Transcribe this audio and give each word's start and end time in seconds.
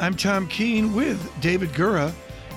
I'm 0.00 0.16
Tom 0.16 0.48
Keene 0.48 0.94
with 0.94 1.30
David 1.42 1.68
Gura. 1.72 2.10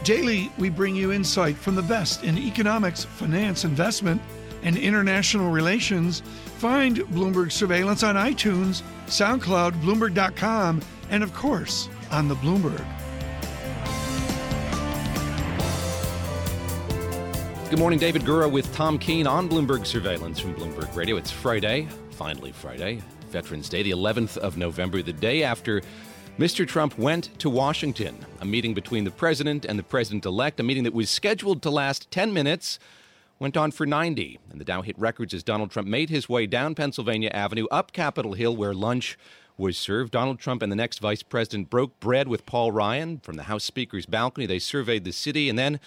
Daily, 0.05 0.49
we 0.57 0.69
bring 0.69 0.95
you 0.95 1.11
insight 1.11 1.57
from 1.57 1.75
the 1.75 1.81
best 1.81 2.23
in 2.23 2.37
economics, 2.37 3.03
finance, 3.03 3.65
investment, 3.65 4.21
and 4.63 4.77
international 4.77 5.51
relations. 5.51 6.21
Find 6.59 6.99
Bloomberg 6.99 7.51
Surveillance 7.51 8.01
on 8.01 8.15
iTunes, 8.15 8.81
SoundCloud, 9.07 9.73
Bloomberg.com, 9.81 10.81
and 11.09 11.21
of 11.21 11.33
course, 11.33 11.89
on 12.11 12.29
the 12.29 12.35
Bloomberg. 12.35 12.85
Good 17.69 17.79
morning, 17.79 17.99
David 17.99 18.21
Gura 18.21 18.49
with 18.49 18.73
Tom 18.73 18.97
Keene 18.97 19.27
on 19.27 19.49
Bloomberg 19.49 19.85
Surveillance 19.85 20.39
from 20.39 20.55
Bloomberg 20.55 20.95
Radio. 20.95 21.17
It's 21.17 21.31
Friday, 21.31 21.89
finally 22.11 22.53
Friday, 22.53 23.01
Veterans 23.31 23.67
Day, 23.67 23.83
the 23.83 23.91
11th 23.91 24.37
of 24.37 24.55
November, 24.55 25.01
the 25.01 25.11
day 25.11 25.43
after 25.43 25.81
Mr. 26.39 26.67
Trump 26.67 26.97
went 26.97 27.37
to 27.37 27.47
Washington, 27.47 28.25
a 28.41 28.45
meeting 28.45 28.73
between 28.73 29.03
the 29.03 29.11
president 29.11 29.65
and 29.65 29.77
the 29.77 29.83
president 29.83 30.25
elect, 30.25 30.59
a 30.59 30.63
meeting 30.63 30.83
that 30.83 30.93
was 30.93 31.07
scheduled 31.07 31.61
to 31.61 31.69
last 31.69 32.09
10 32.09 32.33
minutes, 32.33 32.79
went 33.37 33.55
on 33.55 33.69
for 33.69 33.85
90. 33.85 34.39
And 34.49 34.59
the 34.59 34.65
Dow 34.65 34.81
hit 34.81 34.97
records 34.97 35.35
as 35.35 35.43
Donald 35.43 35.69
Trump 35.69 35.87
made 35.87 36.09
his 36.09 36.27
way 36.27 36.47
down 36.47 36.73
Pennsylvania 36.73 37.29
Avenue, 37.31 37.67
up 37.69 37.91
Capitol 37.93 38.33
Hill, 38.33 38.55
where 38.55 38.73
lunch 38.73 39.15
was 39.57 39.77
served. 39.77 40.11
Donald 40.11 40.39
Trump 40.39 40.63
and 40.63 40.71
the 40.71 40.75
next 40.75 40.97
vice 40.97 41.21
president 41.21 41.69
broke 41.69 41.99
bread 41.99 42.27
with 42.27 42.47
Paul 42.47 42.71
Ryan 42.71 43.19
from 43.19 43.35
the 43.35 43.43
House 43.43 43.63
Speaker's 43.63 44.07
balcony. 44.07 44.47
They 44.47 44.57
surveyed 44.57 45.03
the 45.03 45.13
city 45.13 45.49
and 45.49 45.59
then 45.59 45.79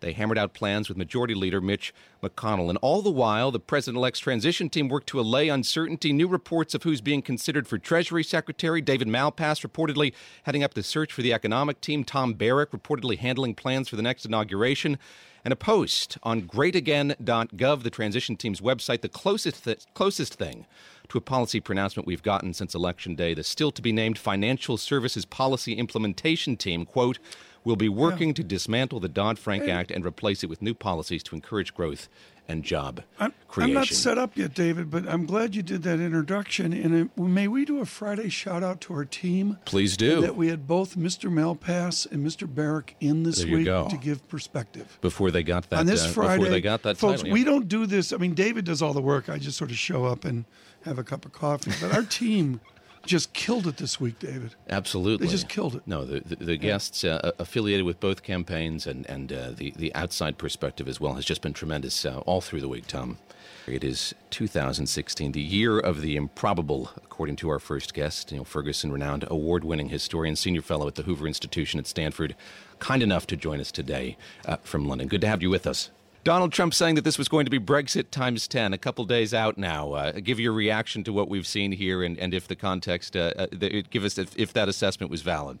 they 0.00 0.12
hammered 0.12 0.38
out 0.38 0.54
plans 0.54 0.88
with 0.88 0.98
Majority 0.98 1.34
Leader 1.34 1.60
Mitch 1.60 1.94
McConnell. 2.22 2.68
And 2.68 2.78
all 2.82 3.02
the 3.02 3.10
while, 3.10 3.50
the 3.50 3.60
president 3.60 3.98
elect's 3.98 4.20
transition 4.20 4.68
team 4.68 4.88
worked 4.88 5.08
to 5.08 5.20
allay 5.20 5.48
uncertainty. 5.48 6.12
New 6.12 6.28
reports 6.28 6.74
of 6.74 6.82
who's 6.82 7.00
being 7.00 7.22
considered 7.22 7.66
for 7.66 7.78
Treasury 7.78 8.24
Secretary. 8.24 8.80
David 8.80 9.08
Malpass 9.08 9.66
reportedly 9.66 10.12
heading 10.44 10.62
up 10.62 10.74
the 10.74 10.82
search 10.82 11.12
for 11.12 11.22
the 11.22 11.32
economic 11.32 11.80
team. 11.80 12.04
Tom 12.04 12.34
Barrack 12.34 12.70
reportedly 12.70 13.18
handling 13.18 13.54
plans 13.54 13.88
for 13.88 13.96
the 13.96 14.02
next 14.02 14.24
inauguration. 14.24 14.98
And 15.44 15.52
a 15.52 15.56
post 15.56 16.16
on 16.22 16.42
greatagain.gov, 16.42 17.82
the 17.82 17.90
transition 17.90 18.34
team's 18.34 18.62
website, 18.62 19.02
the 19.02 19.10
closest, 19.10 19.64
th- 19.64 19.84
closest 19.92 20.34
thing 20.34 20.64
to 21.08 21.18
a 21.18 21.20
policy 21.20 21.60
pronouncement 21.60 22.06
we've 22.06 22.22
gotten 22.22 22.54
since 22.54 22.74
Election 22.74 23.14
Day. 23.14 23.34
The 23.34 23.44
still 23.44 23.70
to 23.72 23.82
be 23.82 23.92
named 23.92 24.16
Financial 24.16 24.78
Services 24.78 25.26
Policy 25.26 25.74
Implementation 25.74 26.56
Team, 26.56 26.86
quote, 26.86 27.18
will 27.64 27.76
be 27.76 27.88
working 27.88 28.28
yeah. 28.28 28.34
to 28.34 28.44
dismantle 28.44 29.00
the 29.00 29.08
Dodd 29.08 29.38
Frank 29.38 29.68
Act 29.68 29.90
and 29.90 30.04
replace 30.04 30.44
it 30.44 30.48
with 30.48 30.62
new 30.62 30.74
policies 30.74 31.22
to 31.24 31.34
encourage 31.34 31.74
growth 31.74 32.08
and 32.46 32.62
job 32.62 33.02
I'm, 33.18 33.32
creation. 33.48 33.70
I'm 33.70 33.82
not 33.82 33.88
set 33.88 34.18
up 34.18 34.36
yet, 34.36 34.54
David, 34.54 34.90
but 34.90 35.08
I'm 35.08 35.24
glad 35.24 35.54
you 35.54 35.62
did 35.62 35.82
that 35.84 36.00
introduction. 36.00 36.72
And 36.72 36.94
it, 36.94 37.18
may 37.18 37.48
we 37.48 37.64
do 37.64 37.80
a 37.80 37.86
Friday 37.86 38.28
shout 38.28 38.62
out 38.62 38.80
to 38.82 38.94
our 38.94 39.04
team? 39.04 39.58
Please 39.64 39.96
do. 39.96 40.20
That 40.20 40.36
we 40.36 40.48
had 40.48 40.66
both 40.66 40.96
Mr. 40.96 41.32
Malpass 41.32 42.10
and 42.10 42.26
Mr. 42.26 42.52
Barrack 42.52 42.96
in 43.00 43.22
this 43.22 43.42
there 43.42 43.56
week 43.56 43.64
to 43.66 43.98
give 44.00 44.26
perspective. 44.28 44.98
Before 45.00 45.30
they 45.30 45.42
got 45.42 45.70
that. 45.70 45.80
On 45.80 45.86
this 45.86 46.04
uh, 46.04 46.08
Friday, 46.10 46.38
before 46.38 46.50
they 46.50 46.60
got 46.60 46.82
that 46.82 46.98
folks, 46.98 47.22
title, 47.22 47.32
we 47.32 47.44
don't 47.44 47.68
do 47.68 47.86
this. 47.86 48.12
I 48.12 48.18
mean, 48.18 48.34
David 48.34 48.64
does 48.66 48.82
all 48.82 48.92
the 48.92 49.02
work. 49.02 49.28
I 49.28 49.38
just 49.38 49.56
sort 49.56 49.70
of 49.70 49.78
show 49.78 50.04
up 50.04 50.24
and 50.24 50.44
have 50.84 50.98
a 50.98 51.04
cup 51.04 51.24
of 51.24 51.32
coffee. 51.32 51.72
But 51.80 51.94
our 51.94 52.02
team 52.20 52.60
just 53.06 53.32
killed 53.32 53.66
it 53.66 53.76
this 53.76 54.00
week, 54.00 54.18
David. 54.18 54.54
Absolutely, 54.68 55.26
they 55.26 55.30
just 55.32 55.48
killed 55.48 55.76
it. 55.76 55.82
No, 55.86 56.04
the 56.04 56.20
the, 56.20 56.36
the 56.36 56.56
guests 56.56 57.04
uh, 57.04 57.32
affiliated 57.38 57.84
with 57.86 58.00
both 58.00 58.22
campaigns 58.22 58.86
and 58.86 59.08
and 59.08 59.32
uh, 59.32 59.50
the 59.50 59.72
the 59.76 59.94
outside 59.94 60.38
perspective 60.38 60.88
as 60.88 61.00
well 61.00 61.14
has 61.14 61.24
just 61.24 61.42
been 61.42 61.52
tremendous 61.52 62.04
uh, 62.04 62.18
all 62.20 62.40
through 62.40 62.60
the 62.60 62.68
week, 62.68 62.86
Tom. 62.86 63.18
It 63.66 63.82
is 63.82 64.14
2016, 64.28 65.32
the 65.32 65.40
year 65.40 65.78
of 65.78 66.02
the 66.02 66.16
improbable, 66.16 66.90
according 66.98 67.36
to 67.36 67.48
our 67.48 67.58
first 67.58 67.94
guest, 67.94 68.30
Niall 68.30 68.44
Ferguson, 68.44 68.92
renowned 68.92 69.24
award-winning 69.28 69.88
historian, 69.88 70.36
senior 70.36 70.60
fellow 70.60 70.86
at 70.86 70.96
the 70.96 71.02
Hoover 71.04 71.26
Institution 71.26 71.80
at 71.80 71.86
Stanford, 71.86 72.34
kind 72.78 73.02
enough 73.02 73.26
to 73.28 73.36
join 73.36 73.60
us 73.60 73.72
today 73.72 74.18
uh, 74.44 74.58
from 74.64 74.86
London. 74.86 75.08
Good 75.08 75.22
to 75.22 75.28
have 75.28 75.40
you 75.42 75.48
with 75.48 75.66
us. 75.66 75.90
Donald 76.24 76.52
Trump 76.52 76.72
saying 76.72 76.94
that 76.94 77.04
this 77.04 77.18
was 77.18 77.28
going 77.28 77.44
to 77.44 77.50
be 77.50 77.58
Brexit 77.58 78.10
times 78.10 78.48
10, 78.48 78.72
a 78.72 78.78
couple 78.78 79.04
days 79.04 79.34
out 79.34 79.58
now. 79.58 79.92
Uh, 79.92 80.12
give 80.12 80.40
your 80.40 80.54
reaction 80.54 81.04
to 81.04 81.12
what 81.12 81.28
we've 81.28 81.46
seen 81.46 81.70
here 81.70 82.02
and, 82.02 82.18
and 82.18 82.32
if 82.32 82.48
the 82.48 82.56
context, 82.56 83.14
uh, 83.14 83.34
uh, 83.36 83.46
give 83.90 84.04
us 84.04 84.16
if, 84.16 84.36
if, 84.38 84.54
that 84.54 84.66
assessment 84.66 85.10
was 85.10 85.20
valid. 85.20 85.58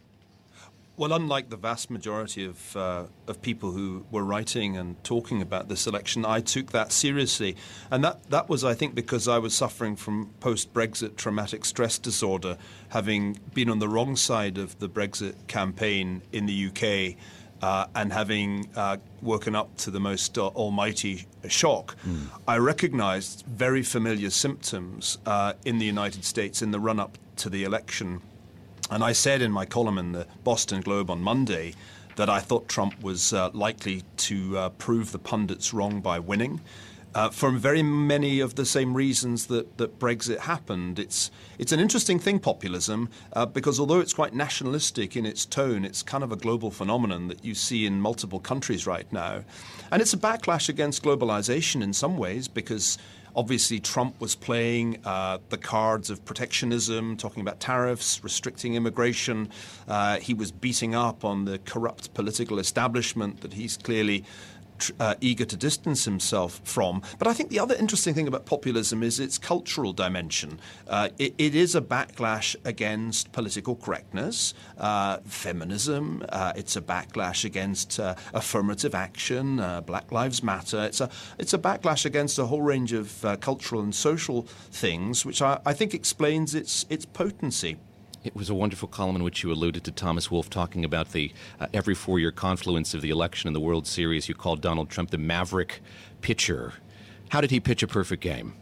Well, 0.96 1.12
unlike 1.12 1.50
the 1.50 1.58
vast 1.58 1.90
majority 1.90 2.46
of, 2.46 2.76
uh, 2.76 3.04
of 3.26 3.42
people 3.42 3.72
who 3.72 4.06
were 4.10 4.24
writing 4.24 4.76
and 4.78 5.02
talking 5.04 5.42
about 5.42 5.68
this 5.68 5.86
election, 5.86 6.24
I 6.24 6.40
took 6.40 6.72
that 6.72 6.92
seriously. 6.92 7.56
And 7.90 8.02
that, 8.02 8.30
that 8.30 8.48
was, 8.48 8.64
I 8.64 8.72
think, 8.72 8.94
because 8.94 9.28
I 9.28 9.36
was 9.38 9.54
suffering 9.54 9.96
from 9.96 10.30
post 10.40 10.72
Brexit 10.72 11.16
traumatic 11.16 11.66
stress 11.66 11.98
disorder, 11.98 12.56
having 12.88 13.38
been 13.52 13.68
on 13.68 13.80
the 13.80 13.88
wrong 13.88 14.16
side 14.16 14.56
of 14.56 14.78
the 14.78 14.88
Brexit 14.88 15.34
campaign 15.46 16.22
in 16.32 16.46
the 16.46 16.68
UK 16.68 17.18
uh, 17.62 17.86
and 17.94 18.12
having 18.12 18.68
uh, 18.76 18.96
woken 19.22 19.54
up 19.54 19.76
to 19.78 19.90
the 19.90 20.00
most 20.00 20.36
uh, 20.38 20.48
almighty 20.48 21.26
shock, 21.48 21.96
mm. 22.06 22.26
I 22.46 22.58
recognized 22.58 23.44
very 23.46 23.82
familiar 23.82 24.30
symptoms 24.30 25.18
uh, 25.26 25.54
in 25.64 25.78
the 25.78 25.86
United 25.86 26.24
States 26.24 26.62
in 26.62 26.70
the 26.70 26.80
run 26.80 27.00
up 27.00 27.18
to 27.36 27.48
the 27.48 27.64
election. 27.64 28.20
And 28.90 29.02
I 29.02 29.12
said 29.12 29.40
in 29.40 29.50
my 29.50 29.64
column 29.64 29.98
in 29.98 30.12
the 30.12 30.26
Boston 30.44 30.80
Globe 30.80 31.10
on 31.10 31.22
Monday 31.22 31.74
that 32.16 32.28
I 32.28 32.40
thought 32.40 32.68
Trump 32.68 33.02
was 33.02 33.32
uh, 33.32 33.50
likely 33.52 34.04
to 34.18 34.58
uh, 34.58 34.68
prove 34.70 35.10
the 35.12 35.18
pundits 35.18 35.74
wrong 35.74 36.00
by 36.00 36.18
winning 36.18 36.60
uh, 37.14 37.30
for 37.30 37.50
very 37.50 37.82
many 37.82 38.40
of 38.40 38.56
the 38.56 38.64
same 38.64 38.94
reasons 38.94 39.46
that, 39.46 39.78
that 39.78 39.98
Brexit 39.98 40.40
happened. 40.40 40.98
It's, 40.98 41.30
it's 41.58 41.72
an 41.72 41.80
interesting 41.80 42.18
thing, 42.18 42.40
populism, 42.40 43.08
uh, 43.32 43.46
because 43.46 43.78
although 43.78 44.00
it's 44.00 44.14
quite 44.14 44.34
nationalistic 44.34 45.16
in 45.16 45.24
its 45.24 45.46
tone, 45.46 45.84
it's 45.84 46.02
kind 46.02 46.24
of 46.24 46.32
a 46.32 46.36
global 46.36 46.70
phenomenon 46.70 47.28
that 47.28 47.44
you 47.44 47.54
see 47.54 47.86
in 47.86 48.00
multiple 48.00 48.40
countries 48.40 48.86
right 48.86 49.10
now. 49.12 49.44
And 49.92 50.02
it's 50.02 50.12
a 50.12 50.18
backlash 50.18 50.68
against 50.68 51.02
globalization 51.02 51.82
in 51.82 51.92
some 51.92 52.16
ways 52.16 52.48
because 52.48 52.98
Obviously, 53.36 53.80
Trump 53.80 54.20
was 54.20 54.36
playing 54.36 54.98
uh, 55.04 55.38
the 55.48 55.56
cards 55.56 56.08
of 56.08 56.24
protectionism, 56.24 57.16
talking 57.16 57.40
about 57.40 57.58
tariffs, 57.58 58.22
restricting 58.22 58.74
immigration. 58.74 59.48
Uh, 59.88 60.18
he 60.18 60.34
was 60.34 60.52
beating 60.52 60.94
up 60.94 61.24
on 61.24 61.44
the 61.44 61.58
corrupt 61.58 62.14
political 62.14 62.60
establishment 62.60 63.40
that 63.40 63.54
he's 63.54 63.76
clearly 63.76 64.24
uh, 65.00 65.14
eager 65.20 65.44
to 65.44 65.56
distance 65.56 66.04
himself 66.04 66.60
from. 66.64 67.02
But 67.18 67.28
I 67.28 67.32
think 67.32 67.50
the 67.50 67.58
other 67.58 67.74
interesting 67.74 68.14
thing 68.14 68.28
about 68.28 68.46
populism 68.46 69.02
is 69.02 69.20
its 69.20 69.38
cultural 69.38 69.92
dimension. 69.92 70.60
Uh, 70.86 71.08
it, 71.18 71.34
it 71.38 71.54
is 71.54 71.74
a 71.74 71.80
backlash 71.80 72.56
against 72.64 73.32
political 73.32 73.76
correctness, 73.76 74.54
uh, 74.78 75.18
feminism. 75.24 76.24
Uh, 76.28 76.52
it's 76.56 76.76
a 76.76 76.80
backlash 76.80 77.44
against 77.44 78.00
uh, 78.00 78.14
affirmative 78.32 78.94
action, 78.94 79.60
uh, 79.60 79.80
Black 79.80 80.10
Lives 80.12 80.42
Matter. 80.42 80.84
It's 80.84 81.00
a 81.00 81.10
it's 81.38 81.54
a 81.54 81.58
backlash 81.58 82.04
against 82.04 82.38
a 82.38 82.46
whole 82.46 82.62
range 82.62 82.92
of 82.92 83.24
cultural 83.40 83.82
and 83.82 83.94
social 83.94 84.42
things, 84.70 85.24
which 85.24 85.42
I, 85.42 85.60
I 85.64 85.72
think 85.72 85.94
explains 85.94 86.54
its 86.54 86.86
its 86.88 87.04
potency. 87.04 87.76
It 88.24 88.34
was 88.34 88.48
a 88.48 88.54
wonderful 88.54 88.88
column 88.88 89.16
in 89.16 89.22
which 89.22 89.42
you 89.42 89.52
alluded 89.52 89.84
to 89.84 89.90
Thomas 89.90 90.30
Wolfe 90.30 90.48
talking 90.48 90.82
about 90.82 91.12
the 91.12 91.30
uh, 91.60 91.66
every 91.74 91.94
four 91.94 92.18
year 92.18 92.32
confluence 92.32 92.94
of 92.94 93.02
the 93.02 93.10
election 93.10 93.48
and 93.48 93.54
the 93.54 93.60
World 93.60 93.86
Series. 93.86 94.30
You 94.30 94.34
called 94.34 94.62
Donald 94.62 94.88
Trump 94.88 95.10
the 95.10 95.18
maverick 95.18 95.82
pitcher. 96.22 96.72
How 97.28 97.42
did 97.42 97.50
he 97.50 97.60
pitch 97.60 97.82
a 97.82 97.86
perfect 97.86 98.22
game? 98.22 98.54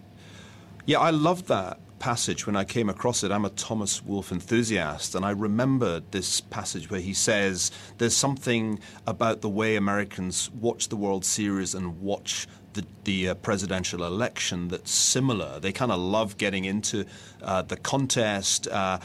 Yeah, 0.84 0.98
I 0.98 1.10
loved 1.10 1.46
that 1.46 1.78
passage 2.00 2.44
when 2.44 2.56
I 2.56 2.64
came 2.64 2.88
across 2.88 3.22
it. 3.22 3.30
I'm 3.30 3.44
a 3.44 3.50
Thomas 3.50 4.02
Wolfe 4.02 4.32
enthusiast, 4.32 5.14
and 5.14 5.24
I 5.24 5.30
remembered 5.30 6.10
this 6.10 6.40
passage 6.40 6.90
where 6.90 7.00
he 7.00 7.14
says 7.14 7.70
there's 7.98 8.16
something 8.16 8.80
about 9.06 9.42
the 9.42 9.48
way 9.48 9.76
Americans 9.76 10.50
watch 10.50 10.88
the 10.88 10.96
World 10.96 11.24
Series 11.24 11.76
and 11.76 12.00
watch 12.00 12.48
the, 12.74 12.84
the 13.04 13.28
uh, 13.28 13.34
presidential 13.34 14.04
election 14.04 14.68
that's 14.68 14.90
similar. 14.90 15.60
They 15.60 15.72
kind 15.72 15.92
of 15.92 16.00
love 16.00 16.38
getting 16.38 16.64
into 16.64 17.04
uh, 17.42 17.62
the 17.62 17.76
contest, 17.76 18.68
uh, 18.68 18.98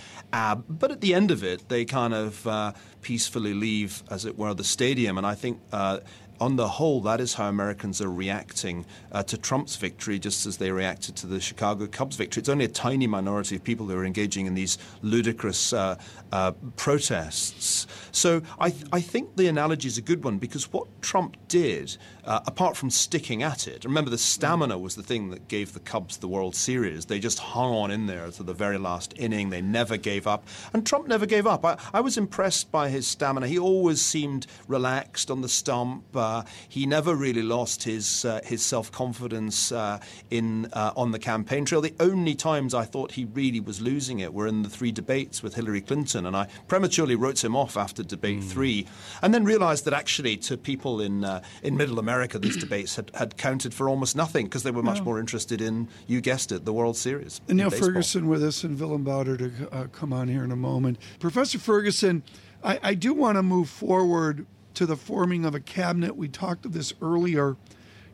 but 0.70 0.92
at 0.92 1.02
the 1.02 1.14
end 1.14 1.32
of 1.32 1.44
it, 1.44 1.70
they 1.70 1.86
kind 1.86 2.14
of 2.14 2.46
uh, 2.48 2.74
peacefully 3.02 3.54
leave, 3.54 4.04
as 4.10 4.26
it 4.26 4.38
were, 4.38 4.54
the 4.54 4.64
stadium. 4.64 5.18
And 5.18 5.26
I 5.26 5.36
think 5.36 5.60
uh, 5.72 6.00
on 6.40 6.56
the 6.56 6.68
whole, 6.68 7.02
that 7.02 7.20
is 7.20 7.36
how 7.36 7.50
Americans 7.50 8.02
are 8.02 8.12
reacting 8.12 8.86
uh, 9.12 9.24
to 9.24 9.38
Trump's 9.38 9.76
victory, 9.76 10.20
just 10.20 10.46
as 10.46 10.58
they 10.58 10.72
reacted 10.72 11.16
to 11.18 11.28
the 11.28 11.40
Chicago 11.40 11.88
Cubs 11.88 12.16
victory. 12.16 12.42
It's 12.42 12.50
only 12.50 12.66
a 12.66 12.70
tiny 12.70 13.08
minority 13.08 13.56
of 13.56 13.64
people 13.64 13.88
who 13.88 13.98
are 13.98 14.06
engaging 14.06 14.46
in 14.46 14.54
these 14.54 14.78
ludicrous 15.02 15.74
uh, 15.74 15.98
uh, 16.32 16.52
protests. 16.76 17.88
So 18.12 18.42
I, 18.60 18.72
th- 18.72 18.86
I, 18.92 19.02
think 19.02 19.36
the 19.36 19.48
analogy 19.48 19.88
is 19.88 19.98
a 19.98 20.02
good 20.02 20.24
one 20.24 20.38
because 20.38 20.72
what 20.74 20.88
Trump 21.02 21.38
did, 21.48 21.98
uh, 22.26 22.42
apart 22.46 22.76
from 22.76 22.90
sticking 22.90 23.44
at 23.44 23.68
it, 23.68 23.86
remember 23.86 24.10
the 24.10 24.18
stamina 24.18 24.78
was 24.78 24.96
the 24.96 25.04
thing 25.04 25.30
that 25.30 25.48
gave 25.48 25.74
the 25.74 25.80
Cubs 25.80 26.18
the 26.18 26.28
World 26.28 26.56
Series. 26.56 27.06
They 27.06 27.20
just 27.20 27.40
hung 27.40 27.74
on 27.74 27.92
in 27.92 28.08
there 28.08 28.30
to 28.32 28.44
the 28.44 28.54
very 28.54 28.78
last 28.78 29.14
inning. 29.18 29.50
They 29.50 29.62
never 29.62 29.98
gave 29.98 30.28
up. 30.28 30.46
And 30.74 30.86
Trump 30.86 31.08
never 31.08 31.26
gave 31.26 31.48
up. 31.48 31.64
I, 31.66 31.78
I 31.94 32.02
was 32.02 32.18
impressed 32.18 32.72
by 32.72 32.90
his 32.90 33.08
stamina. 33.08 33.48
He 33.48 33.58
always 33.58 34.02
seemed 34.02 34.48
relaxed 34.68 35.32
on 35.32 35.42
the 35.42 35.50
stump. 35.50 36.04
Uh, 36.28 36.44
he 36.68 36.86
never 36.86 37.16
really 37.16 37.42
lost 37.42 37.84
his, 37.84 38.26
uh, 38.26 38.42
his 38.44 38.64
self 38.64 38.92
confidence 38.92 39.72
uh, 39.72 40.00
in, 40.30 40.66
uh, 40.74 40.92
on 40.96 41.12
the 41.12 41.20
campaign 41.20 41.64
trail. 41.66 41.82
The 41.82 41.94
only 42.00 42.36
times 42.36 42.74
I 42.74 42.84
thought 42.84 43.14
he 43.14 43.26
really 43.26 43.60
was 43.60 43.82
losing 43.82 44.20
it 44.20 44.34
were 44.34 44.48
in 44.48 44.64
the 44.64 44.70
three 44.70 44.92
debates 44.92 45.42
with 45.42 45.56
Hillary 45.56 45.82
Clinton. 45.82 46.26
And 46.26 46.36
I 46.36 46.48
prematurely 46.68 47.16
wrote 47.16 47.44
him 47.44 47.56
off 47.56 47.78
after 47.78 48.04
debate 48.04 48.40
mm. 48.40 48.50
three, 48.50 48.88
and 49.22 49.34
then 49.34 49.46
realized 49.46 49.86
that 49.86 49.94
actually 49.94 50.38
to 50.38 50.58
people 50.58 51.00
in, 51.02 51.24
uh, 51.24 51.42
in 51.64 51.78
middle 51.78 52.00
America, 52.00 52.38
these 52.38 52.58
debates 52.66 52.96
had, 52.96 53.12
had 53.14 53.38
counted 53.38 53.74
for 53.74 53.88
almost 53.88 54.16
nothing 54.16 54.46
because 54.46 54.64
they 54.64 54.72
were 54.72 54.84
much 54.84 55.02
more 55.02 55.20
interested 55.20 55.62
in, 55.62 55.88
you 56.08 56.20
guessed 56.22 56.52
it, 56.52 56.66
the 56.66 56.74
World 56.74 56.98
Series. 56.98 57.40
And 57.48 57.58
Niall 57.58 57.72
Ferguson 57.72 58.28
with 58.28 58.44
us 58.44 58.64
and 58.64 58.80
Willem 58.80 59.06
Buiter 59.06 59.38
to 59.38 59.76
uh, 59.76 59.88
come 59.88 60.12
on 60.12 60.28
here 60.28 60.44
in 60.44 60.52
a 60.52 60.56
moment. 60.56 60.98
Professor 61.20 61.60
Ferguson, 61.60 62.24
I, 62.64 62.80
I 62.84 62.94
do 62.94 63.14
want 63.14 63.38
to 63.38 63.44
move 63.44 63.70
forward 63.70 64.46
to 64.78 64.86
the 64.86 64.96
forming 64.96 65.44
of 65.44 65.56
a 65.56 65.60
cabinet. 65.60 66.16
We 66.16 66.28
talked 66.28 66.64
of 66.64 66.72
this 66.72 66.94
earlier. 67.02 67.58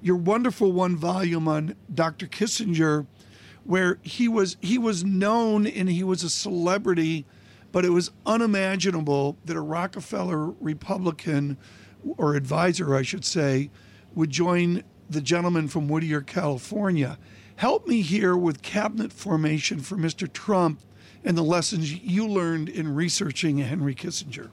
Your 0.01 0.15
wonderful 0.15 0.71
one 0.71 0.95
volume 0.95 1.45
on 1.45 1.75
Dr. 1.93 2.25
Kissinger, 2.25 3.05
where 3.65 3.99
he 4.01 4.29
was 4.29 4.55
he 4.61 4.77
was 4.77 5.03
known 5.03 5.67
and 5.67 5.89
he 5.89 6.05
was 6.05 6.23
a 6.23 6.29
celebrity, 6.29 7.25
but 7.73 7.83
it 7.83 7.89
was 7.89 8.11
unimaginable 8.25 9.35
that 9.43 9.57
a 9.57 9.61
Rockefeller 9.61 10.51
Republican 10.61 11.57
or 12.17 12.35
advisor, 12.35 12.95
I 12.95 13.01
should 13.01 13.25
say, 13.25 13.69
would 14.15 14.29
join 14.29 14.83
the 15.09 15.19
gentleman 15.19 15.67
from 15.67 15.89
Whittier, 15.89 16.21
California. 16.21 17.17
Help 17.57 17.87
me 17.87 17.99
here 17.99 18.37
with 18.37 18.61
cabinet 18.61 19.11
formation 19.11 19.81
for 19.81 19.97
Mr. 19.97 20.31
Trump 20.31 20.79
and 21.25 21.37
the 21.37 21.43
lessons 21.43 21.93
you 21.93 22.25
learned 22.25 22.69
in 22.69 22.95
researching 22.95 23.57
Henry 23.57 23.93
Kissinger. 23.93 24.51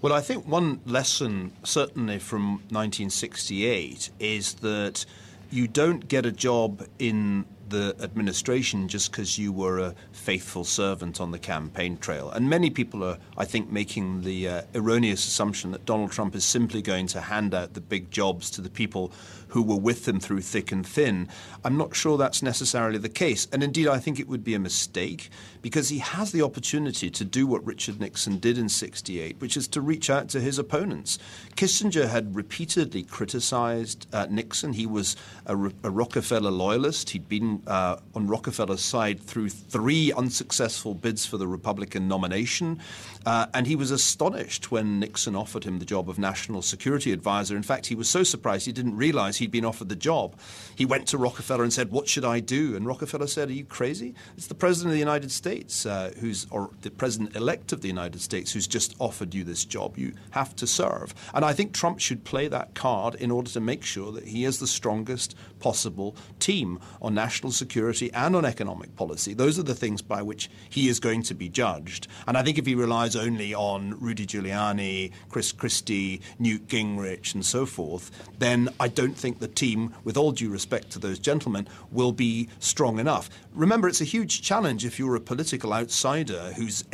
Well, 0.00 0.12
I 0.12 0.20
think 0.20 0.46
one 0.46 0.80
lesson, 0.86 1.50
certainly 1.64 2.20
from 2.20 2.58
1968, 2.70 4.10
is 4.20 4.54
that 4.54 5.04
you 5.50 5.66
don't 5.66 6.06
get 6.06 6.24
a 6.24 6.30
job 6.30 6.86
in 7.00 7.46
the 7.68 7.96
administration 8.00 8.86
just 8.86 9.10
because 9.10 9.38
you 9.38 9.52
were 9.52 9.78
a 9.78 9.94
faithful 10.12 10.64
servant 10.64 11.20
on 11.20 11.32
the 11.32 11.38
campaign 11.38 11.98
trail. 11.98 12.30
And 12.30 12.48
many 12.48 12.70
people 12.70 13.02
are, 13.02 13.18
I 13.36 13.44
think, 13.44 13.70
making 13.70 14.22
the 14.22 14.48
uh, 14.48 14.62
erroneous 14.74 15.26
assumption 15.26 15.72
that 15.72 15.84
Donald 15.84 16.12
Trump 16.12 16.34
is 16.34 16.44
simply 16.44 16.80
going 16.80 17.08
to 17.08 17.20
hand 17.20 17.52
out 17.52 17.74
the 17.74 17.80
big 17.80 18.10
jobs 18.10 18.50
to 18.52 18.60
the 18.60 18.70
people 18.70 19.12
who 19.48 19.62
were 19.62 19.76
with 19.76 20.06
him 20.06 20.20
through 20.20 20.42
thick 20.42 20.70
and 20.70 20.86
thin. 20.86 21.28
I'm 21.64 21.76
not 21.76 21.96
sure 21.96 22.16
that's 22.16 22.42
necessarily 22.42 22.98
the 22.98 23.08
case. 23.08 23.48
And 23.52 23.62
indeed, 23.62 23.88
I 23.88 23.98
think 23.98 24.20
it 24.20 24.28
would 24.28 24.44
be 24.44 24.54
a 24.54 24.58
mistake 24.58 25.30
because 25.62 25.88
he 25.88 25.98
has 25.98 26.32
the 26.32 26.42
opportunity 26.42 27.10
to 27.10 27.24
do 27.24 27.46
what 27.46 27.64
Richard 27.64 28.00
Nixon 28.00 28.38
did 28.38 28.58
in 28.58 28.68
68, 28.68 29.40
which 29.40 29.56
is 29.56 29.68
to 29.68 29.80
reach 29.80 30.10
out 30.10 30.28
to 30.30 30.40
his 30.40 30.58
opponents. 30.58 31.18
Kissinger 31.56 32.08
had 32.08 32.34
repeatedly 32.34 33.02
criticized 33.02 34.06
uh, 34.12 34.26
Nixon. 34.30 34.72
He 34.72 34.86
was 34.86 35.16
a, 35.46 35.56
a, 35.56 35.90
Rockefeller 35.90 36.50
loyalist. 36.50 37.10
He'd 37.10 37.28
been 37.28 37.62
uh, 37.66 37.96
on 38.14 38.26
Rockefeller's 38.26 38.82
side 38.82 39.20
through 39.20 39.48
three 39.48 40.12
unsuccessful 40.12 40.94
bids 40.94 41.26
for 41.26 41.38
the 41.38 41.46
Republican 41.48 42.08
nomination. 42.08 42.80
Uh, 43.26 43.46
and 43.54 43.66
he 43.66 43.76
was 43.76 43.90
astonished 43.90 44.70
when 44.70 45.00
Nixon 45.00 45.36
offered 45.36 45.64
him 45.64 45.78
the 45.78 45.84
job 45.84 46.08
of 46.08 46.18
national 46.18 46.62
security 46.62 47.12
advisor. 47.12 47.56
In 47.56 47.62
fact, 47.62 47.86
he 47.86 47.94
was 47.94 48.08
so 48.08 48.22
surprised 48.22 48.66
he 48.66 48.72
didn't 48.72 48.96
realize 48.96 49.36
he'd 49.36 49.50
been 49.50 49.64
offered 49.64 49.88
the 49.88 49.96
job. 49.96 50.36
He 50.74 50.84
went 50.84 51.06
to 51.08 51.18
Rockefeller 51.18 51.62
and 51.62 51.72
said, 51.72 51.90
What 51.90 52.08
should 52.08 52.24
I 52.24 52.40
do? 52.40 52.76
And 52.76 52.86
Rockefeller 52.86 53.26
said, 53.26 53.48
Are 53.48 53.52
you 53.52 53.64
crazy? 53.64 54.14
It's 54.36 54.46
the 54.46 54.54
President 54.54 54.90
of 54.90 54.94
the 54.94 54.98
United 54.98 55.30
States 55.30 55.84
uh, 55.84 56.12
who's, 56.20 56.46
or 56.50 56.70
the 56.82 56.90
President 56.90 57.36
elect 57.36 57.72
of 57.72 57.80
the 57.80 57.88
United 57.88 58.20
States 58.20 58.52
who's 58.52 58.66
just 58.66 58.94
offered 58.98 59.34
you 59.34 59.44
this 59.44 59.64
job. 59.64 59.98
You 59.98 60.14
have 60.30 60.54
to 60.56 60.66
serve. 60.66 61.14
And 61.34 61.44
I 61.44 61.52
think 61.52 61.72
Trump 61.72 62.00
should 62.00 62.24
play 62.24 62.48
that 62.48 62.74
card 62.74 63.14
in 63.14 63.30
order 63.30 63.50
to 63.50 63.60
make 63.60 63.84
sure 63.84 64.12
that 64.12 64.28
he 64.28 64.44
is 64.44 64.58
the 64.58 64.66
strongest 64.66 65.34
possible 65.60 66.16
team 66.38 66.78
on 67.02 67.14
national 67.14 67.52
security 67.52 68.12
and 68.12 68.34
on 68.36 68.44
economic 68.44 68.94
policy. 68.96 69.34
Those 69.34 69.58
are 69.58 69.62
the 69.64 69.74
things 69.74 70.02
by 70.02 70.22
which 70.22 70.50
he 70.68 70.88
is 70.88 71.00
going 71.00 71.22
to 71.24 71.34
be 71.34 71.48
judged. 71.48 72.08
And 72.26 72.36
I 72.36 72.42
think 72.42 72.58
if 72.58 72.66
he 72.66 72.74
relies 72.74 73.16
only 73.18 73.52
on 73.52 73.98
Rudy 74.00 74.26
Giuliani, 74.26 75.12
Chris 75.28 75.52
Christie, 75.52 76.20
Newt 76.38 76.68
Gingrich, 76.68 77.34
and 77.34 77.44
so 77.44 77.66
forth, 77.66 78.10
then 78.38 78.68
I 78.80 78.88
don't 78.88 79.16
think 79.16 79.38
the 79.38 79.48
team, 79.48 79.94
with 80.04 80.16
all 80.16 80.32
due 80.32 80.50
respect 80.50 80.90
to 80.92 80.98
those 80.98 81.18
gentlemen, 81.18 81.68
will 81.90 82.12
be 82.12 82.48
strong 82.60 82.98
enough. 82.98 83.28
Remember, 83.52 83.88
it's 83.88 84.00
a 84.00 84.04
huge 84.04 84.42
challenge 84.42 84.84
if 84.84 84.98
you're 84.98 85.16
a 85.16 85.20
political 85.20 85.72
outsider 85.72 86.52
who's 86.56 86.84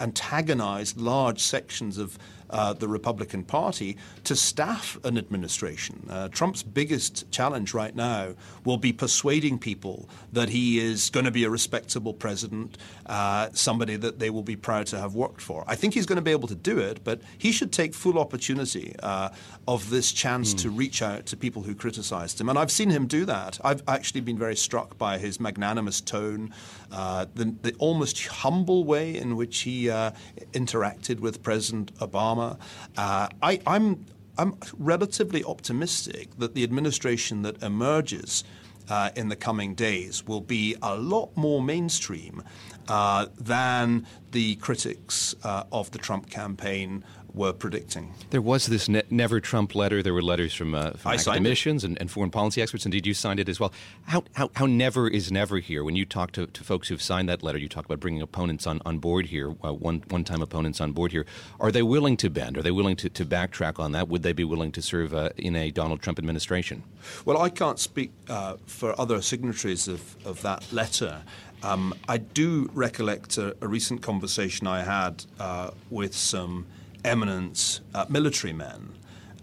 antagonized 0.00 0.96
large 0.96 1.40
sections 1.40 1.98
of 1.98 2.18
uh, 2.50 2.72
the 2.72 2.88
Republican 2.88 3.44
Party 3.44 3.96
to 4.24 4.36
staff 4.36 4.98
an 5.04 5.18
administration. 5.18 6.06
Uh, 6.08 6.28
Trump's 6.28 6.62
biggest 6.62 7.30
challenge 7.30 7.74
right 7.74 7.94
now 7.94 8.34
will 8.64 8.76
be 8.76 8.92
persuading 8.92 9.58
people 9.58 10.08
that 10.32 10.48
he 10.48 10.78
is 10.78 11.10
going 11.10 11.24
to 11.24 11.30
be 11.30 11.44
a 11.44 11.50
respectable 11.50 12.14
president, 12.14 12.78
uh, 13.06 13.48
somebody 13.52 13.96
that 13.96 14.18
they 14.18 14.30
will 14.30 14.42
be 14.42 14.56
proud 14.56 14.86
to 14.86 14.98
have 14.98 15.14
worked 15.14 15.40
for. 15.40 15.64
I 15.66 15.74
think 15.74 15.94
he's 15.94 16.06
going 16.06 16.16
to 16.16 16.22
be 16.22 16.30
able 16.30 16.48
to 16.48 16.54
do 16.54 16.78
it, 16.78 17.02
but 17.04 17.20
he 17.38 17.52
should 17.52 17.72
take 17.72 17.94
full 17.94 18.18
opportunity 18.18 18.94
uh, 19.02 19.30
of 19.66 19.90
this 19.90 20.12
chance 20.12 20.54
mm. 20.54 20.58
to 20.58 20.70
reach 20.70 21.02
out 21.02 21.26
to 21.26 21.36
people 21.36 21.62
who 21.62 21.74
criticized 21.74 22.40
him. 22.40 22.48
And 22.48 22.58
I've 22.58 22.70
seen 22.70 22.90
him 22.90 23.06
do 23.06 23.24
that. 23.24 23.58
I've 23.64 23.82
actually 23.88 24.20
been 24.20 24.38
very 24.38 24.56
struck 24.56 24.96
by 24.98 25.18
his 25.18 25.40
magnanimous 25.40 26.00
tone, 26.00 26.52
uh, 26.94 27.26
the, 27.34 27.54
the, 27.62 27.74
almost 27.78 28.24
humble 28.26 28.84
way 28.84 29.16
in 29.16 29.34
which 29.34 29.62
he 29.62 29.90
uh, 29.90 30.12
interacted 30.52 31.18
with 31.18 31.42
President 31.42 31.92
Obama. 31.96 32.56
Uh, 32.96 33.28
I, 33.42 33.60
I'm, 33.66 34.06
I'm 34.38 34.56
relatively 34.78 35.42
optimistic 35.42 36.38
that 36.38 36.54
the 36.54 36.62
administration 36.62 37.42
that 37.42 37.60
emerges 37.64 38.44
uh, 38.88 39.10
in 39.16 39.28
the 39.28 39.34
coming 39.34 39.74
days 39.74 40.24
will 40.24 40.40
be 40.40 40.76
a 40.82 40.94
lot 40.94 41.36
more 41.36 41.60
mainstream 41.60 42.42
uh, 42.86 43.26
than 43.38 44.06
the 44.30 44.54
critics 44.56 45.34
uh, 45.42 45.64
of 45.72 45.90
the 45.90 45.98
Trump 45.98 46.30
campaign 46.30 47.02
were 47.34 47.52
predicting. 47.52 48.14
There 48.30 48.40
was 48.40 48.66
this 48.66 48.88
ne- 48.88 49.02
Never 49.10 49.40
Trump 49.40 49.74
letter. 49.74 50.02
There 50.02 50.14
were 50.14 50.22
letters 50.22 50.54
from, 50.54 50.74
uh, 50.74 50.92
from 50.92 51.12
academicians 51.12 51.82
and, 51.82 52.00
and, 52.00 52.10
foreign 52.10 52.30
policy 52.30 52.62
experts. 52.62 52.84
Indeed, 52.84 53.06
you 53.06 53.14
signed 53.14 53.40
it 53.40 53.48
as 53.48 53.58
well. 53.58 53.72
How, 54.04 54.22
how, 54.34 54.50
how 54.54 54.66
never 54.66 55.08
is 55.08 55.32
never 55.32 55.58
here? 55.58 55.82
When 55.82 55.96
you 55.96 56.04
talk 56.04 56.30
to, 56.32 56.46
to 56.46 56.64
folks 56.64 56.88
who've 56.88 57.02
signed 57.02 57.28
that 57.28 57.42
letter, 57.42 57.58
you 57.58 57.68
talk 57.68 57.84
about 57.84 57.98
bringing 57.98 58.22
opponents 58.22 58.66
on, 58.66 58.80
on 58.86 58.98
board 58.98 59.26
here, 59.26 59.54
uh, 59.64 59.72
one, 59.72 60.04
one-time 60.08 60.42
opponents 60.42 60.80
on 60.80 60.92
board 60.92 61.10
here. 61.10 61.26
Are 61.58 61.72
they 61.72 61.82
willing 61.82 62.16
to 62.18 62.30
bend? 62.30 62.56
Are 62.56 62.62
they 62.62 62.70
willing 62.70 62.96
to, 62.96 63.08
to 63.10 63.24
backtrack 63.24 63.80
on 63.80 63.92
that? 63.92 64.08
Would 64.08 64.22
they 64.22 64.32
be 64.32 64.44
willing 64.44 64.70
to 64.72 64.82
serve 64.82 65.12
uh, 65.12 65.30
in 65.36 65.56
a 65.56 65.72
Donald 65.72 66.02
Trump 66.02 66.20
administration? 66.20 66.84
Well, 67.24 67.42
I 67.42 67.48
can't 67.48 67.80
speak 67.80 68.12
uh, 68.28 68.56
for 68.66 68.98
other 68.98 69.20
signatories 69.20 69.88
of, 69.88 70.16
of 70.24 70.40
that 70.42 70.72
letter. 70.72 71.22
Um, 71.64 71.94
I 72.08 72.18
do 72.18 72.70
recollect 72.74 73.38
a, 73.38 73.56
a, 73.62 73.66
recent 73.66 74.02
conversation 74.02 74.66
I 74.66 74.82
had 74.82 75.24
uh, 75.40 75.70
with 75.90 76.14
some– 76.14 76.66
eminent 77.04 77.80
uh, 77.94 78.06
military 78.08 78.52
men. 78.52 78.94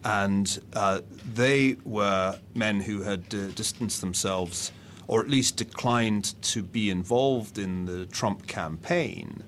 And 0.03 0.59
uh, 0.73 1.01
they 1.33 1.77
were 1.85 2.39
men 2.55 2.81
who 2.81 3.03
had 3.03 3.23
uh, 3.33 3.47
distanced 3.49 4.01
themselves, 4.01 4.71
or 5.07 5.21
at 5.21 5.29
least 5.29 5.57
declined 5.57 6.41
to 6.41 6.63
be 6.63 6.89
involved 6.89 7.57
in 7.57 7.85
the 7.85 8.05
Trump 8.07 8.47
campaign. 8.47 9.43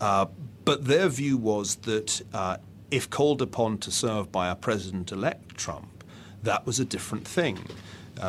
Uh, 0.00 0.26
but 0.64 0.86
their 0.86 1.08
view 1.08 1.36
was 1.36 1.76
that 1.76 2.22
uh, 2.32 2.56
if 2.90 3.10
called 3.10 3.42
upon 3.42 3.78
to 3.78 3.90
serve 3.90 4.32
by 4.32 4.48
a 4.48 4.54
president 4.54 5.12
elect 5.12 5.56
Trump, 5.56 6.04
that 6.42 6.66
was 6.66 6.80
a 6.80 6.84
different 6.84 7.26
thing. 7.26 7.58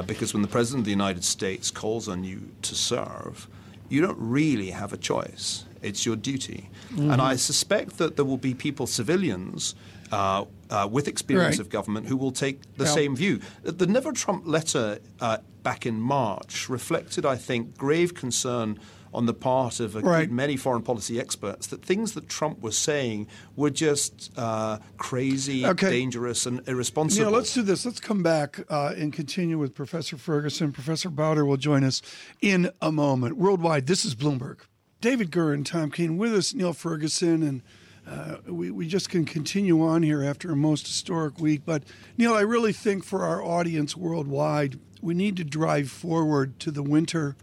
Because 0.08 0.34
when 0.34 0.42
the 0.42 0.48
President 0.48 0.82
of 0.82 0.86
the 0.86 0.92
United 0.92 1.24
States 1.24 1.70
calls 1.70 2.08
on 2.08 2.24
you 2.24 2.50
to 2.64 2.74
serve, 2.74 3.48
you 3.90 4.02
don't 4.02 4.18
really 4.20 4.72
have 4.72 4.92
a 4.92 4.98
choice. 4.98 5.66
It's 5.84 6.06
your 6.06 6.16
duty. 6.16 6.70
Mm-hmm. 6.94 7.12
And 7.12 7.22
I 7.22 7.36
suspect 7.36 7.98
that 7.98 8.16
there 8.16 8.26
will 8.26 8.38
be 8.38 8.54
people, 8.54 8.88
civilians, 8.88 9.76
uh, 10.12 10.46
uh, 10.70 10.88
with 10.92 11.08
experience 11.08 11.58
Right. 11.58 11.60
of 11.66 11.70
government 11.70 12.08
who 12.08 12.18
will 12.18 12.32
take 12.32 12.62
the 12.78 12.86
Yeah. 12.86 12.94
same 12.94 13.16
view. 13.16 13.40
The 13.64 13.88
Never 13.88 14.12
Trump 14.12 14.44
letter 14.48 15.00
uh, 15.20 15.38
back 15.64 15.86
in 15.86 16.00
March 16.00 16.70
reflected, 16.70 17.26
I 17.26 17.36
think, 17.36 17.78
grave 17.78 18.14
concern 18.14 18.80
on 19.14 19.28
the 19.28 19.34
part 19.34 19.80
of 19.80 19.96
a 19.96 20.02
good 20.02 20.10
Right. 20.10 20.32
many 20.32 20.58
foreign 20.58 20.82
policy 20.82 21.20
experts 21.20 21.68
that 21.68 21.86
things 21.86 22.14
that 22.14 22.28
Trump 22.28 22.62
was 22.62 22.76
saying 22.76 23.28
were 23.56 23.70
just 23.70 24.32
uh, 24.36 24.80
crazy, 24.98 25.64
Okay. 25.66 25.92
dangerous, 25.92 26.48
and 26.48 26.62
irresponsible. 26.68 27.26
Niall, 27.26 27.34
let's 27.40 27.54
do 27.54 27.62
this. 27.62 27.86
Let's 27.86 28.00
come 28.00 28.24
back 28.24 28.66
uh, 28.72 28.94
and 28.98 29.14
continue 29.14 29.60
with 29.60 29.76
Professor 29.76 30.18
Ferguson. 30.18 30.72
Professor 30.72 31.12
Buiter 31.12 31.46
will 31.46 31.58
join 31.58 31.84
us 31.84 32.02
in 32.42 32.72
a 32.82 32.92
moment. 32.92 33.38
Worldwide, 33.38 33.86
this 33.86 34.04
is 34.04 34.16
Bloomberg. 34.16 34.58
David 35.04 35.32
Gura 35.32 35.66
Tom 35.66 35.92
Keene 35.92 36.16
with 36.16 36.34
us, 36.34 36.54
Niall 36.54 36.72
Ferguson, 36.72 37.44
and 37.44 37.62
uh, 38.08 38.38
we, 38.48 38.72
we 38.72 38.88
just 38.88 39.10
can 39.10 39.26
continue 39.26 39.84
on 39.84 40.02
here 40.02 40.24
after 40.24 40.50
a 40.50 40.56
most 40.56 40.88
historic 40.88 41.40
week. 41.40 41.64
But, 41.66 41.84
Niall, 42.18 42.36
I 42.36 42.40
really 42.40 42.72
think 42.72 43.04
for 43.04 43.24
our 43.24 43.44
audience 43.44 43.98
worldwide, 43.98 44.80
we 45.02 45.14
need 45.14 45.36
to 45.36 45.44
drive 45.44 45.92
forward 45.92 46.58
to 46.62 46.72
the 46.72 46.82
winter 46.82 47.36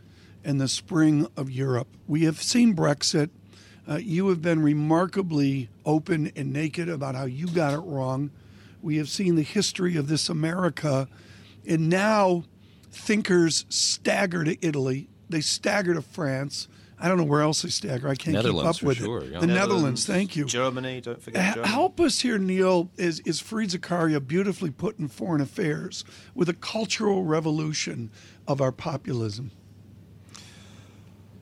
and 0.43 0.59
the 0.59 0.69
spring 0.69 1.27
of 1.37 1.51
Europe. 1.51 1.89
We 2.09 2.25
have 2.25 2.43
seen 2.43 2.75
Brexit. 2.75 3.29
Uh, 3.87 3.97
you 3.97 4.29
have 4.29 4.41
been 4.41 4.63
remarkably 4.63 5.69
open 5.85 6.33
and 6.35 6.55
naked 6.55 6.89
about 6.89 7.15
how 7.15 7.27
you 7.27 7.47
got 7.47 7.75
it 7.75 7.81
wrong. 7.81 8.31
We 8.81 8.97
have 8.97 9.11
seen 9.11 9.35
the 9.35 9.43
history 9.43 9.97
of 9.97 10.09
this 10.09 10.31
America, 10.31 11.09
and 11.67 11.91
now 11.91 12.45
thinkers 12.91 13.67
stagger 13.69 14.45
to 14.45 14.57
Italy. 14.67 15.11
They 15.29 15.43
stagger 15.43 15.93
to 15.93 16.01
France. 16.01 16.67
I 17.01 17.09
don't 17.09 17.17
know 17.17 17.25
where 17.25 17.41
else 17.41 17.63
they 17.63 17.71
stagger. 17.71 18.09
I 18.09 18.15
can't 18.15 18.37
keep 18.45 18.55
up 18.55 18.83
with 18.83 18.99
sure, 18.99 19.25
it. 19.25 19.33
yeah. 19.33 19.41
The 19.41 19.47
Netherlands, 19.47 20.05
thank 20.07 20.37
you. 20.37 20.45
Germany, 20.45 21.01
don't 21.01 21.23
forget 21.23 21.55
Germany. 21.55 21.73
Help 21.73 21.99
us 21.99 22.21
here, 22.21 22.39
Niall. 22.39 22.91
Is 22.97 23.21
is 23.21 23.41
Fareed 23.41 23.71
Zakaria 23.75 24.25
beautifully 24.25 24.71
put 24.71 24.99
in 24.99 25.09
Foreign 25.09 25.41
Affairs 25.41 26.05
with 26.35 26.49
a 26.49 26.55
cultural 26.55 27.25
revolution 27.25 28.11
of 28.47 28.61
our 28.61 28.73
populism? 28.73 29.51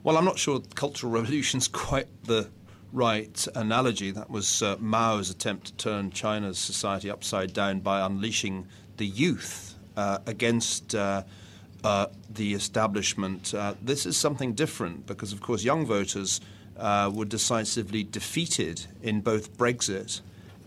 Well, 0.04 0.16
I'm 0.16 0.24
not 0.24 0.38
sure 0.38 0.62
Cultural 0.74 1.12
Revolution's 1.12 1.66
quite 1.66 2.06
the 2.24 2.48
right 2.92 3.46
analogy. 3.54 4.10
That 4.10 4.30
was 4.30 4.62
uh, 4.62 4.76
Mao's 4.78 5.28
attempt 5.28 5.66
to 5.66 5.72
turn 5.74 6.10
China's 6.10 6.58
society 6.58 7.10
upside 7.10 7.52
down 7.52 7.80
by 7.80 8.06
unleashing 8.06 8.68
the 8.96 9.06
youth 9.06 9.74
uh, 9.96 10.18
against 10.26 10.94
uh, 10.94 11.24
uh, 11.84 12.06
the 12.28 12.54
establishment. 12.54 13.54
Uh, 13.54 13.74
this 13.80 14.06
is 14.06 14.16
something 14.16 14.52
different 14.52 15.06
because, 15.06 15.32
of 15.32 15.40
course, 15.40 15.64
young 15.64 15.86
voters 15.86 16.40
uh, 16.76 17.10
were 17.12 17.24
decisively 17.24 18.04
defeated 18.04 18.86
in 19.02 19.20
both 19.20 19.56
Brexit 19.56 20.20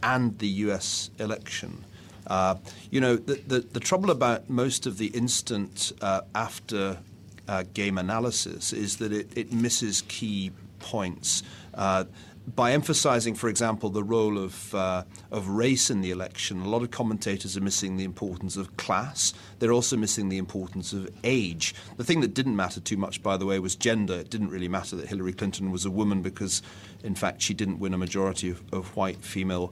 and 0.03 0.37
the 0.39 0.47
US 0.47 1.09
election. 1.19 1.85
Uh, 2.27 2.55
you 2.89 3.01
know, 3.01 3.15
the, 3.15 3.35
the, 3.47 3.59
the 3.59 3.79
trouble 3.79 4.11
about 4.11 4.49
most 4.49 4.85
of 4.85 4.97
the 4.97 5.07
instant 5.07 5.91
uh, 6.01 6.21
after 6.35 6.97
uh, 7.47 7.63
game 7.73 7.97
analysis 7.97 8.71
is 8.71 8.97
that 8.97 9.11
it, 9.11 9.29
it 9.35 9.51
misses 9.51 10.03
key 10.03 10.51
points. 10.79 11.43
By 12.47 12.71
emphasizing, 12.71 13.35
for 13.35 13.49
example, 13.49 13.91
the 13.91 14.03
role 14.03 14.37
of, 14.37 14.73
uh, 14.73 15.03
of 15.29 15.47
race 15.47 15.91
in 15.91 16.01
the 16.01 16.09
election, 16.09 16.61
a 16.61 16.69
lot 16.69 16.81
of 16.81 16.89
commentators 16.89 17.55
are 17.55 17.61
missing 17.61 17.97
the 17.97 18.03
importance 18.03 18.57
of 18.57 18.75
class. 18.77 19.33
They're 19.59 19.71
also 19.71 19.95
missing 19.95 20.29
the 20.29 20.39
importance 20.39 20.91
of 20.91 21.07
age. 21.23 21.75
The 21.97 22.03
thing 22.03 22.21
that 22.21 22.33
didn't 22.33 22.55
matter 22.55 22.79
too 22.79 22.97
much, 22.97 23.21
by 23.21 23.37
the 23.37 23.45
way, 23.45 23.59
was 23.59 23.75
gender. 23.75 24.15
It 24.15 24.31
didn't 24.31 24.49
really 24.49 24.67
matter 24.67 24.95
that 24.95 25.07
Hillary 25.07 25.33
Clinton 25.33 25.71
was 25.71 25.85
a 25.85 25.91
woman 25.91 26.23
because, 26.23 26.63
in 27.03 27.13
fact, 27.13 27.43
she 27.43 27.53
didn't 27.53 27.79
win 27.79 27.93
a 27.93 27.97
majority 27.97 28.49
of, 28.49 28.63
of 28.73 28.95
white 28.95 29.23
female 29.23 29.71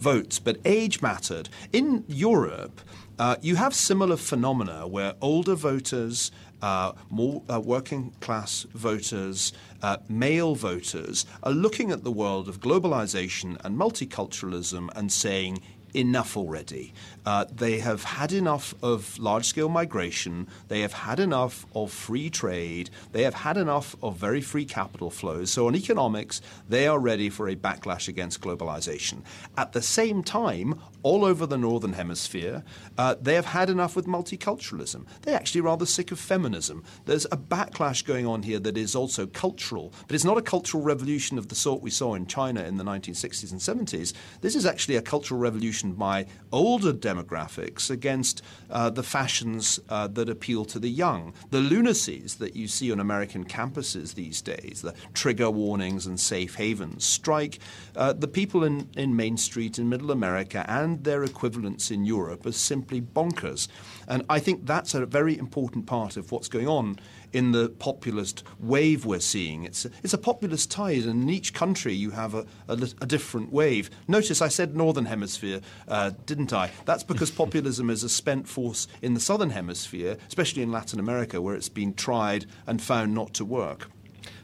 votes, 0.00 0.38
but 0.38 0.58
age 0.64 1.00
mattered. 1.00 1.48
In 1.72 2.04
Europe, 2.08 2.80
uh, 3.18 3.36
you 3.42 3.56
have 3.56 3.74
similar 3.74 4.16
phenomena 4.16 4.86
where 4.86 5.14
older 5.20 5.54
voters, 5.54 6.30
uh, 6.62 6.92
more 7.10 7.42
uh, 7.48 7.60
working 7.60 8.12
class 8.20 8.66
voters, 8.74 9.52
uh, 9.82 9.98
male 10.08 10.54
voters 10.54 11.26
are 11.42 11.52
looking 11.52 11.90
at 11.90 12.04
the 12.04 12.12
world 12.12 12.48
of 12.48 12.60
globalization 12.60 13.56
and 13.64 13.78
multiculturalism 13.78 14.88
and 14.96 15.12
saying, 15.12 15.60
enough 15.94 16.36
already. 16.36 16.92
Uh, 17.24 17.44
they 17.52 17.78
have 17.78 18.04
had 18.04 18.32
enough 18.32 18.74
of 18.82 19.18
large 19.18 19.46
scale 19.46 19.68
migration. 19.68 20.46
They 20.68 20.80
have 20.80 20.92
had 20.92 21.20
enough 21.20 21.66
of 21.74 21.92
free 21.92 22.30
trade. 22.30 22.90
They 23.12 23.22
have 23.22 23.34
had 23.34 23.56
enough 23.56 23.96
of 24.02 24.16
very 24.16 24.40
free 24.40 24.64
capital 24.64 25.10
flows. 25.10 25.50
So, 25.50 25.66
on 25.66 25.76
economics, 25.76 26.40
they 26.68 26.86
are 26.86 26.98
ready 26.98 27.28
for 27.28 27.48
a 27.48 27.56
backlash 27.56 28.08
against 28.08 28.40
globalization. 28.40 29.22
At 29.56 29.72
the 29.72 29.82
same 29.82 30.22
time, 30.22 30.80
all 31.02 31.24
over 31.24 31.46
the 31.46 31.58
Northern 31.58 31.92
Hemisphere, 31.92 32.64
uh, 32.96 33.14
they 33.20 33.34
have 33.34 33.46
had 33.46 33.70
enough 33.70 33.94
with 33.94 34.06
multiculturalism. 34.06 35.06
They're 35.22 35.36
actually 35.36 35.60
rather 35.60 35.86
sick 35.86 36.10
of 36.10 36.18
feminism. 36.18 36.82
There's 37.04 37.24
a 37.26 37.36
backlash 37.36 38.04
going 38.04 38.26
on 38.26 38.42
here 38.42 38.58
that 38.58 38.76
is 38.76 38.96
also 38.96 39.26
cultural, 39.26 39.92
but 40.06 40.14
it's 40.14 40.24
not 40.24 40.38
a 40.38 40.42
cultural 40.42 40.82
revolution 40.82 41.38
of 41.38 41.48
the 41.48 41.54
sort 41.54 41.82
we 41.82 41.90
saw 41.90 42.14
in 42.14 42.26
China 42.26 42.64
in 42.64 42.76
the 42.76 42.84
1960s 42.84 43.52
and 43.52 43.60
70s. 43.60 44.12
This 44.40 44.56
is 44.56 44.66
actually 44.66 44.96
a 44.96 45.02
cultural 45.02 45.40
revolution 45.40 45.77
by 45.82 46.26
older 46.52 46.92
demographics 46.92 47.90
against 47.90 48.42
uh, 48.70 48.90
the 48.90 49.02
fashions 49.02 49.80
uh, 49.88 50.06
that 50.08 50.28
appeal 50.28 50.64
to 50.64 50.78
the 50.78 50.88
young. 50.88 51.32
The 51.50 51.58
lunacies 51.58 52.38
that 52.38 52.56
you 52.56 52.68
see 52.68 52.90
on 52.92 53.00
American 53.00 53.44
campuses 53.44 54.14
these 54.14 54.42
days, 54.42 54.82
the 54.82 54.94
trigger 55.14 55.50
warnings 55.50 56.06
and 56.06 56.18
safe 56.18 56.56
havens, 56.56 57.04
strike 57.04 57.58
uh, 57.96 58.12
the 58.12 58.28
people 58.28 58.64
in, 58.64 58.88
in 58.96 59.14
Main 59.14 59.36
Street 59.36 59.78
in 59.78 59.88
Middle 59.88 60.10
America 60.10 60.64
and 60.68 61.04
their 61.04 61.24
equivalents 61.24 61.90
in 61.90 62.04
Europe 62.04 62.46
as 62.46 62.56
simply 62.56 63.00
bonkers. 63.00 63.68
And 64.06 64.24
I 64.28 64.38
think 64.38 64.66
that's 64.66 64.94
a 64.94 65.06
very 65.06 65.38
important 65.38 65.86
part 65.86 66.16
of 66.16 66.32
what's 66.32 66.48
going 66.48 66.68
on 66.68 66.98
in 67.32 67.52
the 67.52 67.68
populist 67.68 68.42
wave 68.58 69.04
we're 69.04 69.20
seeing. 69.20 69.64
It's 69.64 69.84
a, 69.84 69.90
it's 70.02 70.14
a 70.14 70.18
populist 70.18 70.70
tide, 70.70 71.04
and 71.04 71.22
in 71.22 71.30
each 71.30 71.54
country 71.54 71.94
you 71.94 72.10
have 72.10 72.34
a, 72.34 72.46
a, 72.68 72.74
a 73.00 73.06
different 73.06 73.52
wave. 73.52 73.90
Notice 74.06 74.40
I 74.40 74.48
said 74.48 74.76
northern 74.76 75.06
hemisphere, 75.06 75.60
uh, 75.86 76.12
didn't 76.26 76.52
I? 76.52 76.70
That's 76.84 77.04
because 77.04 77.30
populism 77.30 77.90
is 77.90 78.02
a 78.02 78.08
spent 78.08 78.48
force 78.48 78.88
in 79.02 79.14
the 79.14 79.20
southern 79.20 79.50
hemisphere, 79.50 80.16
especially 80.28 80.62
in 80.62 80.72
Latin 80.72 81.00
America, 81.00 81.40
where 81.40 81.54
it's 81.54 81.68
been 81.68 81.94
tried 81.94 82.46
and 82.66 82.80
found 82.80 83.14
not 83.14 83.34
to 83.34 83.44
work. 83.44 83.90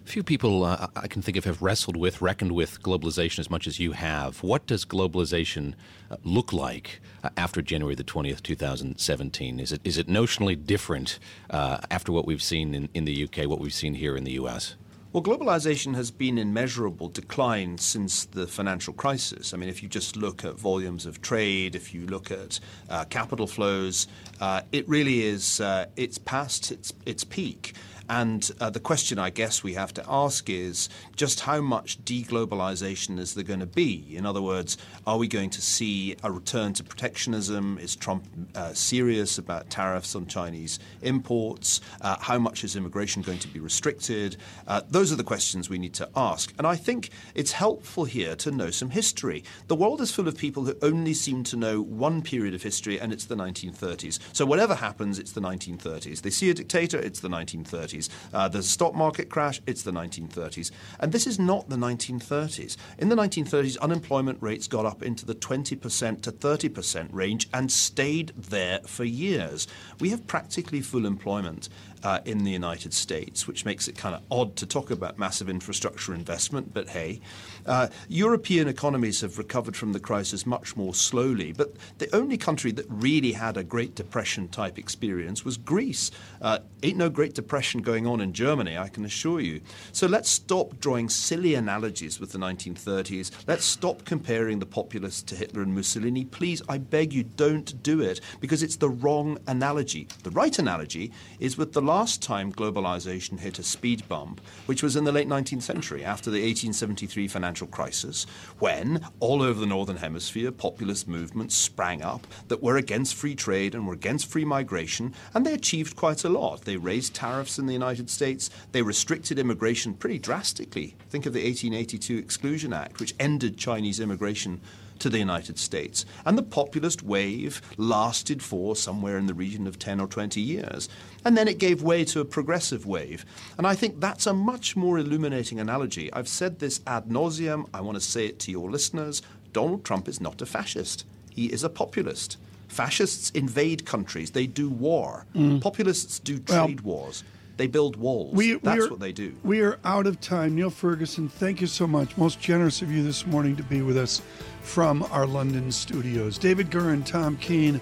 Few 0.04 0.23
people 0.23 0.64
uh, 0.64 0.88
I 0.94 1.08
can 1.08 1.23
think 1.23 1.38
of 1.38 1.44
have 1.44 1.62
wrestled 1.62 1.96
with, 1.96 2.20
reckoned 2.20 2.52
with 2.52 2.82
globalization 2.82 3.38
as 3.38 3.49
much 3.49 3.66
as 3.66 3.80
you 3.80 3.92
have. 3.92 4.42
What 4.42 4.66
does 4.66 4.84
globalization 4.84 5.75
uh, 6.11 6.16
look 6.23 6.52
like 6.52 7.00
uh, 7.25 7.30
after 7.38 7.62
January 7.62 7.94
the 7.94 8.04
20th, 8.04 8.42
2017? 8.42 9.58
Is 9.58 9.73
it, 9.73 9.80
is 9.82 9.96
it 9.96 10.06
notionally 10.06 10.62
different 10.62 11.18
uh, 11.49 11.78
after 11.90 12.12
what 12.12 12.26
we've 12.26 12.42
seen 12.42 12.75
in, 12.75 12.90
in 12.92 13.06
the 13.06 13.25
UK, 13.25 13.49
what 13.49 13.61
we've 13.61 13.73
seen 13.73 13.94
here 13.94 14.14
in 14.14 14.25
the 14.25 14.32
US? 14.32 14.76
Well, 15.14 15.23
globalization 15.23 15.94
has 15.94 16.11
been 16.11 16.38
in 16.38 16.52
measurable 16.52 17.08
decline 17.08 17.78
since 17.78 18.25
the 18.25 18.49
financial 18.49 18.92
crisis. 18.92 19.54
I 19.54 19.56
mean, 19.56 19.68
if 19.68 19.80
you 19.80 19.88
just 19.88 20.16
look 20.16 20.44
at 20.44 20.54
volumes 20.54 21.06
of 21.06 21.23
trade, 21.23 21.76
if 21.76 21.94
you 21.94 22.04
look 22.06 22.32
at 22.32 22.58
uh, 22.90 23.04
capital 23.04 23.46
flows, 23.46 24.08
uh, 24.40 24.62
it 24.73 24.88
really 24.88 25.23
is, 25.23 25.61
uh, 25.61 25.87
it's 25.94 26.18
past 26.18 26.73
its, 26.73 26.92
its 27.06 27.23
peak. 27.23 27.75
And 28.08 28.50
uh, 28.61 28.70
the 28.70 28.80
question 28.80 29.18
I 29.18 29.30
guess 29.30 29.62
we 29.62 29.75
have 29.75 29.94
to 29.94 30.04
ask 30.08 30.50
is 30.50 30.88
just 31.16 31.40
how 31.40 31.61
much 31.61 32.02
deglobalization 32.04 33.18
is 33.18 33.34
there 33.34 33.44
going 33.44 33.61
to 33.61 33.66
be? 33.66 34.14
In 34.14 34.26
other 34.26 34.42
words, 34.42 34.76
are 35.06 35.18
we 35.18 35.28
going 35.28 35.50
to 35.50 35.62
see 35.62 36.16
a 36.23 36.30
return 36.30 36.73
to 36.75 36.84
protectionism? 36.84 37.78
Is 37.78 37.96
Trump 37.96 38.26
uh, 38.54 38.73
serious 38.75 39.38
about 39.38 39.70
tariffs 39.70 40.14
on 40.14 40.26
Chinese 40.26 40.78
imports? 41.02 41.80
Uh, 42.00 42.16
how 42.20 42.38
much 42.38 42.64
is 42.64 42.76
immigration 42.76 43.23
going 43.23 43.38
to 43.38 43.49
be 43.49 43.61
restricted? 43.61 44.37
Uh, 44.66 44.82
those 44.88 45.12
are 45.12 45.16
the 45.16 45.25
questions 45.25 45.70
we 45.70 45.78
need 45.78 45.94
to 45.94 46.08
ask. 46.14 46.52
And 46.58 46.66
I 46.66 46.76
think 46.76 47.11
it's 47.34 47.52
helpful 47.52 48.04
here 48.04 48.37
to 48.37 48.50
know 48.50 48.70
some 48.70 48.90
history. 48.90 49.44
The 49.68 49.76
world 49.76 50.00
is 50.00 50.12
full 50.12 50.28
of 50.28 50.37
people 50.37 50.64
who 50.64 50.76
only 50.82 51.14
seem 51.14 51.44
to 51.44 51.56
know 51.56 51.80
one 51.80 52.23
period 52.23 52.54
of 52.54 52.62
history, 52.62 53.00
and 53.00 53.12
it's 53.12 53.25
the 53.25 53.37
1930s. 53.37 54.18
So 54.32 54.44
whatever 54.44 54.75
happens, 54.75 55.18
it's 55.18 55.32
the 55.32 55.40
1930s. 55.40 56.23
They 56.23 56.30
see 56.30 56.50
a 56.50 56.54
dictator, 56.54 56.99
it's 56.99 57.20
the 57.20 57.28
1930s. 57.28 57.93
Uh, 58.32 58.48
there's 58.48 58.66
a 58.66 58.68
stock 58.68 58.94
market 58.94 59.28
crash, 59.28 59.60
it's 59.66 59.82
the 59.82 59.92
1930s. 59.92 60.70
And 61.00 61.12
this 61.12 61.26
is 61.26 61.38
not 61.38 61.68
the 61.68 61.76
1930s. 61.76 62.76
In 62.98 63.08
the 63.08 63.16
1930s, 63.16 63.78
unemployment 63.80 64.38
rates 64.40 64.68
got 64.68 64.86
up 64.86 65.02
into 65.02 65.26
the 65.26 65.34
20% 65.34 66.20
to 66.22 66.32
30% 66.32 67.08
range 67.12 67.48
and 67.52 67.70
stayed 67.70 68.32
there 68.36 68.80
for 68.80 69.04
years. 69.04 69.66
We 70.00 70.10
have 70.10 70.26
practically 70.26 70.80
full 70.80 71.06
employment. 71.06 71.68
uh, 72.04 72.20
in 72.26 72.44
the 72.44 72.50
United 72.50 72.92
States, 72.92 73.48
which 73.48 73.64
makes 73.64 73.88
it 73.88 73.96
kind 73.96 74.14
of 74.14 74.22
odd 74.30 74.56
to 74.56 74.66
talk 74.66 74.90
about 74.90 75.18
massive 75.18 75.48
infrastructure 75.48 76.14
investment, 76.14 76.72
but 76.72 76.90
hey. 76.90 77.20
Uh, 77.66 77.88
European 78.08 78.68
economies 78.68 79.22
have 79.22 79.38
recovered 79.38 79.74
from 79.74 79.94
the 79.94 80.00
crisis 80.00 80.44
much 80.44 80.76
more 80.76 80.94
slowly, 80.94 81.52
but 81.52 81.74
the 81.96 82.14
only 82.14 82.36
country 82.36 82.70
that 82.72 82.84
really 82.90 83.32
had 83.32 83.56
a 83.56 83.64
Great 83.64 83.94
Depression 83.94 84.48
type 84.48 84.78
experience 84.78 85.44
was 85.46 85.56
Greece. 85.56 86.10
Uh, 86.42 86.58
ain't 86.82 86.98
no 86.98 87.08
Great 87.08 87.34
Depression 87.34 87.80
going 87.85 88.07
on 88.07 88.21
in 88.21 88.33
Germany, 88.33 88.76
I 88.76 88.88
can 88.88 89.05
assure 89.05 89.41
you. 89.41 89.61
So 89.93 90.07
let's 90.07 90.29
stop 90.29 90.81
drawing 90.81 91.09
silly 91.09 91.55
analogies 91.55 92.19
with 92.19 92.33
the 92.33 92.38
1930s. 92.38 93.31
Let's 93.47 93.64
stop 93.64 94.05
comparing 94.05 94.59
the 94.59 94.67
populists 94.67 95.23
to 95.23 95.37
Hitler 95.37 95.62
and 95.62 95.75
Mussolini. 95.75 96.25
Please, 96.25 96.62
I 96.69 96.79
beg 96.79 97.12
you, 97.12 97.23
don't 97.23 97.83
do 97.83 98.00
it 98.00 98.21
because 98.41 98.62
it's 98.62 98.76
the 98.76 98.88
wrong 98.88 99.38
analogy. 99.47 100.09
The 100.23 100.31
right 100.31 100.59
analogy 100.59 101.12
is 101.38 101.57
with 101.57 101.73
the 101.73 101.83
last 101.83 102.23
time 102.23 102.53
globalization 102.53 103.38
hit 103.38 103.59
a 103.59 103.62
speed 103.62 104.07
bump, 104.09 104.41
which 104.67 104.83
was 104.83 104.97
in 104.97 105.05
the 105.05 105.12
late 105.12 105.29
19th 105.29 105.62
century 105.62 106.05
after 106.05 106.31
the 106.31 106.38
1873 106.38 107.29
financial 107.29 107.67
crisis, 107.67 108.26
when 108.59 109.07
all 109.21 109.43
over 109.43 109.61
the 109.61 109.67
Northern 109.67 109.97
Hemisphere 109.99 110.50
populist 110.50 111.07
movements 111.07 111.55
sprang 111.55 112.03
up 112.03 112.26
that 112.49 112.62
were 112.62 112.76
against 112.76 113.14
free 113.14 113.35
trade 113.35 113.75
and 113.75 113.87
were 113.87 113.95
against 113.95 114.26
free 114.26 114.45
migration, 114.45 115.14
and 115.35 115.45
they 115.45 115.53
achieved 115.53 115.97
quite 115.97 116.25
a 116.25 116.29
lot. 116.29 116.62
They 116.62 116.76
raised 116.76 117.14
tariffs 117.14 117.59
in 117.59 117.67
the 117.67 117.74
United 117.75 118.09
States, 118.09 118.49
they 118.73 118.83
restricted 118.83 119.38
immigration 119.38 119.95
pretty 119.95 120.19
drastically. 120.19 120.97
Think 121.11 121.26
of 121.26 121.33
the 121.33 121.40
1882 121.40 122.16
Exclusion 122.16 122.73
Act, 122.73 123.00
which 123.00 123.14
ended 123.21 123.59
Chinese 123.59 124.00
immigration 124.00 124.61
to 125.00 125.11
the 125.11 125.19
United 125.19 125.59
States. 125.59 126.07
And 126.25 126.38
the 126.38 126.43
populist 126.43 127.02
wave 127.02 127.61
lasted 127.76 128.43
for 128.43 128.76
somewhere 128.76 129.19
in 129.19 129.26
the 129.26 129.35
region 129.35 129.66
of 129.66 129.78
10 129.78 130.00
or 130.00 130.07
20 130.07 130.40
years. 130.40 130.88
And 131.25 131.37
then 131.37 131.49
it 131.49 131.59
gave 131.59 131.83
way 131.83 132.04
to 132.04 132.21
a 132.21 132.25
progressive 132.25 132.87
wave. 132.87 133.26
And 133.59 133.66
I 133.66 133.75
think 133.75 134.00
that's 134.00 134.26
a 134.26 134.33
much 134.33 134.76
more 134.76 134.99
illuminating 134.99 135.61
analogy. 135.61 136.12
I've 136.12 136.28
said 136.28 136.59
this 136.59 136.81
ad 136.87 137.07
nauseum. 137.07 137.69
I 137.75 137.81
want 137.81 137.97
to 137.97 138.00
say 138.00 138.26
it 138.26 138.38
to 138.40 138.50
your 138.50 138.71
listeners. 138.71 139.21
Donald 139.52 139.85
Trump 139.85 140.09
is 140.09 140.21
not 140.21 140.43
a 140.43 140.47
fascist, 140.47 141.07
he 141.31 141.47
is 141.47 141.64
a 141.64 141.71
populist. 141.71 142.37
Fascists 142.69 143.31
invade 143.31 143.87
countries, 143.87 144.33
they 144.33 144.47
do 144.47 144.69
war. 144.69 145.26
Mm. 145.35 145.62
Populists 145.62 146.19
do 146.19 146.38
trade 146.40 146.81
well, 146.81 146.97
wars. 146.97 147.25
They 147.56 147.66
build 147.66 147.96
walls. 147.96 148.34
We, 148.34 148.54
That's 148.54 148.78
we 148.78 148.87
are, 148.87 148.90
what 148.90 149.00
they 149.00 149.12
do. 149.12 149.34
We 149.44 149.61
are 149.61 149.78
out 149.84 150.06
of 150.06 150.20
time. 150.20 150.56
Niall 150.56 150.70
Ferguson, 150.70 151.28
thank 151.28 151.61
you 151.61 151.66
so 151.66 151.87
much. 151.87 152.16
Most 152.16 152.40
generous 152.40 152.82
of 152.82 152.90
you 152.90 153.02
this 153.02 153.26
morning 153.26 153.56
to 153.56 153.62
be 153.62 153.82
with 153.82 153.96
us 153.96 154.23
from 154.62 155.02
our 155.04 155.26
London 155.26 155.70
studios. 155.70 156.38
David 156.38 156.70
Gura 156.70 157.04
Tom 157.04 157.37
Keene. 157.37 157.80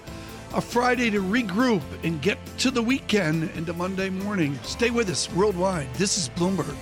A 0.53 0.61
Friday 0.61 1.09
to 1.09 1.19
regroup 1.19 1.81
and 2.03 2.21
get 2.21 2.37
to 2.59 2.69
the 2.69 2.81
weekend 2.81 3.49
into 3.55 3.73
Monday 3.73 4.11
morning. 4.11 4.59
Stay 4.61 4.91
with 4.91 5.09
us 5.09 5.31
worldwide. 5.33 5.91
This 5.95 6.15
is 6.19 6.29
Bloomberg. 6.29 6.75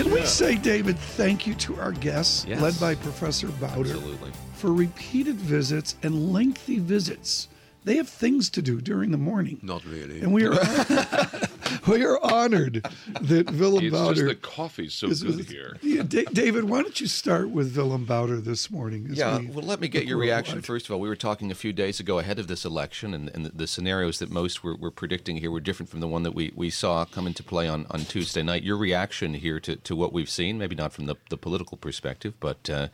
Can 0.00 0.12
we 0.12 0.24
say, 0.24 0.56
David, 0.56 0.98
thank 0.98 1.46
you 1.46 1.54
to 1.56 1.78
our 1.78 1.92
guests, 1.92 2.46
yes. 2.48 2.58
led 2.62 2.80
by 2.80 2.94
Professor 2.94 3.48
Buiter, 3.48 3.80
Absolutely. 3.80 4.30
for 4.54 4.72
repeated 4.72 5.36
visits 5.36 5.96
and 6.02 6.32
lengthy 6.32 6.78
visits 6.78 7.48
they 7.84 7.96
have 7.96 8.08
things 8.08 8.50
to 8.50 8.62
do 8.62 8.80
during 8.80 9.10
the 9.10 9.18
morning. 9.18 9.58
Not 9.62 9.84
really. 9.84 10.20
And 10.20 10.32
we 10.32 10.46
are 10.46 10.52
we 11.88 12.04
are 12.04 12.22
honored 12.22 12.86
that 13.20 13.50
Willem 13.52 13.84
it's 13.84 13.94
Buiter. 13.94 14.14
Just 14.14 14.26
the 14.26 14.34
coffee's 14.34 14.94
so 14.94 15.08
is, 15.08 15.22
good 15.22 15.46
here. 15.46 15.76
Yeah, 15.90 16.02
D- 16.02 16.26
David, 16.32 16.64
why 16.64 16.82
don't 16.82 17.00
you 17.00 17.06
start 17.06 17.50
with 17.50 17.76
Willem 17.76 18.06
Buiter 18.06 18.42
this 18.42 18.70
morning? 18.70 19.08
Yeah, 19.10 19.38
we 19.38 19.46
well, 19.46 19.64
let 19.64 19.80
me 19.80 19.88
get 19.88 20.06
your 20.06 20.18
reaction 20.18 20.60
first 20.62 20.86
of 20.86 20.92
all. 20.92 21.00
We 21.00 21.08
were 21.08 21.16
talking 21.16 21.50
a 21.50 21.54
few 21.54 21.72
days 21.72 22.00
ago 22.00 22.18
ahead 22.18 22.38
of 22.38 22.48
this 22.48 22.64
election, 22.64 23.14
and, 23.14 23.28
and 23.30 23.46
the, 23.46 23.50
the, 23.50 23.66
scenarios 23.66 24.18
that 24.18 24.30
most 24.30 24.62
were, 24.62 24.76
were, 24.76 24.90
predicting 24.90 25.36
here 25.36 25.50
were 25.50 25.60
different 25.60 25.88
from 25.88 26.00
the 26.00 26.08
one 26.08 26.22
that 26.22 26.34
we, 26.34 26.52
we 26.54 26.70
saw 26.70 27.04
come 27.04 27.26
into 27.26 27.42
play 27.42 27.68
on, 27.68 27.86
on 27.90 28.00
Tuesday 28.00 28.42
night. 28.42 28.62
Your 28.62 28.76
reaction 28.76 29.34
here 29.34 29.60
to, 29.60 29.76
to 29.76 29.96
what 29.96 30.12
we've 30.12 30.30
seen, 30.30 30.58
maybe 30.58 30.74
not 30.74 30.92
from 30.92 31.06
the, 31.06 31.16
the 31.28 31.36
political 31.36 31.76
perspective, 31.76 32.34
but. 32.40 32.68
Uh, 32.68 32.88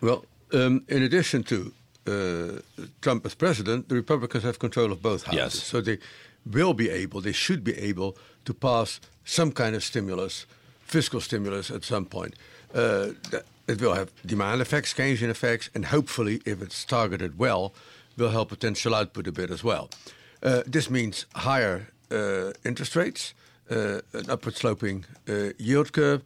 well, 0.00 0.24
um, 0.52 0.84
in 0.88 1.02
addition 1.02 1.42
to 1.44 1.72
uh, 2.08 2.82
Trump 3.00 3.26
as 3.26 3.34
president, 3.34 3.88
the 3.88 3.94
Republicans 3.94 4.44
have 4.44 4.58
control 4.58 4.92
of 4.92 5.02
both 5.02 5.24
houses. 5.24 5.38
Yes. 5.38 5.54
So 5.62 5.80
they 5.80 5.98
will 6.44 6.74
be 6.74 6.90
able, 6.90 7.20
they 7.20 7.32
should 7.32 7.62
be 7.62 7.76
able 7.78 8.16
to 8.44 8.54
pass 8.54 9.00
some 9.24 9.52
kind 9.52 9.76
of 9.76 9.82
stimulus, 9.82 10.46
fiscal 10.80 11.20
stimulus 11.20 11.70
at 11.70 11.84
some 11.84 12.04
point. 12.06 12.34
Uh, 12.74 13.08
it 13.66 13.80
will 13.80 13.94
have 13.94 14.10
demand 14.24 14.60
effects, 14.60 14.94
Keynesian 14.94 15.28
effects, 15.28 15.70
and 15.74 15.86
hopefully, 15.86 16.40
if 16.46 16.62
it's 16.62 16.84
targeted 16.84 17.38
well, 17.38 17.72
will 18.16 18.30
help 18.30 18.48
potential 18.48 18.94
output 18.94 19.26
a 19.26 19.32
bit 19.32 19.50
as 19.50 19.62
well. 19.62 19.90
Uh, 20.42 20.62
this 20.66 20.88
means 20.90 21.26
higher 21.34 21.88
uh, 22.10 22.52
interest 22.64 22.96
rates, 22.96 23.34
uh, 23.70 24.00
an 24.12 24.30
upward 24.30 24.56
sloping 24.56 25.04
uh, 25.28 25.50
yield 25.58 25.92
curve, 25.92 26.22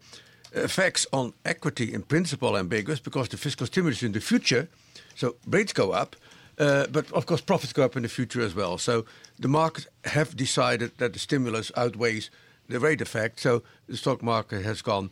effects 0.55 1.07
on 1.13 1.33
equity 1.45 1.93
in 1.93 2.03
principle 2.03 2.57
ambiguous 2.57 3.01
because 3.01 3.29
the 3.29 3.37
fiscal 3.37 3.67
stimulus 3.67 4.03
in 4.03 4.13
the 4.13 4.21
future 4.21 4.69
so 5.15 5.37
rates 5.47 5.73
go 5.73 5.93
up, 5.93 6.17
uh, 6.59 6.87
but 6.91 7.11
of 7.13 7.27
course 7.27 7.41
profits 7.41 7.73
go 7.73 7.85
up 7.85 7.97
in 7.97 8.03
the 8.03 8.09
future 8.09 8.41
as 8.41 8.55
well. 8.55 8.79
So 8.79 9.05
the 9.39 9.49
markets 9.49 9.87
have 10.05 10.37
decided 10.37 10.99
that 10.99 11.13
the 11.13 11.19
stimulus 11.19 11.73
outweighs 11.77 12.31
the 12.69 12.81
rate 12.81 13.01
effect. 13.01 13.41
So 13.41 13.63
the 13.89 13.97
stock 13.97 14.23
market 14.23 14.65
has 14.65 14.83
gone 14.83 15.11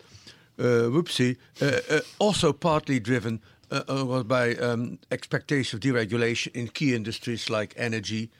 uh, 0.58 0.90
whoopsie. 0.90 1.36
Uh, 1.60 1.80
uh 1.90 2.00
also 2.18 2.52
partly 2.52 3.00
driven 3.00 3.40
uh, 3.70 3.82
uh, 3.88 4.22
by 4.22 4.54
um, 4.56 4.98
expectation 5.10 5.76
of 5.76 5.82
deregulation 5.82 6.54
in 6.54 6.68
key 6.68 6.94
industries 6.94 7.48
like 7.48 7.74
energy, 7.76 8.30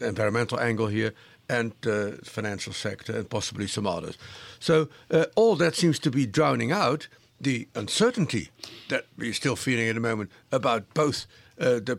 environmental 0.00 0.60
angle 0.60 0.86
here, 0.86 1.12
and 1.48 1.72
the 1.80 2.18
financial 2.24 2.72
sector, 2.72 3.16
and 3.16 3.28
possibly 3.30 3.66
some 3.66 3.86
others. 3.86 4.18
So 4.60 4.88
all 5.34 5.56
that 5.56 5.74
seems 5.74 5.98
to 6.00 6.10
be 6.10 6.26
drowning 6.26 6.72
out 6.72 7.08
the 7.40 7.68
uncertainty 7.74 8.50
that 8.88 9.06
we're 9.16 9.32
still 9.32 9.56
feeling 9.56 9.88
at 9.88 9.94
the 9.94 10.00
moment 10.00 10.30
about 10.50 10.92
both 10.94 11.26
uh, 11.60 11.80
the 11.80 11.98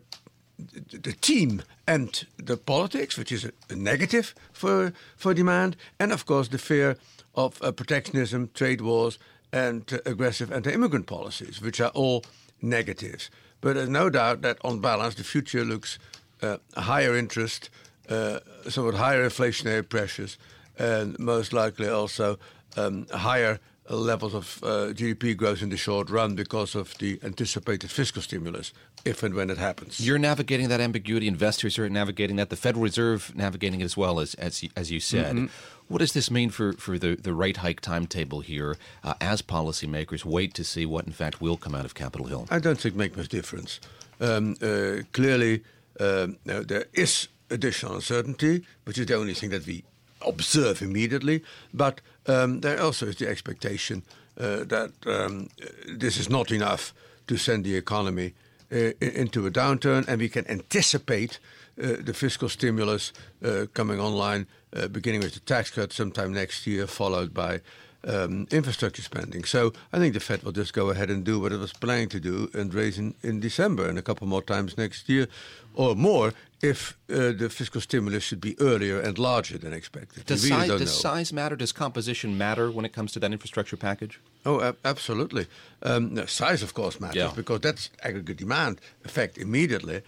the 0.92 1.14
team 1.14 1.62
and 1.88 2.26
the 2.38 2.58
politics, 2.58 3.18
which 3.18 3.32
is 3.32 3.46
a, 3.46 3.52
a, 3.70 3.76
negative 3.76 4.36
for 4.52 4.92
for 5.16 5.34
demand, 5.34 5.78
and 6.00 6.12
of 6.12 6.26
course 6.26 6.50
the 6.50 6.58
fear 6.58 6.98
of 7.34 7.62
uh, 7.64 7.72
protectionism, 7.72 8.50
trade 8.54 8.82
wars, 8.82 9.18
and 9.54 9.94
uh, 9.94 10.00
aggressive 10.06 10.52
anti-immigrant 10.52 11.08
policies, 11.08 11.62
which 11.62 11.80
are 11.80 11.92
all 11.92 12.26
negatives. 12.62 13.30
But 13.62 13.76
there's 13.76 13.90
no 13.90 14.10
doubt 14.10 14.42
that 14.42 14.58
on 14.62 14.82
balance, 14.82 15.16
the 15.16 15.24
future 15.24 15.64
looks 15.64 15.98
uh, 16.42 16.58
higher 16.76 17.16
interest, 17.16 17.70
uh, 18.10 18.40
somewhat 18.70 18.96
higher 18.96 19.28
inflationary 19.28 19.88
pressures, 19.88 20.38
and 20.78 21.18
most 21.20 21.54
likely 21.54 21.88
also 21.88 22.38
um, 22.78 23.08
higher 23.12 23.60
levels 23.90 24.36
of 24.36 24.60
uh, 24.64 24.94
GDP 24.94 25.36
growth 25.36 25.62
in 25.62 25.70
the 25.70 25.78
short 25.78 26.10
run 26.10 26.36
because 26.36 26.76
of 26.76 26.98
the 27.00 27.20
anticipated 27.24 27.90
fiscal 27.90 28.22
stimulus, 28.22 28.72
if 29.04 29.24
and 29.24 29.34
when 29.34 29.50
it 29.50 29.58
happens. 29.58 30.00
You're 30.00 30.20
navigating 30.20 30.70
that 30.70 30.80
ambiguity. 30.80 31.28
Investors 31.28 31.80
are 31.80 31.90
navigating 31.90 32.36
that. 32.36 32.50
The 32.50 32.56
Federal 32.56 32.84
Reserve 32.84 33.34
navigating 33.36 33.82
it 33.82 33.86
as 33.86 33.98
well 33.98 34.20
as 34.20 34.36
as, 34.36 34.64
as 34.76 34.92
you 34.92 35.00
said. 35.00 35.36
Mm-hmm. 35.36 35.46
What 35.88 36.00
does 36.00 36.14
this 36.14 36.30
mean 36.30 36.52
for, 36.52 36.74
for 36.74 37.00
the, 37.00 37.16
the 37.16 37.34
rate 37.34 37.58
hike 37.58 37.82
timetable 37.82 38.42
here 38.42 38.78
uh, 39.04 39.16
as 39.20 39.42
policymakers 39.42 40.24
wait 40.24 40.54
to 40.54 40.64
see 40.64 40.86
what, 40.86 41.08
in 41.08 41.14
fact, 41.14 41.42
will 41.42 41.58
come 41.58 41.74
out 41.74 41.84
of 41.84 41.96
Capitol 41.96 42.28
Hill? 42.28 42.48
I 42.52 42.60
don't 42.60 42.80
think 42.80 42.94
it 42.94 42.98
makes 42.98 43.18
much 43.18 43.30
difference. 43.30 43.80
Um, 44.22 44.56
uh, 44.62 44.98
clearly, 45.14 45.64
um, 46.00 46.38
there 46.46 46.86
is 46.94 47.28
additional 47.50 47.96
uncertainty, 47.96 48.64
which 48.86 48.98
is 48.98 49.06
the 49.06 49.16
only 49.16 49.34
thing 49.34 49.50
that 49.52 49.66
we 49.66 49.84
observe 50.26 50.82
immediately. 50.82 51.44
But 51.74 52.02
um, 52.28 52.62
there 52.62 52.82
also 52.82 53.08
is 53.08 53.16
the 53.16 53.30
expectation 53.30 54.04
uh, 54.38 54.64
that 54.66 54.92
um, 55.06 55.50
this 55.88 56.18
is 56.18 56.30
not 56.30 56.52
enough 56.52 56.94
to 57.28 57.38
send 57.38 57.64
the 57.64 57.76
economy 57.76 58.34
uh, 58.72 58.92
into 59.02 59.46
a 59.46 59.52
downturn, 59.52 60.08
and 60.08 60.22
we 60.22 60.30
can 60.30 60.48
anticipate 60.48 61.40
uh, 61.82 61.94
the 62.00 62.14
fiscal 62.14 62.50
stimulus 62.50 63.14
uh, 63.44 63.66
coming 63.74 64.00
online, 64.00 64.48
uh, 64.76 64.88
beginning 64.88 65.22
with 65.22 65.34
the 65.34 65.40
tax 65.40 65.72
cut 65.72 65.94
sometime 65.94 66.34
next 66.34 66.68
year, 66.68 66.88
followed 66.88 67.34
by 67.34 67.62
um, 68.08 68.48
infrastructure 68.52 69.02
spending. 69.02 69.44
So 69.44 69.74
I 69.92 70.00
think 70.00 70.14
the 70.14 70.20
Fed 70.20 70.44
will 70.44 70.52
just 70.52 70.74
go 70.74 70.90
ahead 70.90 71.10
and 71.10 71.24
do 71.24 71.40
what 71.40 71.52
it 71.52 71.60
was 71.60 71.74
planning 71.74 72.10
to 72.10 72.20
do 72.20 72.50
and 72.54 72.74
raise 72.74 72.98
in, 72.98 73.16
in 73.22 73.40
December 73.40 73.88
and 73.88 73.98
a 73.98 74.02
couple 74.02 74.28
more 74.28 74.42
times 74.42 74.78
next 74.78 75.10
year 75.10 75.28
or 75.76 75.96
more 75.96 76.34
if 76.62 76.98
uh, 77.10 77.32
the 77.32 77.50
fiscal 77.50 77.80
stimulus 77.80 78.24
should 78.24 78.42
be 78.42 78.60
earlier 78.60 79.00
and 79.00 79.18
larger 79.18 79.58
than 79.58 79.72
expected. 79.72 80.26
Does, 80.26 80.50
really 80.50 80.68
size, 80.68 80.80
does 80.80 81.00
size, 81.00 81.34
matter? 81.34 81.56
Does 81.56 81.72
composition 81.72 82.38
matter 82.38 82.70
when 82.70 82.84
it 82.84 82.92
comes 82.92 83.14
to 83.14 83.20
that 83.20 83.32
infrastructure 83.32 83.78
package? 83.78 84.20
Oh, 84.46 84.62
ab- 84.62 84.78
absolutely. 84.84 85.48
Um, 85.84 86.14
no, 86.16 86.26
size, 86.26 86.62
of 86.62 86.74
course, 86.74 87.00
matters 87.00 87.16
yeah. 87.16 87.32
because 87.34 87.62
that's 87.62 87.90
aggregate 88.04 88.38
demand 88.38 88.82
effect 89.06 89.38
immediately. 89.38 90.02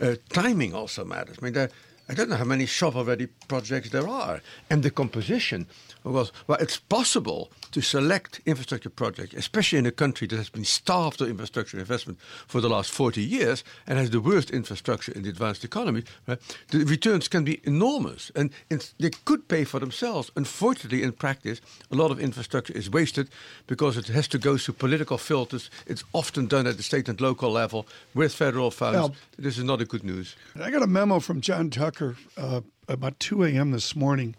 Uh, 0.00 0.14
timing 0.30 0.74
also 0.74 1.04
matters. 1.04 1.36
I 1.42 1.44
mean, 1.44 1.52
there 1.52 1.70
I 2.10 2.14
don't 2.14 2.30
know 2.30 2.36
how 2.36 2.44
many 2.44 2.64
shovel-ready 2.64 3.26
projects 3.48 3.90
there 3.90 4.08
are, 4.08 4.40
and 4.70 4.82
the 4.82 4.90
composition. 4.90 5.66
Was, 6.08 6.32
well, 6.46 6.58
it's 6.60 6.78
possible 6.78 7.50
to 7.72 7.80
select 7.80 8.40
infrastructure 8.46 8.90
projects, 8.90 9.34
especially 9.34 9.78
in 9.78 9.86
a 9.86 9.92
country 9.92 10.26
that 10.28 10.36
has 10.36 10.48
been 10.48 10.64
starved 10.64 11.20
of 11.20 11.28
infrastructure 11.28 11.78
investment 11.78 12.18
for 12.46 12.60
the 12.60 12.68
last 12.68 12.90
40 12.90 13.22
years 13.22 13.62
and 13.86 13.98
has 13.98 14.10
the 14.10 14.20
worst 14.20 14.50
infrastructure 14.50 15.12
in 15.12 15.22
the 15.22 15.28
advanced 15.28 15.64
economy. 15.64 16.04
Right? 16.26 16.38
The 16.68 16.84
returns 16.84 17.28
can 17.28 17.44
be 17.44 17.60
enormous, 17.64 18.32
and 18.34 18.50
they 18.98 19.10
could 19.24 19.48
pay 19.48 19.64
for 19.64 19.80
themselves. 19.80 20.30
Unfortunately, 20.34 21.02
in 21.02 21.12
practice, 21.12 21.60
a 21.90 21.96
lot 21.96 22.10
of 22.10 22.18
infrastructure 22.18 22.72
is 22.72 22.90
wasted 22.90 23.28
because 23.66 23.96
it 23.96 24.06
has 24.08 24.28
to 24.28 24.38
go 24.38 24.56
through 24.56 24.74
political 24.74 25.18
filters. 25.18 25.70
It's 25.86 26.04
often 26.12 26.46
done 26.46 26.66
at 26.66 26.76
the 26.76 26.82
state 26.82 27.08
and 27.08 27.20
local 27.20 27.50
level 27.50 27.86
with 28.14 28.32
federal 28.34 28.70
funds. 28.70 28.98
Well, 28.98 29.14
this 29.38 29.58
is 29.58 29.64
not 29.64 29.80
a 29.80 29.84
good 29.84 30.04
news. 30.04 30.36
I 30.60 30.70
got 30.70 30.82
a 30.82 30.86
memo 30.86 31.20
from 31.20 31.40
John 31.40 31.70
Tucker 31.70 32.16
uh, 32.36 32.62
about 32.88 33.20
2 33.20 33.44
a.m. 33.44 33.70
this 33.70 33.94
morning. 33.94 34.34